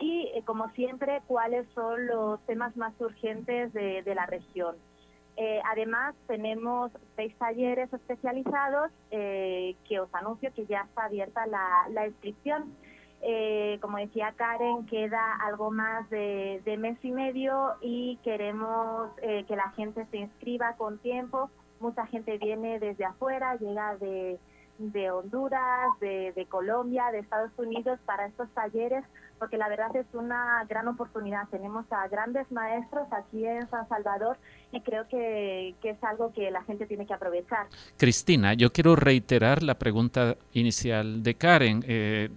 y 0.00 0.32
eh, 0.34 0.42
como 0.44 0.68
siempre 0.70 1.22
cuáles 1.28 1.66
son 1.74 2.06
los 2.06 2.40
temas 2.46 2.76
más 2.76 2.92
urgentes 2.98 3.72
de, 3.72 4.02
la 4.14 4.26
región. 4.26 4.74
Eh, 5.36 5.60
además, 5.70 6.14
tenemos 6.26 6.90
seis 7.14 7.34
talleres 7.38 7.92
especializados 7.92 8.90
que 9.10 10.00
os 10.00 10.12
anuncio 10.14 10.52
que 10.52 10.66
ya 10.66 10.80
está 10.80 11.04
abierta 11.04 11.46
la, 11.46 11.86
la 11.90 12.08
inscripción. 12.08 12.74
Eh, 13.24 13.78
como 13.80 13.98
decía 13.98 14.34
Karen, 14.36 14.84
queda 14.86 15.36
algo 15.46 15.70
más 15.70 16.10
de, 16.10 16.60
mes 16.78 16.98
y 17.04 17.12
medio 17.12 17.74
y 17.80 18.16
queremos 18.24 19.10
eh, 19.22 19.44
que 19.46 19.54
la 19.54 19.70
gente 19.70 20.04
se 20.10 20.16
inscriba 20.16 20.74
con 20.76 20.98
tiempo. 20.98 21.48
Mucha 21.78 22.04
gente 22.06 22.36
viene 22.38 22.80
desde 22.80 23.04
afuera, 23.04 23.56
llega 23.56 23.96
de, 23.96 24.40
Honduras, 25.12 25.88
de, 26.00 26.46
Colombia, 26.48 27.12
de 27.12 27.20
Estados 27.20 27.52
Unidos 27.58 28.00
para 28.04 28.26
estos 28.26 28.48
talleres, 28.50 29.04
porque 29.38 29.56
la 29.56 29.68
verdad 29.68 29.94
es 29.94 30.06
una 30.14 30.64
gran 30.68 30.88
oportunidad. 30.88 31.46
Tenemos 31.48 31.84
a 31.92 32.08
grandes 32.08 32.50
maestros 32.50 33.06
aquí 33.12 33.46
en 33.46 33.68
San 33.70 33.88
Salvador 33.88 34.36
y 34.72 34.80
creo 34.80 35.06
que, 35.06 35.76
es 35.80 36.04
algo 36.04 36.32
que 36.32 36.50
la 36.50 36.64
gente 36.64 36.86
tiene 36.86 37.06
que 37.06 37.14
aprovechar. 37.14 37.68
Cristina, 37.96 38.54
yo 38.54 38.72
quiero 38.72 38.96
reiterar 38.96 39.62
la 39.62 39.74
pregunta 39.74 40.36
inicial 40.52 41.22
de 41.22 41.34
Karen. 41.34 41.84
Eh, 41.86 42.30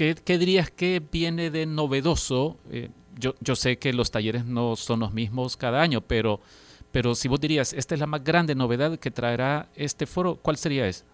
¿qué, 0.00 0.38
dirías 0.38 0.70
que 0.70 1.02
viene 1.12 1.50
de 1.50 1.66
novedoso? 1.66 2.56
Eh, 2.70 2.88
yo, 3.18 3.34
yo 3.40 3.54
sé 3.54 3.78
que 3.78 3.92
los 3.92 4.10
talleres 4.10 4.46
no 4.46 4.76
son 4.76 5.00
los 5.00 5.12
mismos 5.12 5.58
cada 5.58 5.82
año, 5.82 6.00
pero, 6.00 6.40
pero 6.90 7.14
si 7.14 7.28
vos 7.28 7.38
dirías, 7.38 7.74
esta 7.74 7.94
es 7.94 8.00
la 8.00 8.06
más 8.06 8.24
grande 8.24 8.54
novedad 8.54 8.98
que 8.98 9.10
traerá 9.10 9.68
este 9.74 10.06
foro, 10.06 10.36
¿cuál 10.36 10.56
sería 10.56 10.86
esa? 10.86 11.04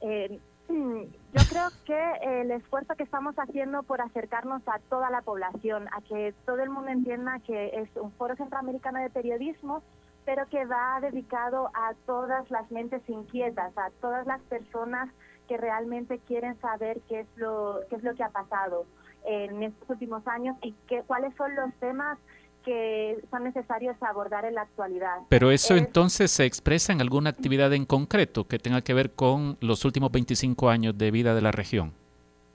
Eh, 0.00 0.40
yo 0.68 1.42
creo 1.48 1.68
que 1.84 2.40
el 2.40 2.50
esfuerzo 2.50 2.96
que 2.96 3.04
estamos 3.04 3.36
haciendo 3.36 3.84
por 3.84 4.00
acercarnos 4.00 4.62
a 4.66 4.80
toda 4.88 5.10
la 5.10 5.22
población, 5.22 5.86
a 5.92 6.00
que 6.00 6.34
todo 6.46 6.60
el 6.60 6.70
mundo 6.70 6.90
entienda 6.90 7.38
que 7.46 7.70
es 7.74 7.88
un 7.96 8.10
foro 8.12 8.34
centroamericano 8.34 8.98
de 8.98 9.10
periodismo, 9.10 9.82
pero 10.24 10.46
que 10.46 10.64
va 10.64 11.00
dedicado 11.00 11.70
a 11.74 11.94
todas 12.06 12.50
las 12.50 12.68
mentes 12.70 13.02
inquietas, 13.08 13.76
a 13.78 13.90
todas 14.00 14.26
las 14.26 14.40
personas 14.42 15.08
que 15.50 15.56
realmente 15.56 16.20
quieren 16.28 16.56
saber 16.60 17.00
qué 17.08 17.20
es 17.20 17.26
lo, 17.34 17.80
qué 17.90 17.96
es 17.96 18.04
lo 18.04 18.14
que 18.14 18.22
ha 18.22 18.28
pasado 18.28 18.86
en 19.24 19.64
estos 19.64 19.90
últimos 19.90 20.24
años 20.28 20.56
y 20.62 20.76
qué, 20.86 21.02
cuáles 21.08 21.34
son 21.34 21.56
los 21.56 21.74
temas 21.80 22.18
que 22.64 23.20
son 23.32 23.42
necesarios 23.42 23.96
abordar 24.00 24.44
en 24.44 24.54
la 24.54 24.62
actualidad. 24.62 25.16
Pero 25.28 25.50
eso 25.50 25.76
entonces 25.76 26.30
se 26.30 26.44
expresa 26.44 26.92
en 26.92 27.00
alguna 27.00 27.30
actividad 27.30 27.72
en 27.72 27.84
concreto 27.84 28.46
que 28.46 28.60
tenga 28.60 28.82
que 28.82 28.94
ver 28.94 29.10
con 29.10 29.56
los 29.60 29.84
últimos 29.84 30.12
25 30.12 30.70
años 30.70 30.96
de 30.96 31.10
vida 31.10 31.34
de 31.34 31.40
la 31.42 31.50
región 31.50 31.94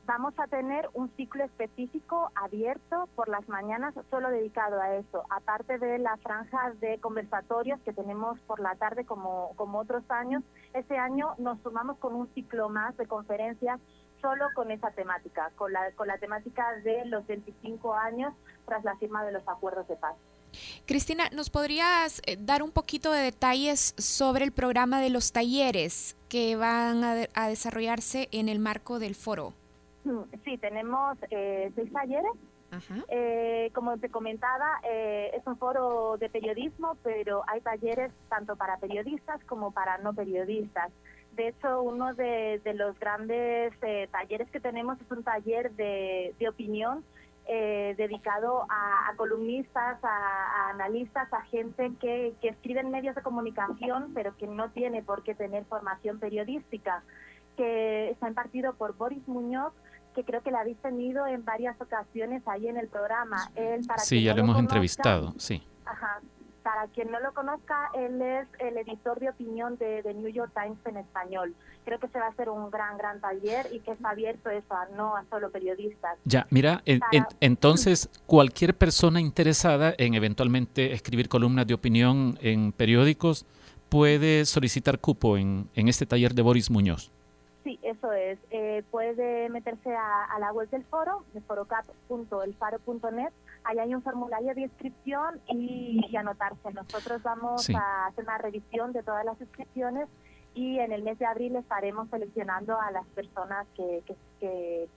vamos 0.05 0.33
a 0.37 0.47
tener 0.47 0.89
un 0.93 1.09
ciclo 1.15 1.43
específico 1.43 2.31
abierto 2.35 3.09
por 3.15 3.27
las 3.27 3.47
mañanas 3.49 3.93
solo 4.09 4.29
dedicado 4.29 4.79
a 4.79 4.95
eso, 4.95 5.23
aparte 5.29 5.77
de 5.77 5.97
la 5.99 6.17
franja 6.17 6.73
de 6.79 6.99
conversatorios 6.99 7.79
que 7.81 7.93
tenemos 7.93 8.39
por 8.41 8.59
la 8.59 8.75
tarde 8.75 9.05
como, 9.05 9.51
como 9.55 9.79
otros 9.79 10.03
años. 10.09 10.43
Este 10.73 10.97
año 10.97 11.35
nos 11.37 11.59
sumamos 11.61 11.97
con 11.97 12.13
un 12.13 12.27
ciclo 12.33 12.69
más 12.69 12.95
de 12.97 13.07
conferencias 13.07 13.79
solo 14.21 14.45
con 14.55 14.71
esa 14.71 14.91
temática, 14.91 15.51
con 15.55 15.73
la, 15.73 15.91
con 15.91 16.07
la 16.07 16.17
temática 16.17 16.65
de 16.83 17.05
los 17.05 17.25
25 17.27 17.93
años 17.93 18.33
tras 18.65 18.83
la 18.83 18.95
firma 18.97 19.23
de 19.25 19.31
los 19.31 19.47
acuerdos 19.47 19.87
de 19.87 19.95
paz. 19.95 20.15
Cristina, 20.85 21.29
¿nos 21.33 21.49
podrías 21.49 22.21
eh, 22.25 22.37
dar 22.39 22.63
un 22.63 22.71
poquito 22.71 23.11
de 23.11 23.21
detalles 23.21 23.93
sobre 23.97 24.45
el 24.45 24.51
programa 24.51 25.01
de 25.01 25.09
los 25.09 25.31
talleres 25.31 26.15
que 26.29 26.55
van 26.55 27.03
a 27.03 27.47
desarrollarse 27.47 28.29
en 28.31 28.47
el 28.47 28.59
marco 28.59 28.99
del 28.99 29.15
foro? 29.15 29.53
Sí, 30.45 30.57
tenemos 30.57 31.17
eh, 31.31 31.71
seis 31.75 31.91
talleres 31.91 32.33
Eh, 33.07 33.71
como 33.73 33.97
te 33.97 34.09
comentaba, 34.09 34.79
eh, 34.83 35.31
es 35.33 35.45
un 35.47 35.57
foro 35.57 36.17
de 36.17 36.29
periodismo, 36.29 36.97
pero 37.03 37.43
hay 37.47 37.61
talleres 37.61 38.11
tanto 38.29 38.55
para 38.55 38.77
periodistas 38.77 39.43
como 39.45 39.71
para 39.71 39.97
no 39.99 40.13
periodistas. 40.13 40.91
De 41.33 41.49
hecho, 41.49 41.81
uno 41.81 42.13
de, 42.13 42.61
los 42.75 42.97
grandes 42.99 43.73
eh, 43.81 44.07
talleres 44.11 44.49
que 44.51 44.59
tenemos 44.59 44.99
es 45.01 45.11
un 45.11 45.23
taller 45.23 45.71
de, 45.75 46.33
opinión 46.49 47.03
dedicado 47.47 48.65
a, 48.69 49.13
columnistas, 49.17 50.03
a, 50.03 50.69
analistas, 50.71 51.31
a 51.31 51.41
gente 51.43 51.91
que, 51.99 52.33
que 52.41 52.49
escribe 52.49 52.79
en 52.79 52.89
medios 52.89 53.15
de 53.15 53.21
comunicación, 53.21 54.11
pero 54.15 54.35
que 54.35 54.47
no 54.47 54.71
tiene 54.71 55.03
por 55.03 55.21
qué 55.21 55.35
tener 55.35 55.63
formación 55.65 56.19
periodística, 56.19 57.03
que 57.55 58.09
está 58.09 58.27
impartido 58.27 58.73
por 58.73 58.97
Boris 58.97 59.27
Muñoz, 59.27 59.73
que 60.15 60.23
creo 60.23 60.41
que 60.41 60.49
la 60.49 60.61
habéis 60.61 60.77
tenido 60.77 61.27
en 61.27 61.43
varias 61.43 61.79
ocasiones 61.79 62.41
ahí 62.47 62.67
en 62.67 62.77
el 62.77 62.87
programa. 62.87 63.51
Él, 63.55 63.85
para 63.85 64.01
sí, 64.01 64.23
ya 64.23 64.33
lo 64.33 64.41
hemos 64.41 64.57
entrevistado, 64.57 65.33
sí. 65.37 65.61
Ajá. 65.85 66.21
Para 66.63 66.87
quien 66.87 67.11
no 67.11 67.19
lo 67.19 67.31
conozca, 67.33 67.91
él 67.93 68.19
es 68.19 68.47
el 68.57 68.75
editor 68.77 69.19
de 69.19 69.29
opinión 69.29 69.77
de, 69.77 70.01
The 70.01 70.15
New 70.15 70.29
York 70.29 70.51
Times 70.55 70.79
en 70.85 70.97
español. 70.97 71.53
Creo 71.83 71.99
que 71.99 72.07
se 72.07 72.17
va 72.17 72.25
a 72.25 72.29
hacer 72.29 72.49
un 72.49 72.71
gran, 72.71 72.97
gran 72.97 73.21
taller 73.21 73.67
y 73.71 73.81
que 73.81 73.91
está 73.91 74.09
abierto 74.09 74.49
eso 74.49 74.73
a 74.73 74.87
no 74.95 75.15
a 75.15 75.23
solo 75.29 75.51
periodistas. 75.51 76.17
Ya, 76.23 76.47
mira, 76.49 76.81
entonces 77.39 78.09
cualquier 78.25 78.75
persona 78.75 79.21
interesada 79.21 79.93
en 79.99 80.15
eventualmente 80.15 80.93
escribir 80.93 81.29
columnas 81.29 81.67
de 81.67 81.75
opinión 81.75 82.39
en 82.41 82.71
periódicos 82.71 83.45
puede 83.89 84.45
solicitar 84.45 84.97
cupo 84.97 85.37
en, 85.37 85.69
en 85.75 85.87
este 85.87 86.07
taller 86.07 86.33
de 86.33 86.41
Boris 86.41 86.71
Muñoz. 86.71 87.11
Sí, 87.65 87.79
eso 87.81 88.13
es. 88.13 88.37
Eh, 88.51 88.83
puede 88.91 89.49
meterse 89.49 89.91
a, 89.91 90.37
la 90.39 90.53
web 90.53 90.69
del 90.69 90.83
foro, 90.85 91.25
de 91.33 91.41
forocap.elfaro.net. 91.41 93.33
Ahí 93.63 93.79
hay 93.79 93.95
un 93.95 94.03
formulario 94.03 94.53
de 94.53 94.61
inscripción 94.61 95.41
y, 95.47 96.15
anotarse. 96.15 96.71
Nosotros 96.73 97.23
vamos 97.23 97.67
a 97.71 98.05
hacer 98.05 98.23
una 98.23 98.37
revisión 98.37 98.93
de 98.93 99.01
todas 99.01 99.25
las 99.25 99.41
inscripciones 99.41 100.07
y 100.55 100.79
en 100.79 100.93
el 100.93 101.03
mes 101.03 101.19
de 101.19 101.25
abril 101.25 101.55
estaremos 101.57 102.09
seleccionando 102.09 102.79
a 102.79 102.89
las 102.89 103.05
personas 103.07 103.67
que, 103.75 104.01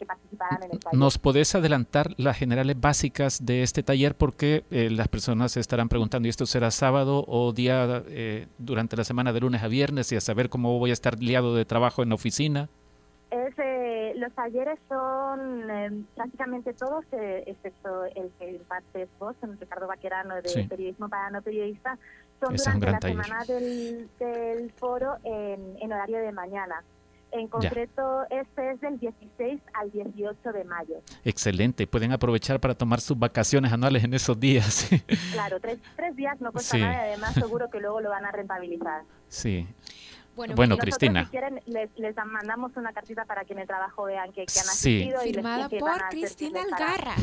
participarán 0.07 0.63
en 0.63 0.73
el 0.73 0.79
taller. 0.79 0.99
¿Nos 0.99 1.19
podés 1.19 1.55
adelantar 1.55 2.15
las 2.17 2.39
generales 2.39 2.81
básicas 2.81 3.45
de 3.45 3.63
este 3.63 3.83
taller? 3.83 4.15
Porque 4.15 4.65
eh, 4.71 4.89
las 4.89 5.09
personas 5.09 5.53
se 5.53 5.61
estarán 5.61 5.89
preguntando, 5.89 6.27
¿y 6.27 6.31
esto 6.31 6.47
será 6.47 6.71
sábado 6.71 7.25
o 7.27 7.53
día 7.53 8.05
eh, 8.07 8.47
durante 8.59 8.97
la 8.97 9.05
semana 9.05 9.33
de 9.33 9.41
lunes 9.41 9.63
a 9.63 9.69
viernes? 9.69 10.13
Y 10.13 10.17
a 10.17 10.21
saber 10.21 10.49
cómo 10.49 10.79
voy 10.79 10.91
a 10.91 10.93
estar 10.93 11.19
liado 11.21 11.55
de 11.57 11.65
trabajo 11.65 12.03
en 12.05 12.11
la 12.11 12.15
oficina. 12.15 12.69
Eh, 13.31 14.15
los 14.17 14.33
talleres 14.33 14.79
son 14.89 16.07
prácticamente 16.15 16.73
todos, 16.73 17.05
excepto 17.13 18.05
el 18.05 18.31
que 18.39 18.53
impartes 18.53 19.09
vos, 19.19 19.37
Ricardo 19.61 19.87
Vaquerano, 19.87 20.35
de 20.37 20.67
Periodismo 20.69 21.09
para 21.09 21.31
No 21.31 21.43
Periodistas, 21.43 21.99
son 22.41 22.79
durante 22.79 23.15
la 23.15 23.25
semana 23.25 23.45
del, 23.45 24.09
del 24.19 24.73
foro 24.73 25.17
en, 25.25 25.77
en, 25.81 25.93
horario 25.93 26.19
de 26.19 26.33
mañana. 26.33 26.83
En 27.31 27.47
concreto, 27.49 28.23
este 28.31 28.71
es 28.71 28.81
del 28.81 28.99
16 28.99 29.61
al 29.75 29.91
18 29.91 30.53
de 30.53 30.65
mayo. 30.65 31.03
Excelente, 31.25 31.87
pueden 31.87 32.13
aprovechar 32.13 32.59
para 32.59 32.75
tomar 32.75 33.01
sus 33.03 33.19
vacaciones 33.19 33.71
anuales 33.71 34.03
en 34.05 34.15
esos 34.15 34.39
días. 34.41 34.89
claro, 35.33 35.61
tres, 35.61 35.79
tres 35.95 36.17
días 36.17 36.41
no 36.41 36.53
cuesta 36.53 36.79
nada 36.79 36.95
y 36.95 37.11
además 37.11 37.35
seguro 37.35 37.69
que 37.71 37.81
luego 37.81 38.01
lo 38.01 38.09
van 38.09 38.25
a 38.25 38.33
rentabilizar. 38.33 39.03
Sí. 39.29 39.67
Bueno, 40.55 40.77
Cristina. 40.77 41.25
Si 41.25 41.31
quieren, 41.31 41.61
les, 41.67 41.91
mandamos 42.27 42.77
una 42.77 42.93
cartita 42.93 43.25
para 43.25 43.45
que 43.45 43.55
en 43.55 43.59
el 43.61 43.67
trabajo 43.67 44.05
vean 44.05 44.31
que, 44.33 44.43
han 44.43 44.47
asistido. 44.47 45.25
Y 45.25 45.33
Firmada 45.33 45.69
por 45.69 46.09
Cristina 46.11 46.63
Algarra. 46.63 47.17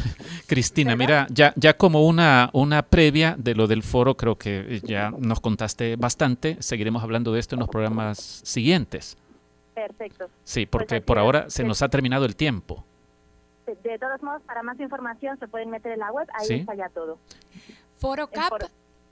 Cristina, 0.47 0.97
mira, 0.97 1.28
ya, 1.30 1.53
ya 1.55 1.78
como 1.78 2.05
una, 2.05 2.49
una 2.53 2.82
previa 2.84 3.36
de 3.38 3.55
lo 3.55 3.68
del 3.68 3.84
foro, 3.84 4.18
creo 4.18 4.38
que 4.38 4.82
ya 4.84 5.11
nos 5.11 5.39
contaste 5.39 5.95
bastante. 5.95 6.61
Seguiremos 6.61 7.01
hablando 7.03 7.32
de 7.32 7.39
esto 7.39 7.55
en 7.55 7.59
los 7.59 7.70
programas 7.70 8.18
siguientes. 8.18 9.16
Perfecto. 9.74 10.30
Sí, 10.43 10.66
pues 10.66 10.84
porque 10.84 10.99
por 11.01 11.18
ahora 11.18 11.49
se 11.49 11.63
nos 11.63 11.82
ha 11.82 11.88
terminado 11.89 12.26
el 12.26 12.36
tiempo. 12.36 12.84
De, 13.66 13.97
todos 13.97 14.22
modos, 14.22 14.41
para 14.43 14.61
más 14.61 14.78
información 14.80 15.39
se 15.39 15.47
pueden 15.47 15.70
meter 15.70 15.93
en 15.93 15.99
la 15.99 16.11
web, 16.11 16.28
ahí 16.34 16.59
está 16.59 16.76
ya 16.76 16.89
todo. 16.89 17.18
Forocap, 17.97 18.63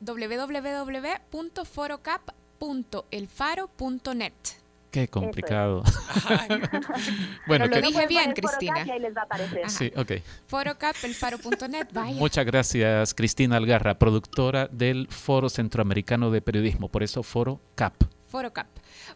www.forocap.com 0.01 2.42
elfaro.net. 3.11 4.33
Qué 4.93 5.07
complicado. 5.07 5.81
bueno, 7.47 7.65
lo 7.69 7.81
dije 7.81 8.05
bien, 8.05 8.31
Cristina. 8.33 8.85
Sí, 9.67 9.91
ok. 9.95 10.11
Forocapelfaro.net, 10.45 11.87
vaya. 11.93 12.13
Muchas 12.13 12.45
gracias, 12.45 13.15
Cristina 13.15 13.57
Algarra, 13.57 13.97
productora 13.97 14.67
del 14.67 15.07
Foro 15.09 15.49
Centroamericano 15.49 16.29
de 16.29 16.41
Periodismo. 16.43 16.89
Por 16.89 17.01
eso, 17.01 17.23
Foro 17.23 17.59
Cap. 17.73 17.95
Foro 18.27 18.53
Cap. 18.53 18.67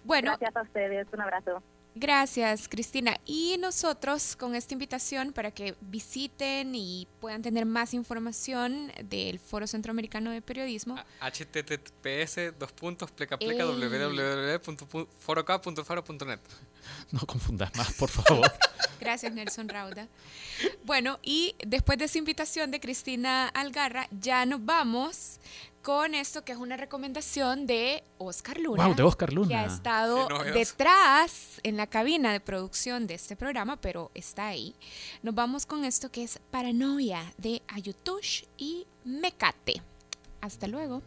Bueno. 0.04 0.32
Gracias 0.32 0.56
a 0.56 0.64
ustedes. 0.64 1.06
Un 1.14 1.22
abrazo. 1.22 1.62
Gracias, 2.00 2.68
Cristina. 2.70 3.20
Y 3.26 3.58
nosotros 3.60 4.36
con 4.36 4.54
esta 4.54 4.74
invitación 4.74 5.34
para 5.34 5.50
que 5.50 5.76
visiten 5.82 6.76
y 6.76 7.08
puedan 7.20 7.41
tener 7.41 7.66
más 7.66 7.95
información 7.95 8.91
del 9.04 9.39
Foro 9.39 9.66
Centroamericano 9.66 10.30
de 10.30 10.43
Periodismo. 10.43 10.95
https 11.20 12.60
dos 12.60 12.72
puntos 12.74 13.10
pleca 13.10 13.38
pleca 13.38 13.66
No 17.12 17.20
confundas 17.22 17.76
más, 17.76 17.91
por 17.93 18.10
favor. 18.10 18.52
Gracias, 19.00 19.34
Nelson 19.34 19.68
Rauda. 19.68 20.08
Bueno, 20.84 21.20
y 21.24 21.56
después 21.66 21.98
de 21.98 22.06
esa 22.06 22.20
invitación 22.20 22.70
de 22.70 22.80
Cristina 22.80 23.48
Algarra, 23.50 24.08
ya 24.12 24.45
nos 24.45 24.64
vamos 24.64 25.39
con 25.88 26.15
esto 26.15 26.43
que 26.43 26.51
es 26.51 26.57
una 26.57 26.75
recomendación 26.75 27.65
de 27.65 28.03
Oscar 28.17 28.57
Luna. 28.57 28.88
Wow, 28.88 28.95
de 28.95 29.03
Oscar 29.03 29.31
Luna. 29.31 29.47
Que 29.47 29.55
ha 29.55 29.65
estado 29.67 30.27
detrás 30.53 31.61
en 31.63 31.77
la 31.77 31.88
cabina 31.88 32.33
de 32.33 32.41
producción 32.41 33.07
de 33.07 33.13
este 33.13 33.38
programa, 33.38 33.77
pero 33.77 34.11
está 34.13 34.47
ahí. 34.47 34.75
Nos 35.23 35.33
vamos 35.33 35.65
con 35.65 35.85
esto 35.85 36.11
que 36.11 36.25
es 36.25 36.41
Paranoia 36.51 37.23
de 37.38 37.61
Ayutush 37.69 38.43
y 38.57 38.85
Mecate. 39.05 39.81
Hasta 40.41 40.67
luego. 40.67 41.01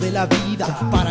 de 0.00 0.10
la 0.10 0.26
vida. 0.26 0.90
Para 0.90 1.05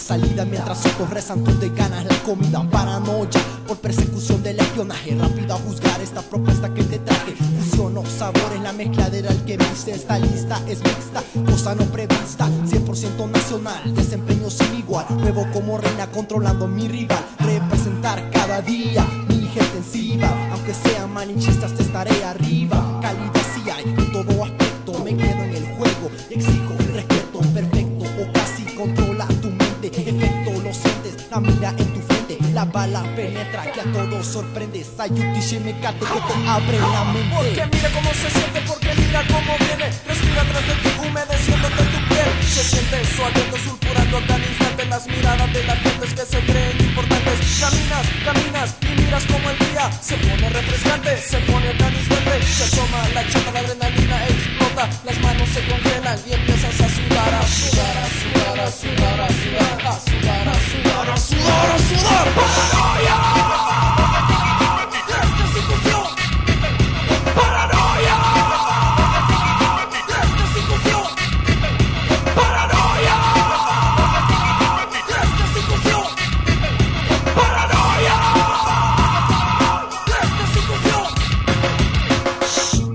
salida 0.00 0.44
mientras 0.44 0.84
otros 0.86 1.10
rezan 1.10 1.44
de 1.44 1.68
ganas 1.70 2.04
la 2.04 2.16
comida. 2.22 2.62
Paranoia 2.70 3.40
por 3.66 3.78
persecución 3.78 4.42
del 4.42 4.58
espionaje. 4.58 5.14
Rápido 5.14 5.54
a 5.54 5.58
juzgar 5.58 6.00
esta 6.00 6.22
propuesta 6.22 6.72
que 6.72 6.82
te 6.84 6.98
traje. 6.98 7.34
Fusiono 7.34 8.02
sabores, 8.06 8.60
la 8.62 8.72
mezcladera 8.72 9.30
el 9.30 9.44
que 9.44 9.56
viste. 9.56 9.92
Esta 9.92 10.18
lista 10.18 10.60
es 10.66 10.82
mixta, 10.82 11.22
cosa 11.46 11.74
no 11.74 11.84
prevista. 11.84 12.48
100% 12.48 13.30
nacional, 13.30 13.94
desempeño 13.94 14.50
sin 14.50 14.74
igual. 14.78 15.06
Nuevo 15.10 15.46
como 15.52 15.78
reina 15.78 16.10
controlando 16.10 16.66
mi 16.66 16.88
rival. 16.88 17.24
Representar 17.38 18.30
cada 18.30 18.62
día 18.62 19.06
mi 19.28 19.46
gente 19.48 19.76
encima. 19.76 20.28
Aunque 20.52 20.74
sean 20.74 21.12
malinchistas, 21.12 21.74
te 21.74 21.82
estaré 21.82 22.24
arriba. 22.24 22.98
Calidad 23.02 23.46
si 23.54 23.70
hay 23.70 23.84
en 23.84 24.12
todo 24.12 24.44
aspecto. 24.44 25.04
Me 25.04 25.16
quedo 25.16 25.42
en 25.42 25.54
el 25.54 25.66
juego 25.76 26.10
exijo 26.30 26.79
la 31.30 31.40
mira 31.40 31.70
en 31.78 31.94
tu 31.94 32.00
frente. 32.00 32.38
La 32.52 32.64
bala 32.64 33.02
penetra 33.14 33.70
que 33.72 33.80
a 33.80 33.84
todos 33.92 34.26
sorprende. 34.26 34.84
Sayuti 34.84 35.40
Shimekate 35.40 36.00
que 36.00 36.20
te 36.28 36.48
abre 36.48 36.78
la 36.78 37.04
mente. 37.04 37.34
Porque 37.34 37.76
mira 37.76 37.88
cómo 37.90 38.10
se 38.10 38.30
siente, 38.30 38.60
porque 38.66 38.90
mira 38.96 39.22
cómo 39.28 39.52
viene. 39.58 39.86
Respira 40.06 40.42
atrás 40.42 40.66
de 40.66 40.74
ti, 40.82 40.90
humedeciéndote 40.98 41.82
tu 41.92 41.98
piel. 42.08 42.30
Se 42.50 42.64
siente 42.64 43.04
suaveando, 43.14 43.56
sulfurando 43.58 44.18
a 44.18 44.22
cada 44.26 44.46
instante 44.46 44.84
las 44.86 45.06
miradas 45.06 45.52
de 45.52 45.64
las 45.64 45.78
gentes 45.78 46.14
que 46.14 46.26
se 46.26 46.40
creen 46.40 46.76
importantes. 46.80 47.38
Caminas, 47.60 48.06
caminas 48.24 48.74
y 48.82 49.00
miras 49.00 49.24
como 49.26 49.50
el 49.50 49.58
día 49.58 49.90
se 50.02 50.16
pone 50.16 50.48
refrescante, 50.48 51.16
se 51.16 51.38
pone 51.40 51.74
tan 51.74 51.94
instante. 51.94 52.42
Se 52.42 52.64
asoma 52.64 53.08
la 53.14 53.22
chapa, 53.28 53.52
la 53.52 53.60
adrenalina 53.60 54.26
las 54.80 55.20
manos 55.20 55.46
se 55.50 55.60
congelan 55.66 56.18
y 56.26 56.32
empiezas 56.32 56.80
a 56.80 56.88
sudar, 56.88 57.34
a 57.34 57.42
sudar, 57.42 57.98
a 57.98 58.08
sudar, 58.08 58.60
a 58.60 58.70
sudar, 58.70 59.20
a 59.20 59.28
sudar, 59.28 59.86
a 59.86 59.92
sudar, 60.00 60.48
a 60.48 60.54
sudar, 60.54 61.10
a 61.10 61.16
sudar, 61.18 61.70
a 61.70 61.78
sudar. 61.78 62.26
¡Paranoia! 62.34 63.16
¡Paranoia! 67.34 68.16
¡Paranoia! 72.34 73.16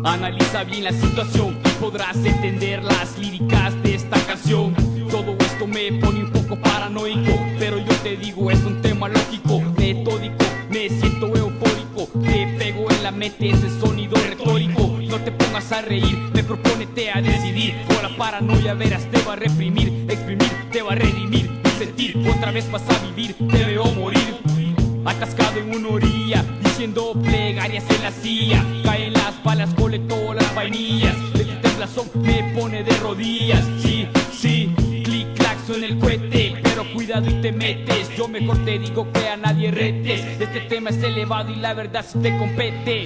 Analiza 0.04 0.64
bien 0.64 0.84
la 0.86 0.92
situación 0.92 1.65
podrás 1.86 2.18
entender 2.26 2.84
las 2.84 3.16
líricas 3.20 3.72
de 3.84 3.94
esta 3.94 4.20
canción. 4.26 4.74
Todo 5.12 5.38
esto 5.40 5.68
me 5.68 5.92
pone 5.92 6.24
un 6.24 6.32
poco 6.32 6.60
paranoico, 6.60 7.32
pero 7.60 7.78
yo 7.78 7.94
te 8.02 8.18
digo 8.18 8.50
es 8.50 8.60
un 8.64 8.82
tema 8.82 9.08
lógico, 9.08 9.62
metódico, 9.78 10.46
me 10.68 10.90
siento 10.90 11.28
eufórico, 11.28 12.10
te 12.24 12.48
pego 12.58 12.90
en 12.90 13.04
la 13.04 13.12
mente 13.12 13.52
ese 13.52 13.70
sonido 13.80 14.16
retórico, 14.16 14.98
no 15.00 15.20
te 15.20 15.32
pongas 15.32 15.72
a 15.72 15.84
reír, 15.84 16.18
me 16.34 16.44
proponete 16.44 17.12
a 17.12 17.22
decidir, 17.22 17.76
por 17.88 18.02
la 18.02 18.18
paranoia 18.18 18.74
verás 18.74 19.06
te 19.12 19.22
va 19.22 19.34
a 19.34 19.36
reprimir, 19.36 20.08
exprimir, 20.10 20.52
te 20.72 20.82
va 20.82 20.94
a 20.94 20.96
redimir, 20.96 21.52
sentir, 21.78 22.18
otra 22.36 22.52
vez 22.52 22.70
vas 22.72 22.82
a 22.90 22.98
vivir, 23.06 23.36
te 23.52 23.64
veo 23.64 23.86
morir, 23.94 24.38
atascado 25.06 25.60
en 25.60 25.76
una 25.76 25.90
orilla, 25.90 26.44
diciendo 26.64 27.14
plegarias 27.24 27.84
en 27.92 28.02
la 28.02 28.12
silla, 28.12 28.66
caen 28.84 29.14
las 29.14 29.44
balas, 29.44 29.72
cole 29.76 30.00
todas 30.00 30.38
las 30.38 30.56
vainillas, 30.56 31.16
me 32.16 32.44
pone 32.54 32.84
de 32.84 32.94
rodillas, 32.98 33.64
sí, 33.82 34.08
sí, 34.34 34.74
clic 35.04 35.34
clac 35.36 35.58
suena 35.66 35.86
el 35.86 35.98
cohete, 35.98 36.56
pero 36.62 36.84
cuidado 36.94 37.30
y 37.30 37.42
te 37.42 37.54
metes, 37.54 38.10
yo 38.18 38.28
mejor 38.28 38.66
te 38.66 38.80
digo 38.80 39.10
que 39.14 39.30
a 39.30 39.38
nadie 39.38 39.72
retes, 39.72 40.22
este 40.40 40.62
tema 40.62 40.90
es 40.90 41.02
elevado 41.02 41.52
y 41.52 41.56
la 41.56 41.74
verdad 41.74 42.06
si 42.06 42.20
te 42.20 42.38
compete. 42.38 43.06